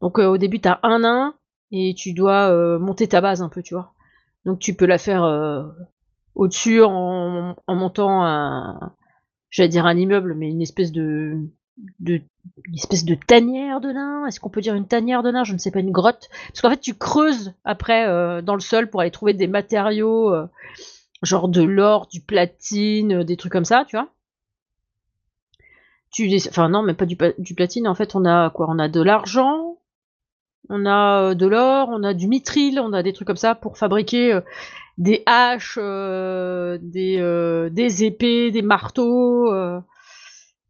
Donc 0.00 0.18
au 0.18 0.36
début, 0.36 0.60
tu 0.60 0.68
as 0.68 0.80
un 0.82 1.00
nain 1.00 1.36
et 1.72 1.94
tu 1.94 2.12
dois 2.12 2.50
euh, 2.50 2.78
monter 2.78 3.08
ta 3.08 3.20
base 3.20 3.42
un 3.42 3.48
peu, 3.48 3.62
tu 3.62 3.74
vois. 3.74 3.92
Donc 4.44 4.58
tu 4.58 4.74
peux 4.74 4.86
la 4.86 4.98
faire 4.98 5.24
euh, 5.24 5.64
au-dessus 6.34 6.82
en, 6.82 7.56
montant 7.68 8.24
un, 8.24 8.92
j'allais 9.50 9.70
dire 9.70 9.86
un 9.86 9.96
immeuble, 9.96 10.34
mais 10.34 10.50
une 10.50 10.62
espèce 10.62 10.92
de, 10.92 11.38
de 12.00 12.20
une 12.66 12.74
espèce 12.74 13.04
de 13.04 13.14
tanière 13.14 13.80
de 13.80 13.90
nain. 13.90 14.26
Est-ce 14.26 14.38
qu'on 14.38 14.50
peut 14.50 14.60
dire 14.60 14.74
une 14.74 14.86
tanière 14.86 15.22
de 15.22 15.30
nain? 15.30 15.44
Je 15.44 15.54
ne 15.54 15.58
sais 15.58 15.70
pas, 15.70 15.80
une 15.80 15.92
grotte. 15.92 16.28
Parce 16.48 16.60
qu'en 16.60 16.70
fait, 16.70 16.80
tu 16.80 16.94
creuses 16.94 17.54
après 17.64 18.06
euh, 18.06 18.42
dans 18.42 18.54
le 18.54 18.60
sol 18.60 18.90
pour 18.90 19.00
aller 19.00 19.10
trouver 19.10 19.32
des 19.32 19.46
matériaux, 19.46 20.34
genre 21.22 21.48
de 21.48 21.62
l'or, 21.62 22.06
du 22.08 22.20
platine, 22.20 23.22
des 23.22 23.36
trucs 23.36 23.52
comme 23.52 23.64
ça, 23.64 23.84
tu 23.88 23.96
vois. 23.96 24.08
Tu. 26.10 26.28
Enfin 26.48 26.68
non, 26.68 26.82
mais 26.82 26.94
pas 26.94 27.06
du, 27.06 27.16
du 27.38 27.54
platine. 27.54 27.88
En 27.88 27.94
fait, 27.94 28.14
on 28.14 28.26
a 28.26 28.50
quoi? 28.50 28.66
On 28.68 28.78
a 28.78 28.88
de 28.88 29.00
l'argent, 29.00 29.71
on 30.72 30.86
a 30.86 31.22
euh, 31.22 31.34
de 31.34 31.46
l'or, 31.46 31.90
on 31.90 32.02
a 32.02 32.14
du 32.14 32.26
mithril, 32.26 32.80
on 32.80 32.94
a 32.94 33.02
des 33.02 33.12
trucs 33.12 33.26
comme 33.26 33.36
ça 33.36 33.54
pour 33.54 33.76
fabriquer 33.76 34.32
euh, 34.32 34.40
des 34.96 35.22
haches, 35.26 35.78
euh, 35.80 36.78
des, 36.80 37.18
des 37.70 38.04
épées, 38.04 38.50
des 38.50 38.62
marteaux, 38.62 39.52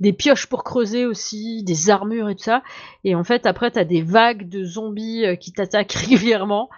des 0.00 0.12
pioches 0.12 0.46
pour 0.46 0.64
creuser 0.64 1.06
aussi, 1.06 1.62
des 1.62 1.90
armures 1.90 2.28
et 2.28 2.34
tout 2.34 2.42
ça. 2.42 2.62
Et 3.04 3.14
en 3.14 3.24
fait, 3.24 3.46
après, 3.46 3.70
t'as 3.70 3.84
des 3.84 4.02
vagues 4.02 4.48
de 4.48 4.64
zombies 4.64 5.24
qui 5.40 5.52
t'attaquent 5.52 5.92
régulièrement. 6.08 6.68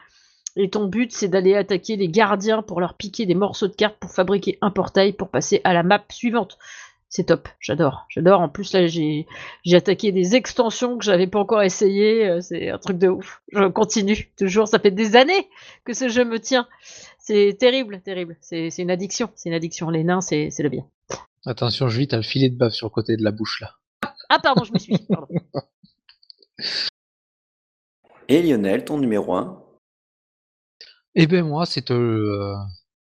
Et 0.57 0.71
ton 0.71 0.87
but, 0.87 1.11
c'est 1.11 1.29
d'aller 1.29 1.55
attaquer 1.55 1.97
les 1.97 2.09
gardiens 2.09 2.63
pour 2.63 2.81
leur 2.81 2.95
piquer 2.95 3.27
des 3.27 3.35
morceaux 3.35 3.69
de 3.69 3.75
cartes 3.75 3.97
pour 3.99 4.11
fabriquer 4.11 4.59
un 4.61 4.71
portail 4.71 5.13
pour 5.13 5.29
passer 5.29 5.61
à 5.65 5.73
la 5.73 5.83
map 5.83 6.05
suivante. 6.11 6.59
C'est 7.17 7.27
top, 7.27 7.49
j'adore, 7.61 8.07
j'adore. 8.09 8.41
En 8.41 8.49
plus, 8.49 8.73
là, 8.73 8.89
j'ai 8.89 9.29
j'ai 9.65 9.77
attaqué 9.77 10.11
des 10.11 10.35
extensions 10.35 10.99
que 10.99 11.05
j'avais 11.05 11.29
pas 11.29 11.39
encore 11.39 11.63
essayé. 11.63 12.27
euh, 12.27 12.41
C'est 12.41 12.71
un 12.71 12.79
truc 12.79 12.99
de 12.99 13.07
ouf. 13.07 13.41
Je 13.53 13.69
continue 13.69 14.33
toujours. 14.37 14.67
Ça 14.67 14.81
fait 14.81 14.91
des 14.91 15.15
années 15.15 15.49
que 15.85 15.93
ce 15.93 16.09
jeu 16.09 16.25
me 16.25 16.41
tient. 16.41 16.67
C'est 17.21 17.57
terrible, 17.57 18.01
terrible. 18.03 18.37
C'est 18.41 18.71
c'est 18.71 18.83
une 18.83 18.91
addiction. 18.91 19.31
C'est 19.37 19.49
une 19.49 19.55
addiction. 19.55 19.91
Les 19.91 20.03
nains, 20.03 20.21
c'est 20.21 20.51
c'est 20.51 20.65
le 20.65 20.71
bien. 20.71 20.89
Attention, 21.47 21.87
Julie, 21.87 22.09
t'as 22.09 22.17
le 22.17 22.25
filet 22.25 22.49
de 22.49 22.57
bave 22.57 22.73
sur 22.73 22.89
le 22.89 22.91
côté 22.91 23.17
de 23.17 23.23
la 23.23 23.31
bouche 23.31 23.61
là. 23.61 23.77
Ah 24.29 24.41
pardon, 24.43 24.65
je 24.65 24.73
me 24.73 24.79
suis. 24.81 24.99
Pardon. 25.09 25.29
Et 28.29 28.43
Lionel, 28.43 28.85
ton 28.85 28.99
numéro 28.99 29.35
1 29.35 29.63
Eh 31.15 31.29
ben 31.29 31.47
moi, 31.47 31.65
c'est 31.65 31.93
euh, 31.93 32.57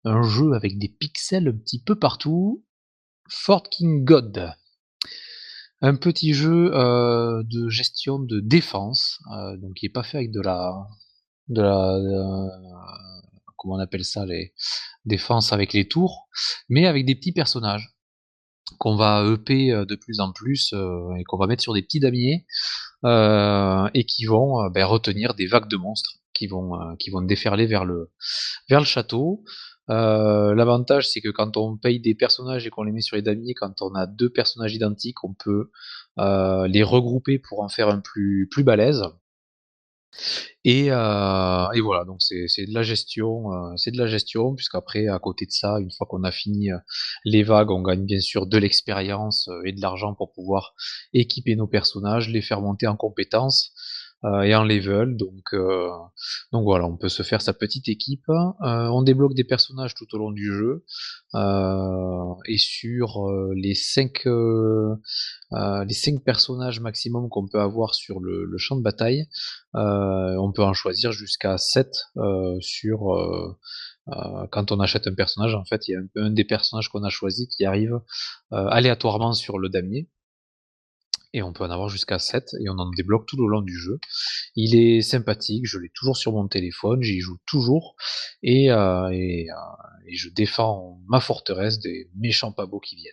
un 0.04 0.22
jeu 0.22 0.52
avec 0.52 0.76
des 0.78 0.88
pixels 0.88 1.48
un 1.48 1.56
petit 1.56 1.82
peu 1.82 1.98
partout. 1.98 2.62
Fort 3.28 3.68
King 3.70 4.04
God. 4.04 4.52
Un 5.82 5.96
petit 5.96 6.32
jeu 6.32 6.74
euh, 6.74 7.42
de 7.44 7.68
gestion 7.68 8.18
de 8.18 8.40
défense, 8.40 9.20
euh, 9.32 9.56
donc 9.58 9.74
qui 9.74 9.86
est 9.86 9.90
pas 9.90 10.02
fait 10.02 10.18
avec 10.18 10.32
de 10.32 10.40
la, 10.40 10.72
de 11.48 11.60
la, 11.60 11.98
comment 13.56 13.74
on 13.74 13.78
appelle 13.78 14.04
ça, 14.04 14.24
les 14.24 14.54
défenses 15.04 15.52
avec 15.52 15.72
les 15.72 15.86
tours, 15.86 16.28
mais 16.68 16.86
avec 16.86 17.04
des 17.04 17.14
petits 17.14 17.32
personnages 17.32 17.94
qu'on 18.78 18.96
va 18.96 19.24
EP 19.26 19.70
euh, 19.70 19.84
de 19.84 19.96
plus 19.96 20.20
en 20.20 20.32
plus 20.32 20.72
et 20.72 21.24
qu'on 21.24 21.36
va 21.36 21.46
mettre 21.46 21.62
sur 21.62 21.74
des 21.74 21.82
petits 21.82 22.00
damiers 22.00 22.46
et 23.04 24.04
qui 24.06 24.24
vont 24.24 24.68
ben, 24.70 24.84
retenir 24.84 25.34
des 25.34 25.46
vagues 25.46 25.68
de 25.68 25.76
monstres 25.76 26.18
qui 26.32 26.46
vont 26.48 27.22
déferler 27.22 27.66
vers 27.66 27.84
le 27.84 28.10
vers 28.68 28.80
le 28.80 28.86
château. 28.86 29.44
Euh, 29.90 30.54
L'avantage 30.54 31.08
c'est 31.08 31.20
que 31.20 31.28
quand 31.28 31.56
on 31.56 31.76
paye 31.76 32.00
des 32.00 32.14
personnages 32.14 32.66
et 32.66 32.70
qu'on 32.70 32.82
les 32.82 32.92
met 32.92 33.02
sur 33.02 33.16
les 33.16 33.22
damiers, 33.22 33.54
quand 33.54 33.82
on 33.82 33.94
a 33.94 34.06
deux 34.06 34.30
personnages 34.30 34.74
identiques, 34.74 35.22
on 35.24 35.34
peut 35.34 35.70
euh, 36.18 36.66
les 36.68 36.82
regrouper 36.82 37.38
pour 37.38 37.60
en 37.60 37.68
faire 37.68 37.88
un 37.88 38.00
plus 38.00 38.48
plus 38.50 38.64
balèze. 38.64 39.02
Et, 40.64 40.90
euh, 40.90 41.70
et 41.72 41.80
voilà, 41.80 42.04
donc 42.04 42.20
c'est 42.22 42.66
de 42.66 42.74
la 42.74 42.82
gestion, 42.82 43.52
euh, 43.52 43.76
c'est 43.76 43.90
de 43.92 43.98
la 43.98 44.06
gestion, 44.06 44.54
puisqu'après, 44.54 45.06
à 45.08 45.18
côté 45.18 45.46
de 45.46 45.52
ça, 45.52 45.78
une 45.80 45.90
fois 45.90 46.06
qu'on 46.08 46.24
a 46.24 46.32
fini 46.32 46.72
euh, 46.72 46.78
les 47.24 47.42
vagues, 47.42 47.70
on 47.70 47.82
gagne 47.82 48.04
bien 48.04 48.20
sûr 48.20 48.46
de 48.46 48.58
l'expérience 48.58 49.48
euh, 49.48 49.62
et 49.64 49.72
de 49.72 49.80
l'argent 49.80 50.14
pour 50.14 50.32
pouvoir 50.32 50.74
équiper 51.12 51.54
nos 51.56 51.68
personnages, 51.68 52.28
les 52.28 52.42
faire 52.42 52.60
monter 52.60 52.86
en 52.86 52.96
compétences 52.96 53.72
et 54.24 54.54
en 54.54 54.64
level. 54.64 55.16
Donc, 55.16 55.52
euh, 55.52 55.88
donc 56.52 56.64
voilà, 56.64 56.86
on 56.86 56.96
peut 56.96 57.08
se 57.08 57.22
faire 57.22 57.42
sa 57.42 57.52
petite 57.52 57.88
équipe. 57.88 58.28
Euh, 58.28 58.86
on 58.88 59.02
débloque 59.02 59.34
des 59.34 59.44
personnages 59.44 59.94
tout 59.94 60.06
au 60.14 60.18
long 60.18 60.32
du 60.32 60.52
jeu. 60.52 60.84
Euh, 61.34 62.34
et 62.46 62.58
sur 62.58 63.28
euh, 63.28 63.52
les 63.54 63.74
5 63.74 64.26
euh, 64.26 64.94
euh, 65.52 65.84
les 65.84 65.94
cinq 65.94 66.24
personnages 66.24 66.80
maximum 66.80 67.28
qu'on 67.28 67.46
peut 67.46 67.60
avoir 67.60 67.94
sur 67.94 68.20
le, 68.20 68.48
champ 68.58 68.76
de 68.76 68.82
bataille, 68.82 69.28
euh, 69.74 70.36
on 70.38 70.52
peut 70.52 70.62
en 70.62 70.72
choisir 70.72 71.12
jusqu'à 71.12 71.56
7 71.58 71.88
euh, 72.16 72.58
sur 72.60 73.14
euh, 73.14 73.56
euh, 74.08 74.46
quand 74.50 74.72
on 74.72 74.80
achète 74.80 75.06
un 75.06 75.14
personnage. 75.14 75.54
En 75.54 75.64
fait, 75.64 75.88
il 75.88 75.92
y 75.92 75.94
a 75.94 76.00
un, 76.22 76.30
des 76.30 76.44
personnages 76.44 76.88
qu'on 76.88 77.04
a 77.04 77.10
choisi 77.10 77.48
qui 77.48 77.64
arrive 77.64 78.00
euh, 78.52 78.66
aléatoirement 78.68 79.32
sur 79.32 79.58
le 79.58 79.68
damier 79.68 80.08
et 81.36 81.42
on 81.42 81.52
peut 81.52 81.64
en 81.64 81.70
avoir 81.70 81.90
jusqu'à 81.90 82.18
7 82.18 82.54
et 82.60 82.70
on 82.70 82.78
en 82.78 82.90
débloque 82.90 83.26
tout 83.26 83.38
au 83.38 83.46
long 83.46 83.60
du 83.60 83.78
jeu. 83.78 83.98
Il 84.54 84.74
est 84.74 85.02
sympathique, 85.02 85.66
je 85.66 85.78
l'ai 85.78 85.90
toujours 85.94 86.16
sur 86.16 86.32
mon 86.32 86.48
téléphone, 86.48 87.02
j'y 87.02 87.20
joue 87.20 87.36
toujours 87.46 87.94
et, 88.42 88.72
euh, 88.72 89.10
et, 89.10 89.50
euh, 89.50 89.54
et, 90.06 90.16
je 90.16 90.30
défends 90.30 90.98
ma 91.06 91.20
forteresse 91.20 91.78
des 91.78 92.08
méchants 92.16 92.52
pas 92.52 92.64
beaux 92.64 92.80
qui 92.80 92.96
viennent. 92.96 93.12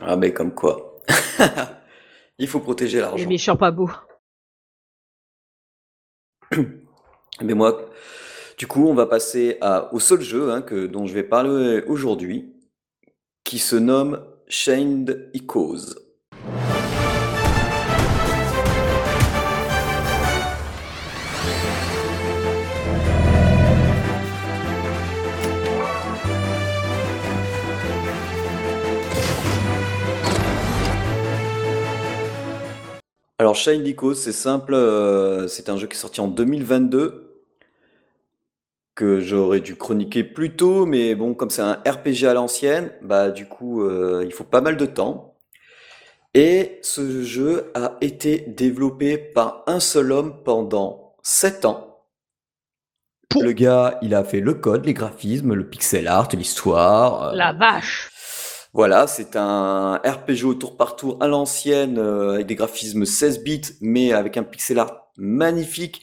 Ah 0.00 0.16
ben 0.16 0.32
comme 0.32 0.54
quoi. 0.54 0.96
Il 2.38 2.48
faut 2.48 2.60
protéger 2.60 3.00
l'argent. 3.00 3.16
Les 3.16 3.26
méchants 3.26 3.58
pas 3.58 3.70
beaux. 3.70 3.90
Mais 7.42 7.52
moi, 7.52 7.90
du 8.56 8.66
coup, 8.66 8.88
on 8.88 8.94
va 8.94 9.04
passer 9.04 9.58
à, 9.60 9.92
au 9.92 10.00
seul 10.00 10.22
jeu 10.22 10.50
hein, 10.50 10.62
que, 10.62 10.86
dont 10.86 11.04
je 11.04 11.12
vais 11.12 11.24
parler 11.24 11.82
aujourd'hui, 11.86 12.54
qui 13.44 13.58
se 13.58 13.76
nomme 13.76 14.24
Chained 14.48 15.30
Echoes. 15.34 16.11
Alors 33.42 33.56
Shine 33.56 33.84
Echoes, 33.84 34.14
c'est 34.14 34.30
simple, 34.30 34.72
euh, 34.72 35.48
c'est 35.48 35.68
un 35.68 35.76
jeu 35.76 35.88
qui 35.88 35.96
est 35.96 36.00
sorti 36.00 36.20
en 36.20 36.28
2022, 36.28 37.42
que 38.94 39.18
j'aurais 39.18 39.58
dû 39.58 39.74
chroniquer 39.74 40.22
plus 40.22 40.54
tôt, 40.54 40.86
mais 40.86 41.16
bon, 41.16 41.34
comme 41.34 41.50
c'est 41.50 41.60
un 41.60 41.82
RPG 41.84 42.24
à 42.28 42.34
l'ancienne, 42.34 42.92
bah 43.02 43.32
du 43.32 43.48
coup, 43.48 43.82
euh, 43.82 44.22
il 44.24 44.32
faut 44.32 44.44
pas 44.44 44.60
mal 44.60 44.76
de 44.76 44.86
temps. 44.86 45.34
Et 46.34 46.78
ce 46.82 47.24
jeu 47.24 47.72
a 47.74 47.96
été 48.00 48.38
développé 48.46 49.18
par 49.18 49.64
un 49.66 49.80
seul 49.80 50.12
homme 50.12 50.44
pendant 50.44 51.16
7 51.24 51.64
ans. 51.64 52.04
Le 53.40 53.50
gars, 53.50 53.98
il 54.02 54.14
a 54.14 54.22
fait 54.22 54.38
le 54.38 54.54
code, 54.54 54.86
les 54.86 54.94
graphismes, 54.94 55.54
le 55.54 55.68
pixel 55.68 56.06
art, 56.06 56.28
l'histoire. 56.32 57.30
euh, 57.30 57.34
La 57.34 57.52
vache. 57.52 58.11
Voilà, 58.74 59.06
c'est 59.06 59.36
un 59.36 59.96
RPG 59.96 60.44
au 60.44 60.54
tour 60.54 60.78
par 60.78 60.96
tour 60.96 61.18
à 61.20 61.28
l'ancienne, 61.28 61.98
euh, 61.98 62.34
avec 62.34 62.46
des 62.46 62.54
graphismes 62.54 63.04
16 63.04 63.42
bits, 63.42 63.60
mais 63.82 64.12
avec 64.12 64.38
un 64.38 64.44
pixel 64.44 64.78
art 64.78 65.10
magnifique. 65.18 66.02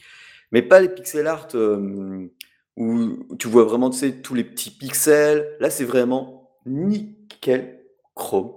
Mais 0.52 0.62
pas 0.62 0.80
les 0.80 0.88
pixel 0.88 1.26
art 1.26 1.48
euh, 1.54 2.28
où 2.76 3.36
tu 3.38 3.48
vois 3.48 3.64
vraiment, 3.64 3.90
tous 3.90 4.34
les 4.34 4.44
petits 4.44 4.70
pixels. 4.70 5.48
Là, 5.58 5.68
c'est 5.70 5.84
vraiment 5.84 6.50
nickel 6.64 7.80
chrome. 8.14 8.52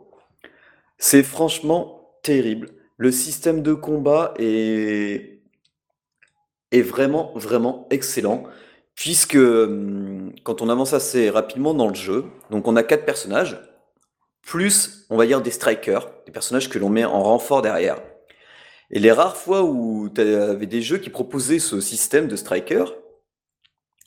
C'est 0.99 1.23
franchement 1.23 2.11
terrible. 2.23 2.69
Le 2.97 3.11
système 3.11 3.63
de 3.63 3.73
combat 3.73 4.33
est, 4.37 5.41
est 6.71 6.81
vraiment, 6.81 7.31
vraiment 7.35 7.87
excellent. 7.89 8.43
Puisque 8.95 9.35
hum, 9.35 10.33
quand 10.43 10.61
on 10.61 10.69
avance 10.69 10.93
assez 10.93 11.31
rapidement 11.31 11.73
dans 11.73 11.87
le 11.87 11.95
jeu, 11.95 12.25
donc 12.51 12.67
on 12.67 12.75
a 12.75 12.83
quatre 12.83 13.05
personnages 13.05 13.57
plus, 14.45 15.05
on 15.09 15.17
va 15.17 15.25
dire, 15.25 15.41
des 15.41 15.51
strikers, 15.51 16.09
des 16.25 16.31
personnages 16.31 16.69
que 16.69 16.77
l'on 16.77 16.89
met 16.89 17.05
en 17.05 17.23
renfort 17.23 17.61
derrière. 17.61 18.01
Et 18.91 18.99
les 18.99 19.11
rares 19.11 19.37
fois 19.37 19.63
où 19.63 20.09
tu 20.13 20.21
avais 20.21 20.67
des 20.67 20.81
jeux 20.81 20.97
qui 20.97 21.09
proposaient 21.09 21.59
ce 21.59 21.81
système 21.81 22.27
de 22.27 22.35
striker, 22.35 22.85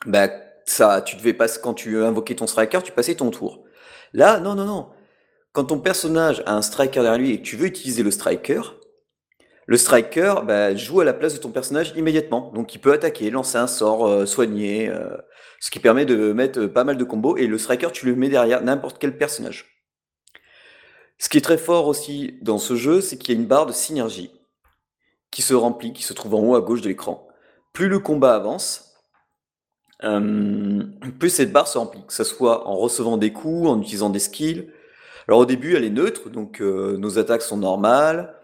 bah, 0.05 0.29
ça, 0.67 1.01
tu 1.01 1.17
devais 1.17 1.33
passer, 1.33 1.61
quand 1.63 1.75
tu 1.75 2.03
invoquais 2.03 2.35
ton 2.35 2.47
striker, 2.47 2.81
tu 2.85 2.93
passais 2.93 3.15
ton 3.15 3.31
tour. 3.31 3.65
Là, 4.13 4.39
non, 4.39 4.55
non, 4.55 4.65
non. 4.65 4.89
Quand 5.53 5.65
ton 5.65 5.81
personnage 5.81 6.43
a 6.47 6.55
un 6.55 6.63
striker 6.63 7.01
derrière 7.01 7.19
lui 7.19 7.33
et 7.33 7.39
que 7.39 7.47
tu 7.47 7.57
veux 7.57 7.67
utiliser 7.67 8.03
le 8.03 8.11
striker, 8.11 8.61
le 9.67 9.77
striker 9.77 10.35
bah, 10.45 10.75
joue 10.77 11.01
à 11.01 11.05
la 11.05 11.15
place 11.15 11.35
de 11.35 11.39
ton 11.39 11.51
personnage 11.51 11.93
immédiatement. 11.97 12.53
Donc 12.55 12.75
il 12.75 12.79
peut 12.79 12.93
attaquer, 12.93 13.31
lancer 13.31 13.59
un 13.59 13.67
sort, 13.67 14.07
euh, 14.07 14.27
soigner, 14.27 14.89
euh, 14.89 15.17
ce 15.61 15.71
qui 15.71 15.81
permet 15.81 16.05
de 16.05 16.33
mettre 16.33 16.67
pas 16.67 16.85
mal 16.85 16.97
de 16.97 17.05
combos. 17.05 17.37
Et 17.37 17.47
le 17.47 17.59
striker, 17.59 17.91
tu 17.93 18.07
le 18.07 18.15
mets 18.15 18.29
derrière 18.29 18.63
n'importe 18.63 18.99
quel 19.01 19.17
personnage. 19.17 19.76
Ce 21.19 21.29
qui 21.29 21.39
est 21.39 21.43
très 21.43 21.59
fort 21.59 21.87
aussi 21.87 22.39
dans 22.43 22.59
ce 22.59 22.77
jeu, 22.77 23.01
c'est 23.01 23.17
qu'il 23.17 23.35
y 23.35 23.37
a 23.37 23.41
une 23.41 23.47
barre 23.47 23.67
de 23.67 23.73
synergie 23.73 24.31
qui 25.31 25.43
se 25.43 25.55
remplit, 25.55 25.93
qui 25.93 26.03
se 26.03 26.13
trouve 26.13 26.35
en 26.35 26.41
haut 26.41 26.55
à 26.55 26.61
gauche 26.61 26.83
de 26.83 26.89
l'écran. 26.89 27.27
Plus 27.73 27.89
le 27.89 27.99
combat 27.99 28.35
avance, 28.35 28.95
euh, 30.05 30.83
plus 31.19 31.31
cette 31.31 31.53
barre 31.53 31.69
se 31.69 31.79
remplit, 31.79 32.05
que 32.07 32.13
ce 32.13 32.25
soit 32.25 32.67
en 32.69 32.77
recevant 32.77 33.17
des 33.17 33.33
coups, 33.33 33.69
en 33.69 33.81
utilisant 33.81 34.11
des 34.11 34.19
skills. 34.19 34.71
Alors 35.29 35.41
au 35.41 35.47
début, 35.47 35.75
elle 35.75 35.85
est 35.85 35.91
neutre, 35.91 36.31
donc 36.31 36.61
euh, 36.61 36.97
nos 36.99 37.19
attaques 37.19 37.43
sont 37.43 37.57
normales. 37.57 38.35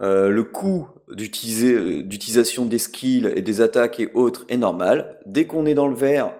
Euh, 0.00 0.30
le 0.30 0.42
coût 0.42 0.88
d'utilisation 1.08 2.64
des 2.64 2.78
skills 2.78 3.30
et 3.36 3.42
des 3.42 3.60
attaques 3.60 4.00
et 4.00 4.10
autres 4.14 4.44
est 4.48 4.56
normal. 4.56 5.20
Dès 5.26 5.46
qu'on 5.46 5.66
est 5.66 5.74
dans 5.74 5.86
le 5.86 5.94
vert, 5.94 6.34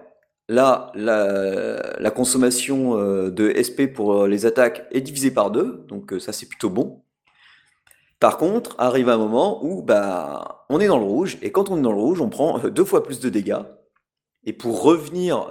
Là, 0.49 0.91
la, 0.93 2.11
consommation 2.11 2.97
euh, 2.97 3.31
de 3.31 3.53
SP 3.55 3.87
pour 3.87 4.13
euh, 4.23 4.27
les 4.27 4.45
attaques 4.45 4.85
est 4.91 4.99
divisée 4.99 5.31
par 5.31 5.51
deux, 5.51 5.85
donc 5.87 6.11
euh, 6.11 6.19
ça 6.19 6.33
c'est 6.33 6.47
plutôt 6.47 6.69
bon. 6.69 7.01
Par 8.19 8.37
contre, 8.37 8.75
arrive 8.77 9.07
un 9.07 9.17
moment 9.17 9.63
où 9.63 9.81
bah, 9.81 10.65
on 10.69 10.81
est 10.81 10.87
dans 10.87 10.99
le 10.99 11.05
rouge, 11.05 11.37
et 11.41 11.51
quand 11.51 11.69
on 11.69 11.77
est 11.77 11.81
dans 11.81 11.93
le 11.93 11.99
rouge, 11.99 12.19
on 12.19 12.29
prend 12.29 12.59
deux 12.59 12.83
fois 12.83 13.03
plus 13.03 13.19
de 13.19 13.29
dégâts. 13.29 13.61
Et 14.45 14.51
pour 14.51 14.81
revenir, 14.83 15.47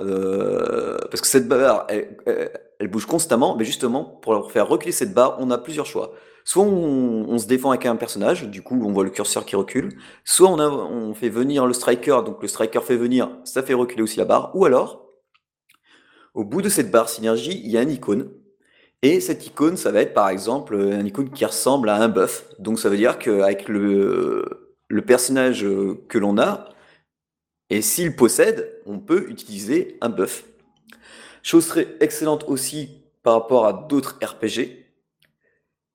parce 1.11 1.23
que 1.23 1.27
cette 1.27 1.49
barre, 1.49 1.87
elle 1.89 2.89
bouge 2.89 3.07
constamment, 3.07 3.57
mais 3.57 3.65
justement, 3.65 4.05
pour 4.05 4.53
faire 4.53 4.69
reculer 4.69 4.93
cette 4.93 5.15
barre, 5.15 5.37
on 5.39 5.51
a 5.51 5.57
plusieurs 5.57 5.87
choix. 5.87 6.13
Soit 6.45 6.65
on, 6.65 7.39
se 7.39 7.47
défend 7.47 7.71
avec 7.71 7.87
un 7.87 7.97
personnage, 7.97 8.49
du 8.49 8.63
coup 8.63 8.81
on 8.83 8.93
voit 8.93 9.05
le 9.05 9.11
curseur 9.11 9.45
qui 9.45 9.55
recule, 9.57 9.97
soit 10.25 10.51
on 10.51 11.15
fait 11.15 11.29
venir 11.29 11.67
le 11.67 11.73
striker, 11.73 12.23
donc 12.25 12.43
le 12.43 12.49
striker 12.49 12.81
fait 12.81 12.97
venir, 12.97 13.31
ça 13.45 13.63
fait 13.63 13.75
reculer 13.75 14.03
aussi 14.03 14.19
la 14.19 14.25
barre, 14.25 14.51
ou 14.55 14.65
alors, 14.65 15.07
au 16.35 16.45
bout 16.45 16.63
de 16.63 16.69
cette 16.69 16.91
barre 16.91 17.09
synergie, 17.09 17.61
il 17.65 17.71
y 17.71 17.79
a 17.79 17.83
une 17.83 17.93
icône, 17.93 18.31
et 19.03 19.21
cette 19.21 19.47
icône, 19.47 19.77
ça 19.77 19.93
va 19.93 20.01
être 20.01 20.15
par 20.15 20.29
exemple 20.29 20.75
une 20.75 21.07
icône 21.07 21.31
qui 21.31 21.45
ressemble 21.45 21.89
à 21.89 21.97
un 21.97 22.09
buff, 22.09 22.47
donc 22.59 22.79
ça 22.81 22.89
veut 22.89 22.97
dire 22.97 23.19
qu'avec 23.19 23.69
le, 23.69 24.75
le 24.89 25.03
personnage 25.03 25.65
que 26.09 26.19
l'on 26.19 26.39
a, 26.39 26.69
et 27.71 27.81
s'il 27.81 28.15
possède, 28.17 28.83
on 28.85 28.99
peut 28.99 29.31
utiliser 29.31 29.97
un 30.03 30.11
buff. 30.11 30.45
Chose 31.43 31.67
très 31.69 31.97
excellente 32.01 32.45
aussi 32.47 33.03
par 33.23 33.35
rapport 33.35 33.67
à 33.67 33.73
d'autres 33.73 34.19
RPG, 34.23 34.82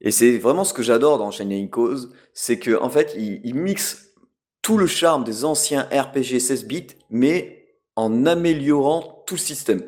et 0.01 0.11
c'est 0.11 0.37
vraiment 0.37 0.63
ce 0.63 0.73
que 0.73 0.83
j'adore 0.83 1.17
dans 1.17 1.31
Shining 1.31 1.69
Cause, 1.69 2.13
c'est 2.33 2.59
qu'en 2.59 2.85
en 2.85 2.89
fait, 2.89 3.13
il, 3.17 3.41
il, 3.43 3.55
mixe 3.55 4.13
tout 4.61 4.77
le 4.77 4.87
charme 4.87 5.23
des 5.23 5.45
anciens 5.45 5.83
RPG 5.91 6.39
16 6.39 6.65
bits, 6.65 6.87
mais 7.09 7.65
en 7.95 8.25
améliorant 8.25 9.23
tout 9.25 9.35
le 9.35 9.39
système. 9.39 9.81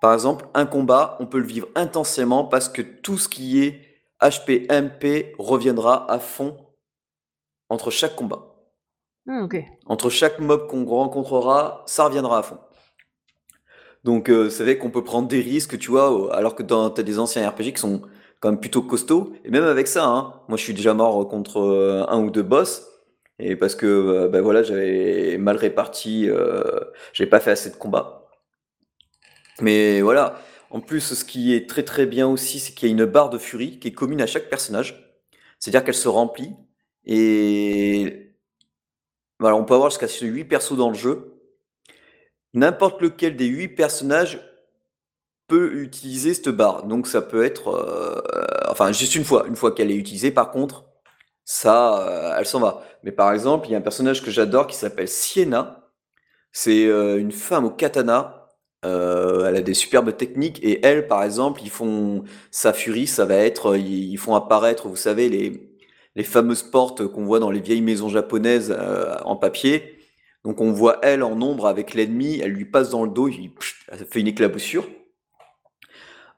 Par 0.00 0.12
exemple, 0.12 0.46
un 0.54 0.66
combat, 0.66 1.16
on 1.20 1.26
peut 1.26 1.38
le 1.38 1.46
vivre 1.46 1.68
intensément 1.74 2.44
parce 2.44 2.68
que 2.68 2.82
tout 2.82 3.18
ce 3.18 3.28
qui 3.28 3.62
est 3.62 3.80
HP, 4.20 4.66
MP 4.70 5.34
reviendra 5.38 6.10
à 6.10 6.18
fond 6.18 6.56
entre 7.68 7.90
chaque 7.90 8.14
combat. 8.14 8.54
Mmh, 9.26 9.42
okay. 9.42 9.66
Entre 9.86 10.10
chaque 10.10 10.38
mob 10.38 10.68
qu'on 10.68 10.84
rencontrera, 10.84 11.82
ça 11.86 12.04
reviendra 12.04 12.38
à 12.38 12.42
fond. 12.42 12.58
Donc 14.04 14.28
euh, 14.28 14.50
c'est 14.50 14.62
vrai 14.62 14.78
qu'on 14.78 14.90
peut 14.90 15.02
prendre 15.02 15.26
des 15.26 15.40
risques, 15.40 15.78
tu 15.78 15.90
vois, 15.90 16.34
alors 16.34 16.54
que 16.54 16.62
dans 16.62 16.92
as 16.92 17.02
des 17.02 17.18
anciens 17.18 17.48
RPG 17.48 17.72
qui 17.72 17.80
sont 17.80 18.02
quand 18.40 18.50
même 18.50 18.60
plutôt 18.60 18.82
costaud. 18.82 19.32
Et 19.44 19.50
même 19.50 19.64
avec 19.64 19.88
ça, 19.88 20.04
hein, 20.06 20.42
moi 20.48 20.56
je 20.56 20.62
suis 20.62 20.74
déjà 20.74 20.94
mort 20.94 21.28
contre 21.28 21.60
euh, 21.60 22.04
un 22.08 22.20
ou 22.20 22.30
deux 22.30 22.42
boss. 22.42 22.86
Et 23.38 23.56
parce 23.56 23.74
que 23.74 23.86
euh, 23.86 24.28
ben 24.28 24.40
voilà, 24.42 24.62
j'avais 24.62 25.36
mal 25.38 25.56
réparti, 25.56 26.28
euh, 26.28 26.80
j'ai 27.12 27.26
pas 27.26 27.40
fait 27.40 27.50
assez 27.50 27.70
de 27.70 27.76
combats. 27.76 28.28
Mais 29.60 30.00
voilà, 30.02 30.42
en 30.70 30.80
plus 30.80 31.14
ce 31.14 31.24
qui 31.24 31.54
est 31.54 31.68
très 31.68 31.82
très 31.82 32.06
bien 32.06 32.28
aussi, 32.28 32.58
c'est 32.60 32.74
qu'il 32.74 32.88
y 32.88 32.92
a 32.92 32.94
une 32.94 33.04
barre 33.06 33.30
de 33.30 33.38
furie 33.38 33.78
qui 33.78 33.88
est 33.88 33.92
commune 33.92 34.20
à 34.22 34.26
chaque 34.26 34.48
personnage. 34.50 35.02
C'est-à-dire 35.58 35.84
qu'elle 35.84 35.94
se 35.94 36.08
remplit 36.08 36.54
et 37.04 38.34
Voilà, 39.40 39.56
on 39.56 39.64
peut 39.64 39.74
avoir 39.74 39.90
jusqu'à 39.90 40.08
8 40.08 40.44
persos 40.44 40.76
dans 40.76 40.88
le 40.90 40.94
jeu. 40.94 41.40
N'importe 42.54 43.00
lequel 43.02 43.36
des 43.36 43.46
8 43.46 43.68
personnages 43.68 44.40
peut 45.48 45.74
utiliser 45.74 46.34
cette 46.34 46.48
barre. 46.48 46.84
Donc 46.84 47.06
ça 47.06 47.22
peut 47.22 47.44
être, 47.44 47.68
euh, 47.68 48.20
enfin 48.70 48.92
juste 48.92 49.14
une 49.14 49.24
fois, 49.24 49.46
une 49.46 49.56
fois 49.56 49.72
qu'elle 49.74 49.90
est 49.90 49.96
utilisée. 49.96 50.30
Par 50.30 50.50
contre, 50.50 50.84
ça, 51.44 52.00
euh, 52.08 52.36
elle 52.38 52.46
s'en 52.46 52.60
va. 52.60 52.82
Mais 53.04 53.12
par 53.12 53.32
exemple, 53.32 53.68
il 53.68 53.72
y 53.72 53.74
a 53.74 53.78
un 53.78 53.82
personnage 53.82 54.22
que 54.22 54.30
j'adore 54.30 54.66
qui 54.66 54.76
s'appelle 54.76 55.08
Sienna. 55.08 55.90
C'est 56.52 56.86
euh, 56.86 57.18
une 57.18 57.32
femme 57.32 57.64
au 57.66 57.70
katana. 57.70 58.48
elle 58.82 59.56
a 59.56 59.62
des 59.62 59.74
superbes 59.74 60.16
techniques 60.16 60.60
et 60.62 60.84
elle, 60.86 61.08
par 61.08 61.22
exemple, 61.24 61.60
ils 61.64 61.70
font 61.70 62.24
sa 62.50 62.72
furie, 62.72 63.06
ça 63.06 63.24
va 63.24 63.36
être, 63.36 63.76
ils 63.76 64.16
font 64.18 64.34
apparaître, 64.34 64.88
vous 64.88 64.96
savez, 64.96 65.28
les 65.28 65.72
les 66.16 66.24
fameuses 66.24 66.62
portes 66.62 67.06
qu'on 67.06 67.26
voit 67.26 67.40
dans 67.40 67.50
les 67.50 67.60
vieilles 67.60 67.82
maisons 67.82 68.08
japonaises 68.08 68.74
en 69.24 69.36
papier. 69.36 69.96
Donc 70.44 70.60
on 70.60 70.72
voit 70.72 70.98
elle 71.02 71.24
en 71.24 71.40
ombre 71.42 71.66
avec 71.66 71.92
l'ennemi, 71.92 72.40
elle 72.40 72.52
lui 72.52 72.64
passe 72.64 72.90
dans 72.90 73.04
le 73.04 73.10
dos, 73.10 73.28
il, 73.28 73.50
fait 74.08 74.20
une 74.20 74.28
éclaboussure. 74.28 74.86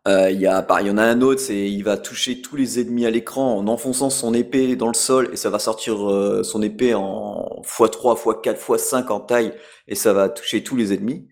Euh, 0.09 0.31
il 0.31 0.41
y, 0.41 0.47
a, 0.47 0.65
y 0.81 0.91
en 0.91 0.97
a 0.97 1.03
un 1.03 1.21
autre, 1.21 1.41
c'est 1.41 1.71
il 1.71 1.83
va 1.83 1.99
toucher 1.99 2.41
tous 2.41 2.57
les 2.57 2.81
ennemis 2.81 3.05
à 3.05 3.11
l'écran 3.11 3.59
en 3.59 3.69
enfonçant 3.69 4.09
son 4.09 4.33
épée 4.33 4.75
dans 4.75 4.89
le 4.89 4.95
sol 4.95 5.29
et 5.35 5.37
ça 5.37 5.51
va 5.51 5.59
sortir 5.59 6.11
euh, 6.11 6.43
son 6.43 6.63
épée 6.63 6.95
en 6.95 7.61
x3, 7.63 8.17
x4, 8.17 8.57
x5 8.59 9.09
en 9.09 9.21
taille 9.21 9.53
et 9.87 9.95
ça 9.95 10.15
va 10.15 10.31
toucher 10.31 10.63
tous 10.65 10.77
les 10.77 10.95
ennemis. 10.95 11.29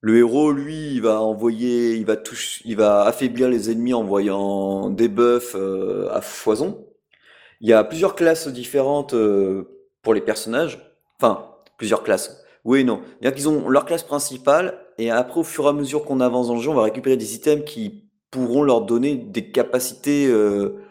Le 0.00 0.18
héros, 0.18 0.50
lui, 0.50 0.94
il 0.94 1.02
va 1.02 1.20
envoyer, 1.20 1.94
il 1.94 2.04
va 2.04 2.16
toucher, 2.16 2.62
il 2.64 2.76
va 2.76 3.02
affaiblir 3.02 3.48
les 3.48 3.70
ennemis 3.70 3.94
en 3.94 4.00
envoyant 4.00 4.90
des 4.90 5.08
buffs 5.08 5.54
euh, 5.54 6.08
à 6.10 6.20
foison. 6.20 6.88
Il 7.60 7.68
y 7.68 7.72
a 7.72 7.84
plusieurs 7.84 8.16
classes 8.16 8.48
différentes 8.48 9.14
pour 10.02 10.14
les 10.14 10.20
personnages. 10.22 10.80
Enfin, 11.20 11.46
plusieurs 11.76 12.02
classes. 12.02 12.42
Oui 12.64 12.80
et 12.80 12.84
non. 12.84 13.02
C'est-à-dire 13.20 13.36
qu'ils 13.36 13.48
ont 13.48 13.68
leur 13.68 13.84
classe 13.84 14.02
principale 14.02 14.78
et 15.00 15.10
après, 15.10 15.40
au 15.40 15.44
fur 15.44 15.64
et 15.64 15.68
à 15.68 15.72
mesure 15.72 16.04
qu'on 16.04 16.20
avance 16.20 16.48
dans 16.48 16.56
le 16.56 16.60
jeu, 16.60 16.68
on 16.68 16.74
va 16.74 16.82
récupérer 16.82 17.16
des 17.16 17.34
items 17.34 17.64
qui 17.64 18.04
pourront 18.30 18.62
leur 18.62 18.82
donner 18.82 19.16
des 19.16 19.50
capacités 19.50 20.26
euh, 20.26 20.82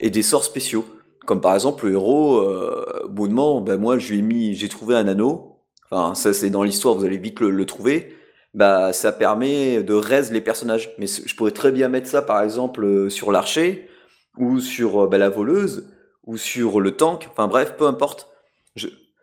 et 0.00 0.10
des 0.10 0.22
sorts 0.22 0.44
spéciaux. 0.44 0.84
Comme 1.24 1.40
par 1.40 1.54
exemple 1.54 1.86
le 1.86 1.94
héros, 1.94 2.36
euh, 2.40 3.08
ben 3.08 3.78
moi 3.78 3.98
je 3.98 4.14
mis, 4.16 4.54
j'ai 4.54 4.68
trouvé 4.68 4.96
un 4.96 5.08
anneau. 5.08 5.62
Enfin, 5.90 6.14
ça 6.14 6.34
c'est 6.34 6.50
dans 6.50 6.62
l'histoire, 6.62 6.94
vous 6.94 7.06
allez 7.06 7.16
vite 7.16 7.40
le, 7.40 7.64
trouver. 7.64 8.14
Bah, 8.52 8.92
ça 8.92 9.12
permet 9.12 9.82
de 9.82 9.94
raise 9.94 10.30
les 10.30 10.42
personnages. 10.42 10.94
Mais 10.98 11.06
je 11.06 11.34
pourrais 11.34 11.52
très 11.52 11.72
bien 11.72 11.88
mettre 11.88 12.06
ça, 12.06 12.20
par 12.20 12.42
exemple, 12.42 12.84
euh, 12.84 13.08
sur 13.08 13.32
l'archer 13.32 13.88
ou 14.36 14.60
sur 14.60 15.04
euh, 15.04 15.06
bah, 15.06 15.16
la 15.16 15.30
voleuse 15.30 15.88
ou 16.26 16.36
sur 16.36 16.80
le 16.80 16.90
tank. 16.98 17.26
Enfin 17.30 17.48
bref, 17.48 17.76
peu 17.78 17.86
importe. 17.86 18.28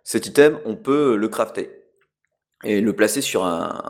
Cet 0.03 0.25
item, 0.25 0.57
on 0.65 0.75
peut 0.75 1.15
le 1.15 1.27
crafter 1.27 1.84
et 2.65 2.81
le 2.81 2.93
placer 2.93 3.21
sur 3.21 3.45
un, 3.45 3.81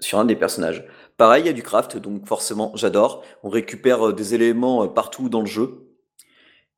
sur 0.00 0.18
un 0.18 0.24
des 0.24 0.36
personnages. 0.36 0.84
Pareil, 1.16 1.44
il 1.44 1.46
y 1.46 1.50
a 1.50 1.54
du 1.54 1.62
craft, 1.62 1.96
donc 1.96 2.26
forcément, 2.26 2.72
j'adore. 2.74 3.24
On 3.42 3.48
récupère 3.48 4.08
euh, 4.08 4.12
des 4.12 4.34
éléments 4.34 4.84
euh, 4.84 4.88
partout 4.88 5.28
dans 5.28 5.40
le 5.40 5.46
jeu 5.46 5.88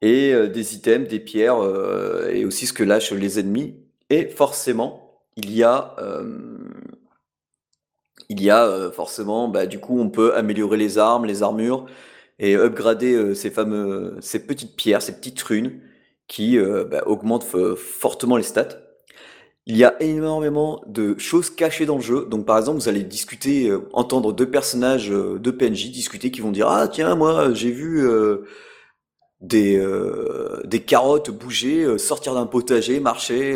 et 0.01 0.33
euh, 0.33 0.49
des 0.49 0.75
items, 0.77 1.09
des 1.09 1.21
pierres 1.21 1.59
et 2.31 2.45
aussi 2.45 2.67
ce 2.67 2.73
que 2.73 2.85
lâchent 2.85 3.13
les 3.13 3.41
ennemis. 3.41 3.77
Et 4.11 4.27
forcément, 4.27 5.23
il 5.37 5.55
y 5.55 5.63
a, 5.63 5.97
il 8.29 8.43
y 8.43 8.51
a 8.51 8.91
forcément, 8.91 9.49
bah, 9.49 9.67
du 9.67 9.79
coup, 9.79 10.01
on 10.01 10.09
peut 10.09 10.35
améliorer 10.35 10.77
les 10.77 10.99
armes, 10.99 11.27
les 11.27 11.43
armures 11.43 11.87
et 12.39 12.57
upgrader 12.57 13.35
ces 13.35 13.51
fameux, 13.51 14.17
ces 14.21 14.47
petites 14.47 14.77
pierres, 14.77 15.03
ces 15.03 15.17
petites 15.17 15.41
runes 15.43 15.81
qui 16.27 16.59
bah, 16.59 17.03
augmentent 17.07 17.47
fortement 17.77 18.37
les 18.37 18.43
stats. 18.43 18.88
Il 19.71 19.77
y 19.77 19.85
a 19.85 20.03
énormément 20.03 20.83
de 20.87 21.19
choses 21.19 21.51
cachées 21.51 21.85
dans 21.85 21.97
le 21.97 22.03
jeu. 22.03 22.25
Donc 22.25 22.47
par 22.47 22.57
exemple, 22.57 22.81
vous 22.81 22.89
allez 22.89 23.03
discuter, 23.03 23.69
euh, 23.69 23.87
entendre 23.93 24.33
deux 24.33 24.51
personnages 24.51 25.13
euh, 25.13 25.39
de 25.39 25.51
PNJ 25.51 25.91
discuter 25.91 26.31
qui 26.31 26.41
vont 26.41 26.53
dire 26.53 26.69
ah 26.69 26.89
tiens 26.89 27.15
moi 27.15 27.53
j'ai 27.53 27.71
vu 27.71 28.03
euh, 28.03 28.47
des 29.43 29.79
des 30.65 30.81
carottes 30.81 31.31
bouger, 31.31 31.99
sortir 31.99 32.35
d'un 32.35 32.47
potager, 32.47 32.99
marcher, 32.99 33.55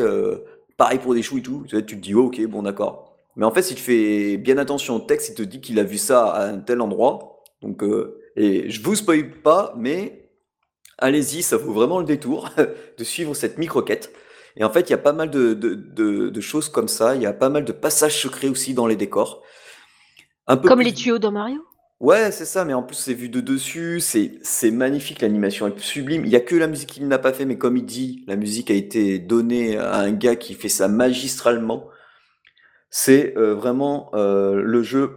pareil 0.76 0.98
pour 0.98 1.14
des 1.14 1.22
choux 1.22 1.38
et 1.38 1.42
tout. 1.42 1.64
Tu, 1.66 1.82
te 1.82 1.94
dis 1.94 2.14
oh, 2.14 2.26
ok 2.26 2.44
bon 2.46 2.62
d'accord. 2.62 3.16
Mais 3.36 3.46
en 3.46 3.50
fait 3.50 3.62
si 3.62 3.74
tu 3.74 3.82
fais 3.82 4.36
bien 4.36 4.58
attention 4.58 4.96
au 4.96 5.00
texte, 5.00 5.30
il 5.30 5.34
te 5.34 5.42
dit 5.42 5.60
qu'il 5.62 5.78
a 5.80 5.82
vu 5.82 5.98
ça 5.98 6.26
à 6.26 6.46
un 6.46 6.58
tel 6.58 6.82
endroit. 6.82 7.42
Donc 7.62 7.82
et 8.36 8.70
je 8.70 8.82
vous 8.82 8.94
spoil 8.96 9.30
pas, 9.42 9.74
mais 9.78 10.28
allez-y, 10.98 11.42
ça 11.42 11.56
vaut 11.56 11.72
vraiment 11.72 11.98
le 11.98 12.04
détour 12.04 12.50
de 12.98 13.04
suivre 13.04 13.34
cette 13.34 13.58
micro-quête. 13.58 14.12
Et 14.56 14.64
en 14.64 14.70
fait, 14.70 14.88
il 14.88 14.90
y 14.90 14.94
a 14.94 14.98
pas 14.98 15.12
mal 15.12 15.30
de, 15.30 15.54
de, 15.54 15.74
de, 16.28 16.40
choses 16.40 16.68
comme 16.68 16.88
ça. 16.88 17.14
Il 17.14 17.22
y 17.22 17.26
a 17.26 17.32
pas 17.32 17.48
mal 17.48 17.64
de 17.64 17.72
passages 17.72 18.20
secrets 18.20 18.48
aussi 18.48 18.74
dans 18.74 18.86
les 18.86 18.96
décors. 18.96 19.42
Un 20.46 20.56
peu 20.56 20.68
comme 20.68 20.82
les 20.82 20.92
tuyaux 20.92 21.18
dans 21.18 21.32
Mario? 21.32 21.64
Ouais, 22.02 22.32
c'est 22.32 22.46
ça, 22.46 22.64
mais 22.64 22.74
en 22.74 22.82
plus 22.82 22.96
c'est 22.96 23.14
vu 23.14 23.28
de 23.28 23.40
dessus, 23.40 24.00
c'est 24.00 24.32
c'est 24.42 24.72
magnifique, 24.72 25.22
l'animation 25.22 25.68
est 25.68 25.78
sublime. 25.78 26.24
Il 26.24 26.32
y 26.32 26.36
a 26.36 26.40
que 26.40 26.56
la 26.56 26.66
musique 26.66 26.88
qu'il 26.88 27.06
n'a 27.06 27.18
pas 27.18 27.32
fait, 27.32 27.44
mais 27.44 27.56
comme 27.58 27.76
il 27.76 27.84
dit, 27.84 28.24
la 28.26 28.34
musique 28.34 28.72
a 28.72 28.74
été 28.74 29.20
donnée 29.20 29.76
à 29.76 29.98
un 29.98 30.10
gars 30.10 30.34
qui 30.34 30.54
fait 30.54 30.68
ça 30.68 30.88
magistralement. 30.88 31.86
C'est 32.90 33.36
euh, 33.36 33.54
vraiment 33.54 34.10
euh, 34.14 34.60
le 34.60 34.82
jeu 34.82 35.12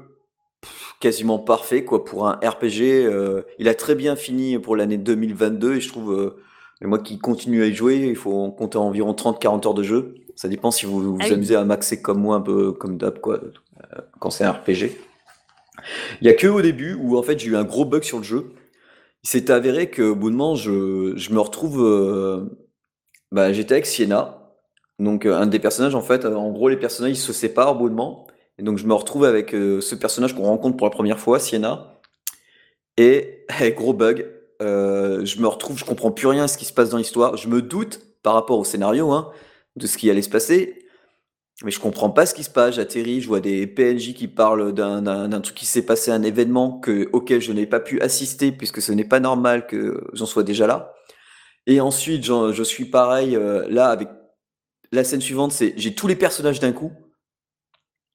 quasiment 1.00 1.40
parfait 1.40 1.84
quoi 1.84 2.06
pour 2.06 2.28
un 2.28 2.34
RPG. 2.34 2.84
Euh, 2.84 3.42
il 3.58 3.68
a 3.68 3.74
très 3.74 3.96
bien 3.96 4.16
fini 4.16 4.60
pour 4.60 4.76
l'année 4.76 5.00
2022 5.00 5.78
et 5.78 5.82
je 5.82 5.90
trouve 5.90 6.36
mais 6.82 6.88
moi 6.88 7.00
qui 7.00 7.18
continue 7.18 7.64
à 7.64 7.68
y 7.68 7.74
jouer, 7.74 7.98
il 7.98 8.16
faut 8.16 8.52
compter 8.52 8.78
environ 8.78 9.14
30-40 9.14 9.68
heures 9.68 9.74
de 9.74 9.84
jeu. 9.84 10.16
Ça 10.36 10.50
dépend 10.50 10.72
si 10.72 10.86
vous 10.86 11.16
vous 11.16 11.18
ah 11.22 11.34
amusez 11.34 11.56
à 11.56 11.64
maxer 11.64 12.02
comme 12.02 12.20
moi, 12.20 12.36
un 12.36 12.42
peu 12.42 12.74
comme 12.74 12.98
d'hab, 12.98 13.20
quoi, 13.20 13.36
euh, 13.36 14.02
quand 14.20 14.30
c'est 14.30 14.44
un 14.44 14.52
RPG. 14.52 14.92
Il 16.22 16.28
y 16.28 16.30
a 16.30 16.34
que 16.34 16.48
au 16.48 16.62
début 16.62 16.96
où 16.96 17.18
en 17.18 17.24
fait 17.24 17.40
j'ai 17.40 17.48
eu 17.48 17.56
un 17.56 17.64
gros 17.64 17.86
bug 17.86 18.04
sur 18.04 18.18
le 18.18 18.24
jeu. 18.24 18.54
Il 19.24 19.30
s'est 19.30 19.50
avéré 19.50 19.90
que 19.90 20.02
au 20.02 20.16
bout 20.16 20.30
de 20.30 20.36
moment, 20.36 20.56
je, 20.56 21.14
je 21.16 21.32
me 21.32 21.40
retrouve. 21.40 21.82
Euh, 21.82 22.46
bah, 23.32 23.54
j'étais 23.54 23.74
avec 23.74 23.86
Sienna, 23.86 24.54
donc 25.00 25.26
euh, 25.26 25.36
un 25.36 25.48
des 25.48 25.60
personnages 25.60 25.96
en 25.96 26.02
fait. 26.02 26.26
En 26.26 26.52
gros, 26.52 26.68
les 26.68 26.78
personnages 26.78 27.14
ils 27.14 27.22
se 27.22 27.34
séparent 27.34 27.72
au 27.72 27.76
bout 27.76 27.90
de 27.90 27.96
moment. 27.96 28.28
Et 28.58 28.64
donc 28.64 28.78
je 28.78 28.86
me 28.86 28.94
retrouve 28.94 29.26
avec 29.26 29.52
ce 29.52 29.96
personnage 29.96 30.34
qu'on 30.34 30.44
rencontre 30.44 30.78
pour 30.78 30.88
la 30.88 30.92
première 30.92 31.20
fois, 31.20 31.40
Sienna. 31.40 32.00
Et 32.98 33.46
gros 33.76 33.94
bug, 33.94 34.28
euh, 34.62 35.26
je 35.26 35.40
me 35.40 35.48
retrouve, 35.48 35.78
je 35.78 35.86
comprends 35.86 36.12
plus 36.12 36.28
rien 36.28 36.44
à 36.44 36.48
ce 36.48 36.58
qui 36.58 36.66
se 36.66 36.74
passe 36.74 36.90
dans 36.90 36.98
l'histoire. 36.98 37.38
Je 37.38 37.48
me 37.48 37.62
doute 37.62 38.02
par 38.24 38.34
rapport 38.34 38.60
au 38.60 38.64
scénario 38.64 39.12
hein, 39.12 39.32
de 39.76 39.88
ce 39.88 39.98
qui 39.98 40.10
allait 40.10 40.22
se 40.22 40.30
passer, 40.30 40.88
mais 41.64 41.72
je 41.72 41.80
comprends 41.80 42.10
pas 42.10 42.26
ce 42.26 42.34
qui 42.34 42.44
se 42.44 42.50
passe. 42.50 42.76
J'atterris, 42.76 43.22
je 43.22 43.28
vois 43.28 43.40
des 43.40 43.68
PNJ 43.68 44.14
qui 44.14 44.28
parlent 44.28 44.74
d'un 44.74 45.42
truc 45.42 45.56
qui 45.56 45.66
s'est 45.66 45.86
passé, 45.86 46.12
un 46.12 46.24
événement 46.24 46.80
que, 46.80 47.10
auquel 47.14 47.42
je 47.42 47.52
n'ai 47.52 47.66
pas 47.66 47.80
pu 47.80 48.02
assister 48.02 48.52
puisque 48.52 48.82
ce 48.82 48.92
n'est 48.92 49.06
pas 49.06 49.20
normal 49.20 49.68
que 49.68 50.04
j'en 50.14 50.26
sois 50.26 50.44
déjà 50.44 50.68
là. 50.68 50.94
Et 51.68 51.82
ensuite, 51.82 52.24
je 52.24 52.64
suis 52.64 52.86
pareil 52.86 53.36
euh, 53.36 53.66
là 53.70 53.90
avec 53.90 54.10
la 54.92 55.04
scène 55.04 55.22
suivante, 55.22 55.54
j'ai 55.76 55.96
tous 55.96 56.08
les 56.08 56.16
personnages 56.16 56.60
d'un 56.60 56.72
coup, 56.72 56.92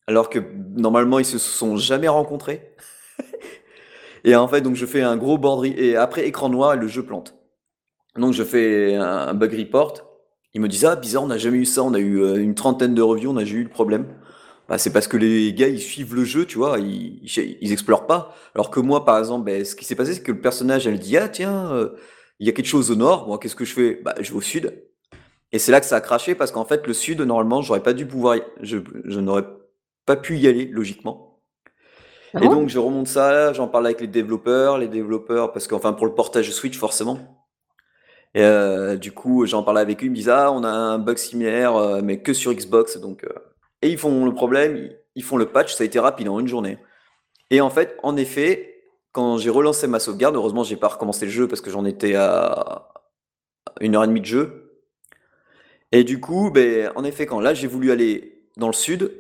alors 0.07 0.31
que 0.31 0.39
normalement 0.77 1.19
ils 1.19 1.25
se 1.25 1.39
sont 1.39 1.77
jamais 1.77 2.09
rencontrés. 2.09 2.75
Et 4.25 4.35
en 4.37 4.49
fait, 4.49 4.61
donc 4.61 4.77
je 4.77 4.87
fais 4.87 5.03
un 5.03 5.17
gros 5.17 5.39
board 5.39 5.67
et 5.67 5.97
après 5.97 6.27
écran 6.27 6.49
noir, 6.49 6.77
le 6.77 6.89
jeu 6.89 7.05
plante. 7.05 7.35
Donc 8.17 8.33
je 8.33 8.43
fais 8.43 8.97
un 8.97 9.35
bug 9.35 9.55
report. 9.57 10.11
Ils 10.55 10.61
me 10.61 10.69
disent 10.69 10.85
ah 10.85 10.97
bizarre, 10.97 11.23
on 11.23 11.29
n'a 11.29 11.39
jamais 11.39 11.59
eu 11.59 11.65
ça, 11.65 11.83
on 11.83 11.95
a 11.95 12.01
eu 12.01 12.21
euh, 12.23 12.37
une 12.37 12.55
trentaine 12.55 12.95
de 12.95 13.03
reviews, 13.03 13.31
on 13.31 13.37
a 13.37 13.45
jamais 13.45 13.61
eu 13.61 13.65
le 13.65 13.71
problème. 13.71 14.07
Bah, 14.69 14.79
c'est 14.79 14.93
parce 14.93 15.09
que 15.09 15.17
les 15.17 15.53
gars 15.55 15.69
ils 15.69 15.81
suivent 15.81 16.15
le 16.15 16.25
jeu, 16.25 16.45
tu 16.47 16.59
vois, 16.59 16.79
ils, 16.79 17.23
ils, 17.61 17.73
explorent 17.73 18.07
pas. 18.07 18.35
Alors 18.55 18.71
que 18.71 18.81
moi, 18.81 19.05
par 19.05 19.19
exemple, 19.19 19.45
ben, 19.45 19.65
ce 19.65 19.75
qui 19.77 19.85
s'est 19.85 19.95
passé, 19.97 20.15
c'est 20.15 20.23
que 20.23 20.33
le 20.33 20.41
personnage, 20.41 20.87
elle 20.87 20.99
dit 20.99 21.17
ah 21.17 21.29
tiens, 21.29 21.73
euh, 21.73 21.91
il 22.41 22.47
y 22.47 22.51
a 22.51 22.53
quelque 22.53 22.67
chose 22.67 22.91
au 22.91 22.97
nord. 22.97 23.27
Moi, 23.29 23.39
qu'est-ce 23.39 23.57
que 23.57 23.65
je 23.65 23.75
fais? 23.75 24.01
Bah, 24.05 24.15
je 24.21 24.31
vais 24.31 24.37
au 24.37 24.41
sud. 24.41 24.73
Et 25.53 25.59
c'est 25.59 25.73
là 25.73 25.81
que 25.81 25.87
ça 25.87 25.97
a 25.97 26.01
craché 26.01 26.35
parce 26.35 26.53
qu'en 26.53 26.65
fait, 26.65 26.87
le 26.87 26.95
sud, 26.95 27.21
normalement, 27.21 27.63
j'aurais 27.63 27.83
pas 27.83 27.93
dû 27.93 28.07
pouvoir, 28.07 28.39
je, 28.61 28.79
je 29.05 29.21
n'aurais 29.21 29.47
pas 30.07 30.17
pu 30.17 30.39
y 30.39 30.47
aller 30.49 30.67
logiquement. 30.67 31.30
Ah 32.35 32.39
et 32.43 32.49
donc 32.49 32.69
je 32.69 32.79
remonte 32.79 33.09
ça, 33.09 33.53
j'en 33.53 33.67
parle 33.67 33.87
avec 33.87 34.01
les 34.01 34.07
développeurs, 34.07 34.79
les 34.79 34.89
développeurs, 34.89 35.53
parce 35.53 35.67
qu'enfin 35.67 35.93
pour 35.93 36.07
le 36.07 36.15
portage 36.15 36.51
Switch 36.53 36.79
forcément. 36.79 37.19
Et 38.35 38.43
euh, 38.43 38.97
du 38.97 39.11
coup 39.11 39.45
j'en 39.47 39.65
parle 39.65 39.79
avec 39.79 40.03
eux, 40.03 40.07
ils 40.07 40.11
me 40.11 40.15
disent 40.15 40.29
ah 40.29 40.53
on 40.53 40.63
a 40.63 40.69
un 40.69 40.99
bug 40.99 41.17
similaire 41.17 41.75
euh, 41.75 42.01
mais 42.03 42.23
que 42.23 42.33
sur 42.33 42.53
Xbox 42.55 42.99
donc 42.99 43.25
euh. 43.25 43.33
et 43.83 43.91
ils 43.91 43.99
font 43.99 44.25
le 44.25 44.33
problème, 44.33 44.91
ils, 45.17 45.25
font 45.25 45.37
le 45.37 45.47
patch, 45.47 45.75
ça 45.75 45.83
a 45.83 45.87
été 45.87 45.99
rapide 45.99 46.29
en 46.29 46.39
une 46.39 46.47
journée. 46.47 46.79
Et 47.51 47.61
en 47.61 47.71
fait 47.71 47.97
en 48.05 48.17
effet 48.17 48.85
quand 49.11 49.39
j'ai 49.39 49.51
relancé 49.51 49.89
ma 49.89 49.99
sauvegarde, 49.99 50.37
heureusement 50.37 50.63
j'ai 50.63 50.77
pas 50.77 50.87
recommencé 50.87 51.25
le 51.27 51.33
jeu 51.33 51.49
parce 51.49 51.61
que 51.61 51.71
j'en 51.71 51.85
étais 51.85 52.15
à 52.15 52.93
une 53.81 53.97
heure 53.97 54.05
et 54.05 54.09
demie 54.09 54.21
de 54.21 54.27
jeu. 54.27 54.77
Et 55.91 56.05
du 56.05 56.21
coup 56.21 56.53
ben 56.53 56.93
en 56.95 57.03
effet 57.03 57.27
quand 57.27 57.41
là 57.41 57.53
j'ai 57.53 57.67
voulu 57.67 57.91
aller 57.91 58.47
dans 58.57 58.69
le 58.69 58.73
sud, 58.73 59.13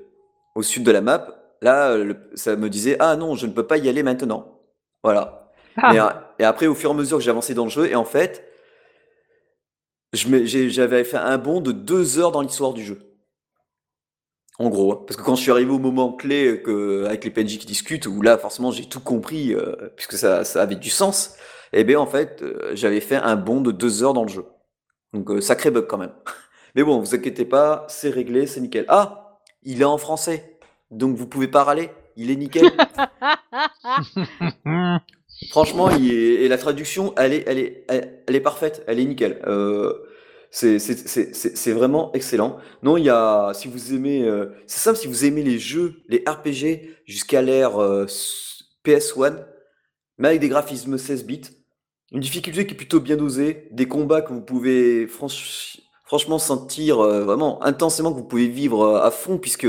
au 0.54 0.62
sud 0.62 0.84
de 0.84 0.92
la 0.92 1.00
map, 1.00 1.39
là, 1.60 1.96
ça 2.34 2.56
me 2.56 2.68
disait 2.68 2.96
ah 3.00 3.16
non, 3.16 3.34
je 3.34 3.46
ne 3.46 3.52
peux 3.52 3.66
pas 3.66 3.76
y 3.76 3.88
aller 3.88 4.02
maintenant. 4.02 4.60
Voilà. 5.02 5.52
Ah. 5.76 6.32
Et, 6.38 6.44
après, 6.44 6.66
au 6.66 6.74
fur 6.74 6.90
et 6.90 6.92
à 6.92 6.96
mesure 6.96 7.18
que 7.18 7.24
j'avançais 7.24 7.54
dans 7.54 7.64
le 7.64 7.70
jeu, 7.70 7.86
et 7.86 7.94
en 7.94 8.04
fait, 8.04 8.44
j'avais 10.12 11.04
fait 11.04 11.16
un 11.16 11.38
bond 11.38 11.60
de 11.60 11.72
deux 11.72 12.18
heures 12.18 12.32
dans 12.32 12.42
l'histoire 12.42 12.72
du 12.72 12.84
jeu. 12.84 12.98
En 14.58 14.68
gros, 14.68 14.92
hein. 14.92 15.04
parce 15.06 15.16
que 15.16 15.22
quand 15.22 15.36
je 15.36 15.40
suis 15.40 15.50
arrivé 15.50 15.70
au 15.70 15.78
moment 15.78 16.12
clé 16.12 16.60
que, 16.62 17.06
avec 17.06 17.24
les 17.24 17.30
PNJ 17.30 17.58
qui 17.58 17.66
discutent, 17.66 18.06
où 18.06 18.20
là 18.20 18.36
forcément 18.36 18.70
j'ai 18.70 18.84
tout 18.84 19.00
compris, 19.00 19.54
euh, 19.54 19.74
puisque 19.96 20.18
ça, 20.18 20.44
ça 20.44 20.60
avait 20.60 20.74
du 20.74 20.90
sens, 20.90 21.36
et 21.72 21.80
eh 21.80 21.84
bien 21.84 21.98
en 21.98 22.06
fait 22.06 22.42
euh, 22.42 22.72
j'avais 22.74 23.00
fait 23.00 23.16
un 23.16 23.36
bond 23.36 23.62
de 23.62 23.72
deux 23.72 24.02
heures 24.02 24.12
dans 24.12 24.24
le 24.24 24.28
jeu. 24.28 24.44
Donc 25.14 25.30
euh, 25.30 25.40
sacré 25.40 25.70
bug 25.70 25.86
quand 25.86 25.96
même. 25.96 26.12
Mais 26.74 26.82
bon, 26.84 27.00
vous 27.00 27.14
inquiétez 27.14 27.46
pas, 27.46 27.86
c'est 27.88 28.10
réglé, 28.10 28.46
c'est 28.46 28.60
nickel. 28.60 28.84
Ah, 28.88 29.40
il 29.62 29.80
est 29.80 29.86
en 29.86 29.96
français, 29.96 30.59
donc 30.90 31.16
vous 31.16 31.26
pouvez 31.26 31.48
pas 31.48 31.64
râler, 31.64 31.90
il 32.16 32.30
est 32.30 32.36
nickel. 32.36 32.64
Franchement, 35.50 35.90
il 35.90 36.12
est, 36.12 36.44
et 36.44 36.48
la 36.48 36.58
traduction, 36.58 37.14
elle 37.16 37.32
est, 37.32 37.44
elle 37.46 37.58
est, 37.58 37.86
elle, 37.88 38.36
est 38.36 38.40
parfaite, 38.40 38.84
elle 38.86 39.00
est 39.00 39.04
nickel. 39.04 39.40
Euh, 39.46 39.92
c'est 40.50 41.72
vraiment 41.72 42.12
excellent. 42.12 42.58
Non, 42.82 42.96
il 42.96 43.04
y 43.04 43.10
a, 43.10 43.52
si 43.54 43.68
vous 43.68 43.94
aimez, 43.94 44.24
euh, 44.24 44.46
c'est 44.66 44.80
simple, 44.80 44.98
si 44.98 45.06
vous 45.06 45.24
aimez 45.24 45.42
les 45.42 45.58
jeux, 45.58 45.94
les 46.08 46.24
RPG 46.26 46.96
jusqu'à 47.06 47.40
l'ère 47.40 47.80
euh, 47.80 48.06
PS1, 48.84 49.44
mais 50.18 50.28
avec 50.28 50.40
des 50.40 50.48
graphismes 50.48 50.98
16 50.98 51.24
bits, 51.24 51.42
une 52.12 52.20
difficulté 52.20 52.66
qui 52.66 52.74
est 52.74 52.76
plutôt 52.76 53.00
bien 53.00 53.16
dosée, 53.16 53.68
des 53.70 53.86
combats 53.86 54.22
que 54.22 54.32
vous 54.32 54.42
pouvez 54.42 55.06
franchement 55.06 56.40
sentir 56.40 56.98
euh, 56.98 57.22
vraiment 57.22 57.62
intensément, 57.62 58.12
que 58.12 58.18
vous 58.18 58.24
pouvez 58.24 58.48
vivre 58.48 58.96
à 58.96 59.12
fond, 59.12 59.38
puisque 59.38 59.68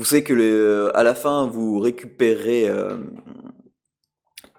vous 0.00 0.06
savez 0.06 0.24
que 0.24 0.90
à 0.94 1.02
la 1.02 1.14
fin, 1.14 1.46
vous 1.46 1.78
récupérez 1.78 2.68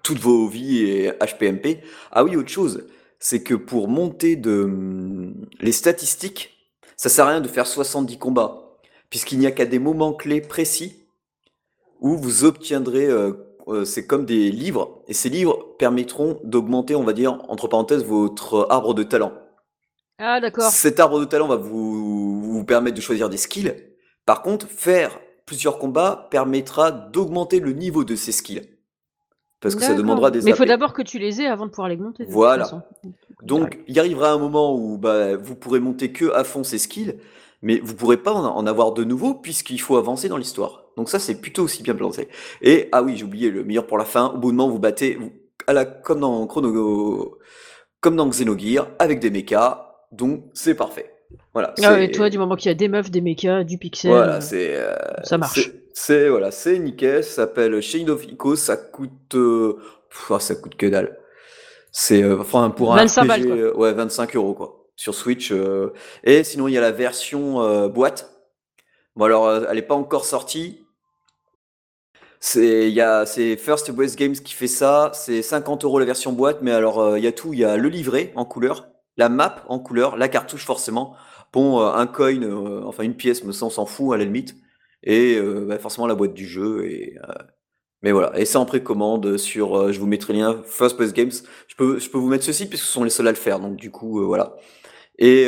toutes 0.02 0.18
vos 0.18 0.46
vies 0.46 0.82
et 0.82 1.12
HPMP. 1.20 1.82
Ah 2.12 2.24
oui, 2.24 2.36
autre 2.36 2.48
chose, 2.48 2.86
c'est 3.18 3.42
que 3.42 3.54
pour 3.54 3.88
monter 3.88 4.36
de 4.36 5.32
les 5.60 5.72
statistiques, 5.72 6.70
ça 6.96 7.08
sert 7.08 7.26
à 7.26 7.30
rien 7.30 7.40
de 7.40 7.48
faire 7.48 7.66
70 7.66 8.18
combats, 8.18 8.78
puisqu'il 9.10 9.38
n'y 9.38 9.46
a 9.46 9.50
qu'à 9.50 9.66
des 9.66 9.78
moments 9.78 10.12
clés 10.12 10.40
précis 10.40 11.06
où 12.00 12.16
vous 12.16 12.44
obtiendrez, 12.44 13.06
euh, 13.06 13.32
euh, 13.68 13.84
c'est 13.84 14.06
comme 14.06 14.26
des 14.26 14.50
livres, 14.50 15.02
et 15.06 15.14
ces 15.14 15.28
livres 15.28 15.74
permettront 15.78 16.40
d'augmenter, 16.42 16.96
on 16.96 17.04
va 17.04 17.12
dire, 17.12 17.38
entre 17.48 17.68
parenthèses, 17.68 18.04
votre 18.04 18.66
arbre 18.70 18.92
de 18.94 19.04
talent. 19.04 19.32
Ah 20.18 20.40
d'accord. 20.40 20.70
Cet 20.70 21.00
arbre 21.00 21.20
de 21.20 21.24
talent 21.24 21.46
va 21.46 21.56
vous, 21.56 22.42
vous 22.42 22.64
permettre 22.64 22.96
de 22.96 23.00
choisir 23.00 23.28
des 23.28 23.36
skills. 23.36 23.74
Par 24.26 24.42
contre, 24.42 24.68
faire 24.68 25.20
plusieurs 25.52 25.78
combats 25.78 26.28
permettra 26.30 26.90
d'augmenter 26.90 27.60
le 27.60 27.72
niveau 27.72 28.04
de 28.04 28.16
ces 28.16 28.32
skills. 28.32 28.62
Parce 29.60 29.74
que 29.74 29.82
ça 29.82 29.92
demandera 29.92 30.30
des 30.30 30.40
Mais 30.40 30.52
il 30.52 30.56
faut 30.56 30.64
d'abord 30.64 30.94
que 30.94 31.02
tu 31.02 31.18
les 31.18 31.42
aies 31.42 31.46
avant 31.46 31.66
de 31.66 31.70
pouvoir 31.70 31.90
les 31.90 31.98
monter. 31.98 32.24
Voilà. 32.26 32.88
Donc, 33.42 33.78
il 33.86 34.00
arrivera 34.00 34.32
un 34.32 34.38
moment 34.38 34.74
où 34.74 34.96
bah, 34.96 35.36
vous 35.36 35.54
pourrez 35.54 35.78
monter 35.78 36.10
que 36.10 36.32
à 36.32 36.42
fond 36.42 36.64
ces 36.64 36.78
skills, 36.78 37.18
mais 37.60 37.80
vous 37.80 37.94
pourrez 37.94 38.16
pas 38.16 38.32
en 38.32 38.66
avoir 38.66 38.92
de 38.92 39.04
nouveaux 39.04 39.34
puisqu'il 39.34 39.78
faut 39.78 39.96
avancer 39.96 40.30
dans 40.30 40.38
l'histoire. 40.38 40.86
Donc 40.96 41.10
ça, 41.10 41.18
c'est 41.18 41.38
plutôt 41.38 41.64
aussi 41.64 41.82
bien 41.82 41.94
planté. 41.94 42.28
Et, 42.62 42.88
ah 42.92 43.02
oui, 43.02 43.18
j'ai 43.18 43.24
oublié, 43.24 43.50
le 43.50 43.62
meilleur 43.62 43.86
pour 43.86 43.98
la 43.98 44.06
fin, 44.06 44.28
au 44.28 44.38
bout 44.38 44.52
de 44.52 44.56
moment, 44.56 44.72
vous 44.72 44.78
battez, 44.78 45.18
à 45.66 45.74
la, 45.74 45.84
comme 45.84 46.20
dans 46.20 46.46
Chrono, 46.46 47.38
comme 48.00 48.16
dans 48.16 48.26
Xenogear, 48.26 48.88
avec 48.98 49.20
des 49.20 49.30
mechas, 49.30 50.06
donc 50.12 50.44
c'est 50.54 50.74
parfait. 50.74 51.12
Voilà. 51.52 51.74
Ah 51.82 51.92
ouais, 51.92 52.10
toi, 52.10 52.30
du 52.30 52.38
moment 52.38 52.56
qu'il 52.56 52.68
y 52.68 52.72
a 52.72 52.74
des 52.74 52.88
meufs, 52.88 53.10
des 53.10 53.20
mechas, 53.20 53.64
du 53.64 53.78
pixel, 53.78 54.10
voilà, 54.10 54.40
c'est, 54.40 54.76
euh, 54.76 54.94
ça 55.22 55.38
marche. 55.38 55.70
C'est 55.94 56.28
voilà, 56.28 56.50
c'est 56.50 56.78
nickel, 56.78 57.22
ça 57.22 57.30
s'appelle 57.30 57.80
Shade 57.82 58.08
of 58.08 58.24
Echo, 58.24 58.56
ça 58.56 58.76
coûte 58.76 59.34
euh, 59.34 59.78
ah, 60.30 60.40
ça 60.40 60.54
coûte 60.54 60.76
que 60.76 60.86
dalle. 60.86 61.18
C'est 61.90 62.22
euh, 62.22 62.40
enfin 62.40 62.70
pour 62.70 62.94
un 62.94 62.96
25 62.96 63.30
RPG, 63.30 63.46
euh, 63.50 63.74
ouais 63.74 63.92
25 63.92 64.36
euros 64.36 64.54
quoi 64.54 64.88
sur 64.96 65.14
Switch. 65.14 65.52
et 66.22 66.44
sinon 66.44 66.68
il 66.68 66.74
y 66.74 66.78
a 66.78 66.80
la 66.80 66.92
version 66.92 67.88
boîte. 67.88 68.30
Bon 69.16 69.24
alors 69.24 69.66
elle 69.68 69.78
est 69.78 69.82
pas 69.82 69.94
encore 69.94 70.24
sortie. 70.24 70.84
C'est 72.40 72.88
il 72.88 72.94
y 72.94 73.00
a 73.00 73.26
c'est 73.26 73.56
First 73.56 73.90
West 73.90 74.18
Games 74.18 74.34
qui 74.34 74.54
fait 74.54 74.68
ça. 74.68 75.10
C'est 75.14 75.42
50 75.42 75.84
euros 75.84 75.98
la 75.98 76.04
version 76.04 76.32
boîte, 76.32 76.58
mais 76.62 76.72
alors 76.72 77.18
il 77.18 77.24
y 77.24 77.26
a 77.26 77.32
tout. 77.32 77.52
Il 77.52 77.58
y 77.58 77.64
a 77.64 77.76
le 77.76 77.88
livret 77.88 78.32
en 78.36 78.44
couleur, 78.44 78.88
la 79.16 79.28
map 79.28 79.64
en 79.68 79.78
couleur, 79.78 80.16
la 80.16 80.28
cartouche 80.28 80.64
forcément. 80.64 81.16
Bon 81.52 81.80
un 81.80 82.06
coin, 82.06 82.40
enfin 82.84 83.02
une 83.02 83.16
pièce, 83.16 83.44
mais 83.44 83.52
ça 83.52 83.66
on 83.66 83.70
s'en 83.70 83.86
fout 83.86 84.14
à 84.14 84.16
la 84.16 84.24
limite 84.24 84.56
et 85.02 85.36
euh, 85.36 85.66
bah, 85.66 85.78
forcément 85.78 86.06
la 86.06 86.14
boîte 86.14 86.34
du 86.34 86.46
jeu. 86.46 86.86
Et, 86.86 87.18
euh, 87.28 87.32
mais 88.02 88.12
voilà, 88.12 88.38
et 88.38 88.44
c'est 88.44 88.58
en 88.58 88.66
précommande 88.66 89.36
sur, 89.36 89.76
euh, 89.76 89.92
je 89.92 90.00
vous 90.00 90.06
mettrai 90.06 90.32
le 90.32 90.40
lien, 90.40 90.62
First 90.66 90.96
Place 90.96 91.12
Games. 91.12 91.32
Je 91.68 91.76
peux, 91.76 91.98
je 91.98 92.10
peux 92.10 92.18
vous 92.18 92.28
mettre 92.28 92.44
ceci 92.44 92.68
puisque 92.68 92.84
ce 92.84 92.92
sont 92.92 93.04
les 93.04 93.10
seuls 93.10 93.28
à 93.28 93.32
le 93.32 93.36
faire, 93.36 93.60
donc 93.60 93.76
du 93.76 93.90
coup, 93.90 94.24
voilà. 94.26 94.56
Et 95.18 95.46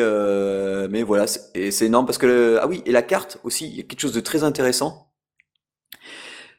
mais 0.91 1.03
voilà, 1.03 1.27
c'est 1.27 1.83
énorme 1.83 2.07
parce 2.07 2.19
que 2.19 2.59
ah 2.61 2.67
oui, 2.69 2.83
et 2.87 2.93
la 2.93 3.03
carte 3.03 3.39
aussi, 3.45 3.67
il 3.69 3.77
y 3.77 3.81
a 3.81 3.83
quelque 3.85 4.01
chose 4.01 4.13
de 4.13 4.21
très 4.21 4.45
intéressant. 4.45 5.11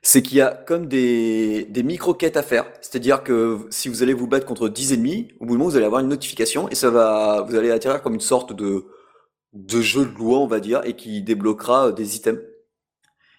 C'est 0.07 0.21
qu'il 0.21 0.37
y 0.37 0.41
a 0.41 0.51
comme 0.51 0.85
des, 0.85 1.65
des 1.65 1.81
micro-quêtes 1.81 2.37
à 2.37 2.43
faire. 2.43 2.71
C'est-à-dire 2.79 3.23
que 3.23 3.65
si 3.71 3.89
vous 3.89 4.03
allez 4.03 4.13
vous 4.13 4.27
battre 4.27 4.45
contre 4.45 4.69
10 4.69 4.93
ennemis, 4.93 5.29
au 5.39 5.45
bout 5.45 5.53
du 5.53 5.57
moment, 5.57 5.71
vous 5.71 5.77
allez 5.77 5.85
avoir 5.85 6.01
une 6.01 6.09
notification 6.09 6.69
et 6.69 6.75
ça 6.75 6.91
va, 6.91 7.41
vous 7.41 7.55
allez 7.55 7.71
atterrir 7.71 8.03
comme 8.03 8.13
une 8.13 8.19
sorte 8.19 8.53
de, 8.53 8.85
de 9.53 9.81
jeu 9.81 10.05
de 10.05 10.15
loi, 10.15 10.37
on 10.37 10.45
va 10.45 10.59
dire, 10.59 10.81
et 10.85 10.95
qui 10.95 11.23
débloquera 11.23 11.91
des 11.91 12.17
items. 12.17 12.39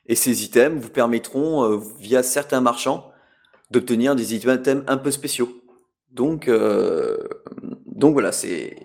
Et 0.07 0.16
ces 0.16 0.42
items 0.42 0.83
vous 0.83 0.90
permettront, 0.90 1.62
euh, 1.62 1.81
via 2.00 2.24
certains 2.24 2.61
marchands, 2.61 3.12
d'obtenir 3.70 4.16
des 4.16 4.35
items 4.35 4.83
un 4.88 4.96
peu 4.96 5.12
spéciaux. 5.12 5.62
Donc, 6.11 6.48
euh, 6.48 7.16
donc 7.87 8.14
voilà, 8.14 8.33
c'est 8.33 8.76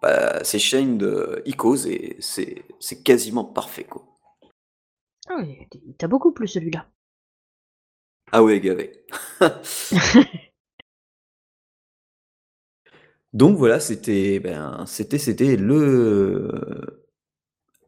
bah, 0.00 0.42
c'est 0.42 0.58
chaîne 0.58 0.96
de 0.96 1.42
Icos 1.44 1.84
et 1.86 2.16
c'est 2.20 3.02
quasiment 3.04 3.44
parfait. 3.44 3.84
Quoi. 3.84 4.06
Ah 5.28 5.36
oui, 5.38 5.68
t'as 5.98 6.08
beaucoup 6.08 6.32
plus 6.32 6.48
celui-là. 6.48 6.86
Ah 8.32 8.42
oui, 8.42 8.60
gavé. 8.60 8.92
Donc 13.32 13.56
voilà, 13.56 13.78
c'était 13.80 14.40
ben, 14.40 14.84
c'était 14.86 15.18
c'était 15.18 15.56
le 15.56 16.50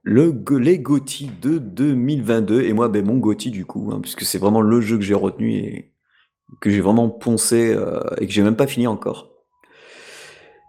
le, 0.02 0.34
les 0.58 0.78
de 0.78 1.58
2022. 1.58 2.62
Et 2.62 2.72
moi, 2.72 2.88
ben, 2.88 3.04
mon 3.04 3.16
GOTY 3.18 3.50
du 3.50 3.64
coup, 3.64 3.90
hein, 3.92 4.00
puisque 4.00 4.22
c'est 4.22 4.38
vraiment 4.38 4.60
le 4.60 4.80
jeu 4.80 4.96
que 4.98 5.04
j'ai 5.04 5.14
retenu 5.14 5.52
et 5.54 5.92
que 6.60 6.70
j'ai 6.70 6.80
vraiment 6.82 7.08
poncé 7.10 7.74
euh, 7.74 8.00
et 8.20 8.26
que 8.26 8.32
j'ai 8.32 8.42
même 8.42 8.56
pas 8.56 8.66
fini 8.68 8.86
encore. 8.86 9.32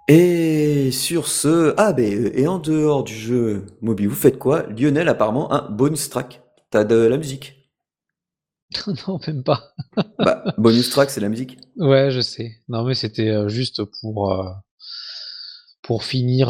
Et 0.08 0.92
sur 0.92 1.28
ce, 1.28 1.74
ah 1.78 1.94
ben, 1.94 2.30
et 2.36 2.48
en 2.48 2.60
dehors 2.60 3.04
du 3.04 3.14
jeu 3.14 3.66
mobile, 3.82 4.10
vous 4.10 4.16
faites 4.16 4.38
quoi? 4.38 4.64
Lionel, 4.78 5.08
apparemment, 5.08 5.52
un 5.54 5.70
bonus 5.72 6.10
track. 6.10 6.42
T'as 6.72 6.84
de 6.84 6.96
la 6.96 7.18
musique 7.18 7.63
Non, 9.08 9.20
même 9.28 9.44
pas. 9.44 9.74
bah, 10.18 10.44
bonus 10.58 10.90
track, 10.90 11.10
c'est 11.10 11.22
la 11.22 11.30
musique. 11.30 11.58
Ouais, 11.78 12.12
je 12.12 12.22
sais. 12.22 12.58
Non, 12.68 12.84
mais 12.84 12.94
c'était 12.94 13.30
euh, 13.30 13.48
juste 13.48 13.84
pour, 14.02 14.32
euh, 14.32 14.50
pour 15.82 16.04
finir 16.04 16.50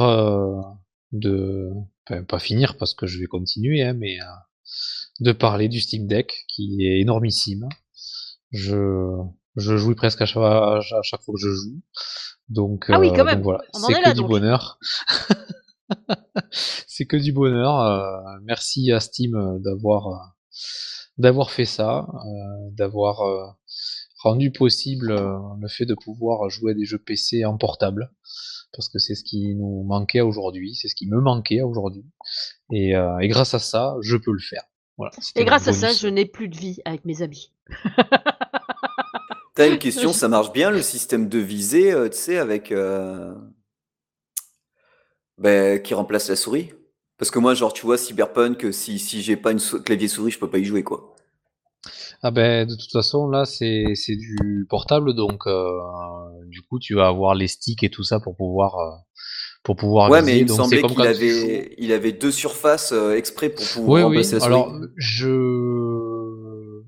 de, 1.14 1.70
pas 2.28 2.40
finir 2.40 2.76
parce 2.78 2.94
que 2.94 3.08
je 3.08 3.20
vais 3.20 3.28
continuer, 3.28 3.84
hein, 3.84 3.94
mais 3.94 4.20
euh, 4.20 4.26
de 5.20 5.32
parler 5.32 5.70
du 5.70 5.80
Steam 5.80 6.08
Deck 6.08 6.46
qui 6.48 6.86
est 6.86 7.00
énormissime. 7.00 7.70
Je, 8.52 9.08
je 9.56 9.78
joue 9.78 9.96
presque 9.96 10.22
à 10.22 10.26
chaque, 10.26 10.44
à 10.44 11.02
chaque 11.04 11.22
fois 11.22 11.34
que 11.36 11.42
je 11.42 11.50
joue. 11.50 11.82
Donc, 12.50 12.86
ah 12.90 13.00
oui, 13.00 13.10
quand 13.10 13.22
euh, 13.22 13.26
même. 13.26 13.42
voilà, 13.42 13.64
c'est 13.74 13.94
que 13.94 14.14
du 14.14 14.24
bonheur. 14.24 14.80
c'est 16.52 17.06
que 17.06 17.18
du 17.18 17.32
bonheur. 17.32 17.80
Euh, 17.80 18.40
merci 18.44 18.92
à 18.92 19.00
Steam 19.00 19.60
d'avoir 19.60 20.36
d'avoir 21.18 21.52
fait 21.52 21.66
ça, 21.66 22.08
d'avoir 22.72 23.56
rendu 24.20 24.52
possible 24.52 25.14
le 25.60 25.68
fait 25.68 25.86
de 25.86 25.96
pouvoir 25.96 26.50
jouer 26.50 26.72
à 26.72 26.74
des 26.74 26.86
jeux 26.86 26.98
PC 26.98 27.46
en 27.46 27.58
portable 27.58 28.12
parce 28.74 28.90
que 28.90 29.00
c'est 29.00 29.16
ce 29.16 29.24
qui 29.24 29.56
nous 29.56 29.84
manquait 29.84 30.22
aujourd'hui, 30.22 30.76
c'est 30.76 30.88
ce 30.88 30.96
qui 30.96 31.08
me 31.08 31.22
manquait 31.22 31.62
aujourd'hui. 31.62 32.06
Et, 32.72 32.96
euh, 32.96 33.20
et, 33.20 33.28
grâce 33.28 33.54
à 33.54 33.60
ça, 33.60 33.96
je 34.02 34.18
peux 34.18 34.32
le 34.32 34.40
faire. 34.40 34.64
Voilà, 34.98 35.12
et 35.36 35.46
grâce 35.46 35.68
à 35.68 35.74
ça, 35.74 35.92
je 35.92 36.08
n'ai 36.08 36.26
plus 36.26 36.50
de 36.50 36.58
vie 36.58 36.80
avec 36.86 37.06
mes 37.06 37.22
amis. 37.22 37.52
T'as 39.56 39.68
une 39.70 39.80
question, 39.80 40.14
ça 40.14 40.28
marche 40.28 40.52
bien 40.52 40.70
le 40.70 40.82
système 40.82 41.30
de 41.30 41.40
visée, 41.40 41.92
euh, 41.92 42.10
tu 42.10 42.18
sais, 42.18 42.38
avec 42.38 42.72
euh... 42.72 43.34
ben, 45.38 45.82
qui 45.82 45.94
remplace 45.94 46.30
la 46.30 46.36
souris? 46.36 46.74
Parce 47.18 47.32
que 47.32 47.40
moi, 47.40 47.54
genre, 47.54 47.74
tu 47.74 47.86
vois, 47.86 47.98
Cyberpunk, 47.98 48.74
si, 48.74 49.00
si 49.00 49.22
j'ai 49.22 49.38
pas 49.38 49.52
une 49.52 49.60
clavier 49.60 50.08
souris, 50.08 50.32
je 50.32 50.40
peux 50.40 50.50
pas 50.50 50.58
y 50.58 50.66
jouer, 50.66 50.84
quoi. 50.84 51.16
Ah 52.26 52.32
ben 52.32 52.66
de 52.66 52.76
toute 52.76 52.92
façon 52.92 53.28
là 53.28 53.44
c'est 53.44 53.94
du 54.08 54.66
portable 54.70 55.14
donc 55.14 55.46
euh, 55.46 55.68
du 56.48 56.62
coup 56.62 56.80
tu 56.80 56.96
vas 56.96 57.08
avoir 57.08 57.36
les 57.36 57.50
sticks 57.50 57.84
et 57.84 57.90
tout 57.90 58.04
ça 58.04 58.22
pour 58.22 58.38
pouvoir 58.38 58.76
euh, 58.76 58.96
pour 59.62 59.76
pouvoir 59.76 60.10
ouais 60.10 60.22
mais 60.22 60.40
il 60.40 60.44
me 60.44 60.48
semblait 60.48 60.84
qu'il 60.84 61.02
avait 61.02 61.76
il 61.78 61.92
avait 61.92 62.14
deux 62.14 62.32
surfaces 62.32 62.94
euh, 62.94 63.18
exprès 63.18 63.50
pour 63.50 63.66
pouvoir 63.66 64.08
oui, 64.08 64.20
oui. 64.20 64.40
alors 64.42 64.74
je 64.96 66.82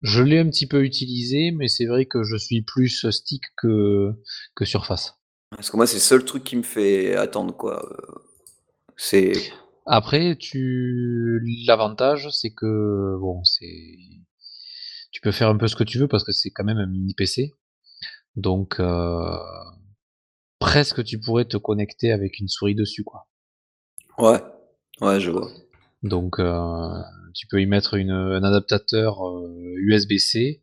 je 0.00 0.22
l'ai 0.22 0.38
un 0.38 0.48
petit 0.48 0.66
peu 0.66 0.82
utilisé 0.84 1.50
mais 1.50 1.68
c'est 1.68 1.84
vrai 1.84 2.06
que 2.06 2.24
je 2.24 2.36
suis 2.36 2.62
plus 2.62 3.10
stick 3.10 3.42
que 3.58 4.14
que 4.54 4.64
surface 4.64 5.18
Parce 5.50 5.70
que 5.70 5.76
moi, 5.76 5.86
c'est 5.86 5.96
le 5.96 6.00
seul 6.00 6.24
truc 6.24 6.44
qui 6.44 6.56
me 6.56 6.62
fait 6.62 7.14
attendre, 7.14 7.54
quoi. 7.54 7.86
C'est. 9.04 9.32
Après, 9.84 10.36
tu 10.36 11.42
l'avantage, 11.66 12.28
c'est 12.30 12.54
que 12.54 13.16
bon, 13.18 13.42
c'est 13.42 13.98
tu 15.10 15.20
peux 15.20 15.32
faire 15.32 15.48
un 15.48 15.56
peu 15.56 15.66
ce 15.66 15.74
que 15.74 15.82
tu 15.82 15.98
veux 15.98 16.06
parce 16.06 16.22
que 16.22 16.30
c'est 16.30 16.50
quand 16.50 16.62
même 16.62 16.78
un 16.78 16.86
mini 16.86 17.12
PC. 17.12 17.52
Donc 18.36 18.78
euh, 18.78 19.36
presque 20.60 21.02
tu 21.02 21.18
pourrais 21.18 21.46
te 21.46 21.56
connecter 21.56 22.12
avec 22.12 22.38
une 22.38 22.46
souris 22.46 22.76
dessus, 22.76 23.02
quoi. 23.02 23.26
Ouais, 24.18 24.40
ouais, 25.00 25.18
je 25.18 25.32
vois. 25.32 25.50
Donc 26.04 26.38
euh, 26.38 26.88
tu 27.34 27.48
peux 27.48 27.60
y 27.60 27.66
mettre 27.66 27.94
une, 27.94 28.12
un 28.12 28.44
adaptateur 28.44 29.18
USB-C 29.78 30.62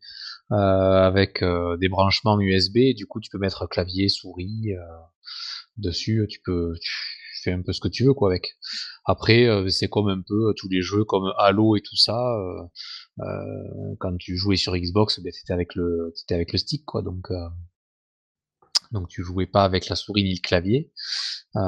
euh, 0.53 0.55
avec 0.55 1.43
des 1.43 1.89
branchements 1.89 2.39
USB. 2.39 2.77
Et 2.77 2.93
du 2.93 3.05
coup, 3.05 3.19
tu 3.19 3.29
peux 3.29 3.37
mettre 3.37 3.67
clavier, 3.67 4.07
souris 4.07 4.69
dessus. 5.75 6.25
Tu 6.29 6.39
peux 6.39 6.73
tu 7.39 7.49
fais 7.49 7.51
un 7.51 7.61
peu 7.61 7.73
ce 7.73 7.79
que 7.79 7.87
tu 7.87 8.03
veux, 8.05 8.13
quoi, 8.13 8.29
avec. 8.29 8.57
Après, 9.05 9.47
c'est 9.69 9.87
comme 9.87 10.09
un 10.09 10.21
peu 10.21 10.53
tous 10.57 10.69
les 10.69 10.81
jeux 10.81 11.03
comme 11.05 11.31
Halo 11.37 11.75
et 11.75 11.81
tout 11.81 11.95
ça. 11.95 12.35
quand 13.99 14.17
tu 14.17 14.37
jouais 14.37 14.57
sur 14.57 14.75
Xbox, 14.75 15.19
ben, 15.21 15.31
c'était 15.31 15.53
avec 15.53 15.75
le, 15.75 16.11
c'était 16.15 16.35
avec 16.35 16.51
le 16.51 16.57
stick, 16.57 16.85
quoi. 16.85 17.01
Donc 17.01 17.29
donc 18.91 19.07
tu 19.07 19.23
jouais 19.23 19.45
pas 19.45 19.63
avec 19.63 19.87
la 19.87 19.95
souris 19.95 20.23
ni 20.23 20.33
le 20.33 20.41
clavier. 20.41 20.91
Euh, 21.55 21.59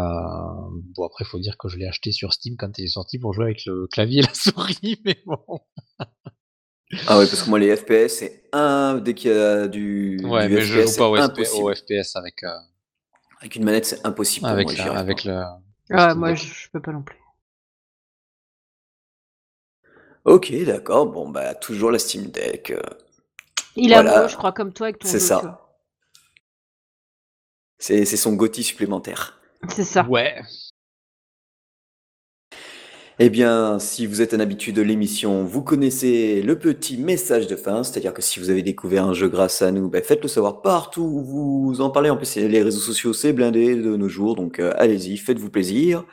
bon 0.95 1.05
après 1.05 1.25
faut 1.25 1.39
dire 1.39 1.57
que 1.57 1.67
je 1.67 1.77
l'ai 1.77 1.85
acheté 1.85 2.11
sur 2.11 2.33
Steam 2.33 2.55
quand 2.57 2.77
il 2.77 2.85
est 2.85 2.87
sorti 2.87 3.19
pour 3.19 3.33
jouer 3.33 3.45
avec 3.45 3.65
le 3.65 3.87
clavier 3.87 4.19
et 4.19 4.23
la 4.23 4.33
souris, 4.33 4.99
mais 5.05 5.21
bon. 5.25 5.59
ah 7.07 7.19
ouais 7.19 7.27
parce 7.27 7.43
que 7.43 7.49
moi 7.49 7.59
les 7.59 7.75
FPS 7.75 8.09
c'est 8.09 8.49
un 8.53 8.97
dès 8.97 9.13
qu'il 9.13 9.31
y 9.31 9.33
a 9.33 9.67
du, 9.67 10.19
ouais, 10.23 10.49
mais 10.49 10.61
je 10.61 10.81
joue 10.81 10.97
pas 10.97 11.09
au, 11.09 11.73
FPS 11.73 12.15
avec. 12.15 12.43
Euh, 12.43 12.49
avec 13.41 13.55
une 13.55 13.65
manette 13.65 13.85
c'est 13.85 14.05
impossible. 14.05 14.45
Avec 14.45 14.77
moi, 14.77 14.97
avec 14.97 15.23
le. 15.25 15.43
Ah 15.89 16.15
moi 16.15 16.35
je, 16.35 16.69
peux 16.71 16.81
pas 16.81 16.91
non 16.91 17.01
plus. 17.01 17.17
Ok 20.23 20.53
d'accord 20.63 21.07
bon 21.07 21.27
bah 21.29 21.55
toujours 21.55 21.91
la 21.91 21.99
Steam 21.99 22.27
Deck. 22.27 22.71
Euh, 22.71 22.81
il 23.75 23.93
a 23.93 24.03
beau 24.03 24.27
je 24.27 24.37
crois 24.37 24.51
comme 24.51 24.71
toi 24.71 24.87
avec 24.87 24.99
ton. 24.99 25.07
C'est 25.07 25.19
ça. 25.19 25.67
C'est 27.79 28.05
son 28.05 28.33
Gothi 28.33 28.63
supplémentaire. 28.63 29.41
C'est 29.69 29.83
ça. 29.83 30.05
Ouais. 30.07 30.39
Eh 33.23 33.29
bien, 33.29 33.77
si 33.77 34.07
vous 34.07 34.23
êtes 34.23 34.33
un 34.33 34.39
habitué 34.39 34.71
de 34.71 34.81
l'émission, 34.81 35.43
vous 35.43 35.61
connaissez 35.61 36.41
le 36.41 36.57
petit 36.57 36.97
message 36.97 37.45
de 37.45 37.55
fin, 37.55 37.83
c'est-à-dire 37.83 38.15
que 38.15 38.21
si 38.23 38.39
vous 38.39 38.49
avez 38.49 38.63
découvert 38.63 39.05
un 39.05 39.13
jeu 39.13 39.27
grâce 39.29 39.61
à 39.61 39.71
nous, 39.71 39.89
ben 39.89 40.03
faites-le 40.03 40.27
savoir 40.27 40.63
partout 40.63 41.03
où 41.03 41.21
vous 41.21 41.81
en 41.81 41.91
parlez. 41.91 42.09
En 42.09 42.17
plus, 42.17 42.35
les 42.37 42.63
réseaux 42.63 42.79
sociaux, 42.79 43.13
c'est 43.13 43.31
blindé 43.31 43.75
de 43.75 43.95
nos 43.95 44.09
jours, 44.09 44.35
donc 44.35 44.59
euh, 44.59 44.73
allez-y, 44.75 45.17
faites-vous 45.17 45.51
plaisir. 45.51 46.03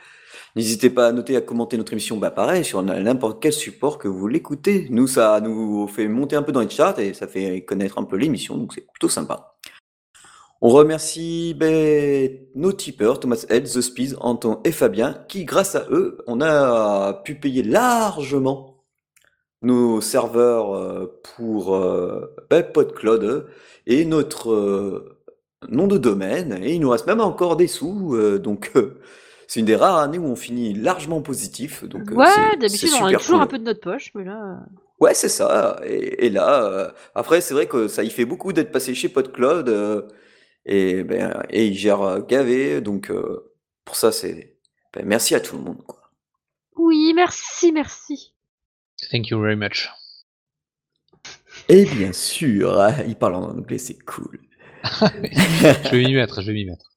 N'hésitez 0.55 0.91
pas 0.91 1.07
à 1.07 1.13
noter, 1.13 1.35
à 1.35 1.41
commenter 1.41 1.79
notre 1.79 1.95
émission, 1.95 2.19
bah 2.19 2.31
pareil, 2.31 2.63
sur 2.63 2.83
n'importe 2.83 3.41
quel 3.41 3.55
support 3.55 3.97
que 3.97 4.09
vous 4.09 4.29
l'écoutez. 4.29 4.87
Nous, 4.91 5.07
ça 5.07 5.41
nous 5.41 5.89
fait 5.89 6.09
monter 6.09 6.37
un 6.37 6.43
peu 6.43 6.53
dans 6.53 6.61
les 6.61 6.69
charts 6.69 6.99
et 6.99 7.15
ça 7.15 7.27
fait 7.27 7.65
connaître 7.65 7.97
un 7.97 8.05
peu 8.05 8.17
l'émission, 8.17 8.59
donc 8.59 8.75
c'est 8.75 8.87
plutôt 8.87 9.09
sympa. 9.09 9.58
On 10.61 10.71
remercie 10.71 11.55
ben, 11.55 12.31
nos 12.57 12.73
tipeurs, 12.73 13.21
Thomas 13.21 13.47
Head, 13.49 13.65
The 13.65 13.81
Speed, 13.81 14.17
Anton 14.21 14.61
et 14.65 14.73
Fabien, 14.73 15.15
qui, 15.29 15.45
grâce 15.45 15.77
à 15.77 15.87
eux, 15.91 16.19
on 16.27 16.41
a 16.41 17.13
pu 17.25 17.37
payer 17.37 17.63
largement 17.63 18.85
nos 19.63 20.01
serveurs 20.01 20.75
euh, 20.75 21.21
pour 21.37 21.77
euh, 21.77 22.35
ben, 22.51 22.65
PodCloud 22.65 23.47
et 23.87 24.05
notre 24.05 24.51
euh, 24.51 25.19
nom 25.69 25.87
de 25.87 25.97
domaine. 25.97 26.59
Et 26.63 26.75
il 26.75 26.81
nous 26.81 26.91
reste 26.91 27.07
même 27.07 27.21
encore 27.21 27.57
des 27.57 27.69
sous, 27.69 28.17
donc 28.39 28.73
c'est 29.47 29.61
une 29.61 29.67
des 29.67 29.77
rares 29.77 29.99
années 29.99 30.19
où 30.19 30.27
on 30.27 30.37
finit 30.37 30.75
largement 30.75 31.23
positif. 31.23 31.85
Donc, 31.85 32.11
ouais, 32.11 32.57
d'habitude 32.61 32.91
on 33.01 33.07
a 33.07 33.15
toujours 33.15 33.41
un 33.41 33.47
peu 33.47 33.59
de 33.59 33.65
notre 33.65 33.81
poche, 33.81 34.11
mais 34.17 34.25
là. 34.25 34.59
Ouais, 35.01 35.15
c'est 35.15 35.29
ça. 35.29 35.81
Et, 35.85 36.29
là, 36.29 36.93
après, 37.15 37.41
c'est 37.41 37.55
vrai 37.55 37.67
que 37.67 37.87
ça 37.87 38.03
y 38.03 38.11
fait 38.11 38.25
beaucoup 38.25 38.53
d'être 38.53 38.73
passé 38.73 38.95
chez 38.95 39.09
PodCloud. 39.09 40.09
Et, 40.69 41.03
ben, 41.03 41.43
et 41.49 41.67
il 41.67 41.75
gère 41.75 42.03
euh, 42.03 42.21
gavé, 42.21 42.83
donc 42.83 43.11
euh, 43.11 43.55
pour 43.87 43.97
ça, 43.97 44.13
c'est. 44.13 44.59
Ben, 44.93 45.05
merci 45.07 45.35
à 45.35 45.41
tout 45.41 45.57
le 45.57 45.63
monde. 45.63 45.83
Quoi. 45.87 46.13
Oui, 46.77 47.13
merci, 47.15 47.73
merci. 47.73 48.35
Thank 49.11 49.29
you 49.31 49.41
very 49.41 49.57
much. 49.57 49.89
Et 51.71 51.87
bien 51.87 52.13
sûr, 52.13 52.87
il 53.09 53.17
parle 53.17 53.37
en 53.37 53.45
anglais, 53.45 53.79
c'est 53.79 53.99
cool. 54.05 54.41
je 54.85 55.91
vais 55.91 56.05
m'y 56.05 56.15
mettre, 56.15 56.43
je 56.43 56.49
vais 56.49 56.53
m'y 56.53 56.67
mettre. 56.67 56.93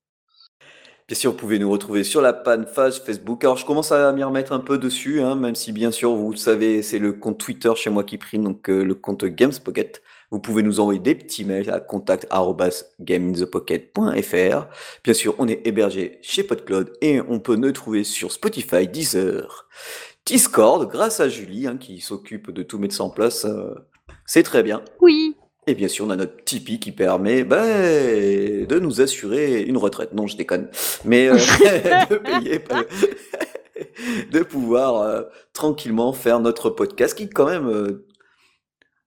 Bien 1.08 1.16
sûr, 1.18 1.32
vous 1.32 1.38
pouvez 1.38 1.60
nous 1.60 1.70
retrouver 1.70 2.04
sur 2.04 2.22
la 2.22 2.34
page 2.34 3.02
Facebook. 3.06 3.44
Alors, 3.44 3.58
je 3.58 3.66
commence 3.66 3.92
à 3.92 4.12
m'y 4.12 4.24
remettre 4.24 4.52
un 4.52 4.60
peu 4.60 4.78
dessus, 4.78 5.22
hein, 5.22 5.36
même 5.36 5.56
si 5.56 5.72
bien 5.72 5.92
sûr, 5.92 6.14
vous 6.14 6.32
le 6.32 6.38
savez, 6.38 6.82
c'est 6.84 7.00
le 7.00 7.14
compte 7.14 7.38
Twitter 7.38 7.72
chez 7.76 7.90
moi 7.90 8.04
qui 8.04 8.18
prime, 8.18 8.44
donc 8.44 8.70
euh, 8.70 8.84
le 8.84 8.96
compte 8.96 9.26
GamesPocket. 9.26 10.02
Vous 10.32 10.40
pouvez 10.40 10.64
nous 10.64 10.80
envoyer 10.80 11.02
des 11.02 11.14
petits 11.14 11.44
mails 11.44 11.70
à 11.70 11.82
contact@gameinthepocket.fr. 11.82 14.68
Bien 15.04 15.14
sûr, 15.14 15.36
on 15.40 15.50
est 15.50 15.68
hébergé 15.68 16.20
chez 16.22 16.44
PodCloud 16.44 16.94
et 17.02 17.20
on 17.20 17.42
peut 17.42 17.58
nous 17.58 17.74
trouver 17.74 18.06
sur 18.06 18.32
Spotify, 18.32 18.88
Deezer, 18.88 19.68
Discord, 20.26 20.90
grâce 20.90 21.20
à 21.20 21.28
Julie 21.28 21.68
hein, 21.68 21.76
qui 21.78 22.00
s'occupe 22.00 22.52
de 22.52 22.64
tout 22.64 22.80
mettre 22.80 22.96
ça 22.96 23.04
en 23.04 23.10
place. 23.10 23.44
Euh, 23.44 23.74
c'est 24.26 24.44
très 24.44 24.64
bien. 24.64 24.82
Oui. 25.02 25.36
Et 25.68 25.76
bien 25.76 25.90
sûr, 25.90 26.06
on 26.06 26.10
a 26.10 26.16
notre 26.16 26.46
Tipeee 26.46 26.80
qui 26.80 26.94
permet 26.94 27.44
bah, 27.44 27.66
de 27.66 28.80
nous 28.80 29.02
assurer 29.02 29.62
une 29.62 29.76
retraite. 29.78 30.14
Non, 30.14 30.28
je 30.28 30.38
déconne. 30.38 30.70
Mais 31.04 31.28
euh, 31.28 31.34
de 32.10 32.16
payer, 32.16 32.60
de 34.32 34.44
pouvoir 34.44 35.02
euh, 35.02 35.24
tranquillement 35.52 36.14
faire 36.14 36.40
notre 36.40 36.70
podcast 36.70 37.16
qui 37.16 37.30
quand 37.30 37.48
même 37.48 38.00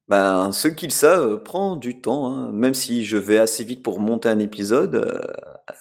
ben, 0.08 0.52
ceux 0.52 0.70
qui 0.70 0.86
le 0.86 0.92
savent, 0.92 1.42
prend 1.42 1.76
du 1.76 2.00
temps, 2.00 2.26
hein. 2.26 2.52
Même 2.52 2.74
si 2.74 3.04
je 3.04 3.16
vais 3.16 3.38
assez 3.38 3.64
vite 3.64 3.82
pour 3.82 4.00
monter 4.00 4.28
un 4.28 4.38
épisode, 4.38 4.96
euh, 4.96 5.20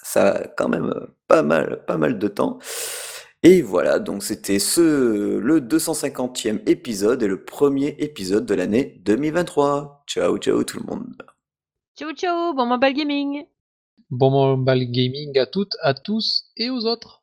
ça 0.04 0.32
a 0.32 0.48
quand 0.48 0.70
même, 0.70 0.94
pas 1.28 1.44
mal 1.44 1.84
pas 1.86 1.98
mal 1.98 2.20
de 2.20 2.28
temps. 2.28 2.60
Et 3.44 3.62
voilà, 3.62 4.00
donc 4.00 4.24
c'était 4.24 4.60
ce 4.60 5.38
le 5.40 5.60
250e 5.60 6.62
épisode 6.70 7.22
et 7.24 7.28
le 7.28 7.44
premier 7.44 7.96
épisode 8.00 8.46
de 8.46 8.54
l'année 8.54 9.02
2023. 9.04 10.04
Ciao, 10.08 10.38
ciao 10.38 10.64
tout 10.64 10.80
le 10.80 10.86
monde. 10.86 11.14
Ciao, 11.98 12.14
ciao, 12.14 12.54
bon 12.54 12.66
mobile 12.66 12.94
gaming. 12.94 13.46
Bon 14.10 14.32
mobile 14.32 14.90
gaming 14.92 15.38
à 15.38 15.46
toutes, 15.46 15.76
à 15.82 15.94
tous 15.94 16.46
et 16.56 16.70
aux 16.70 16.86
autres. 16.86 17.23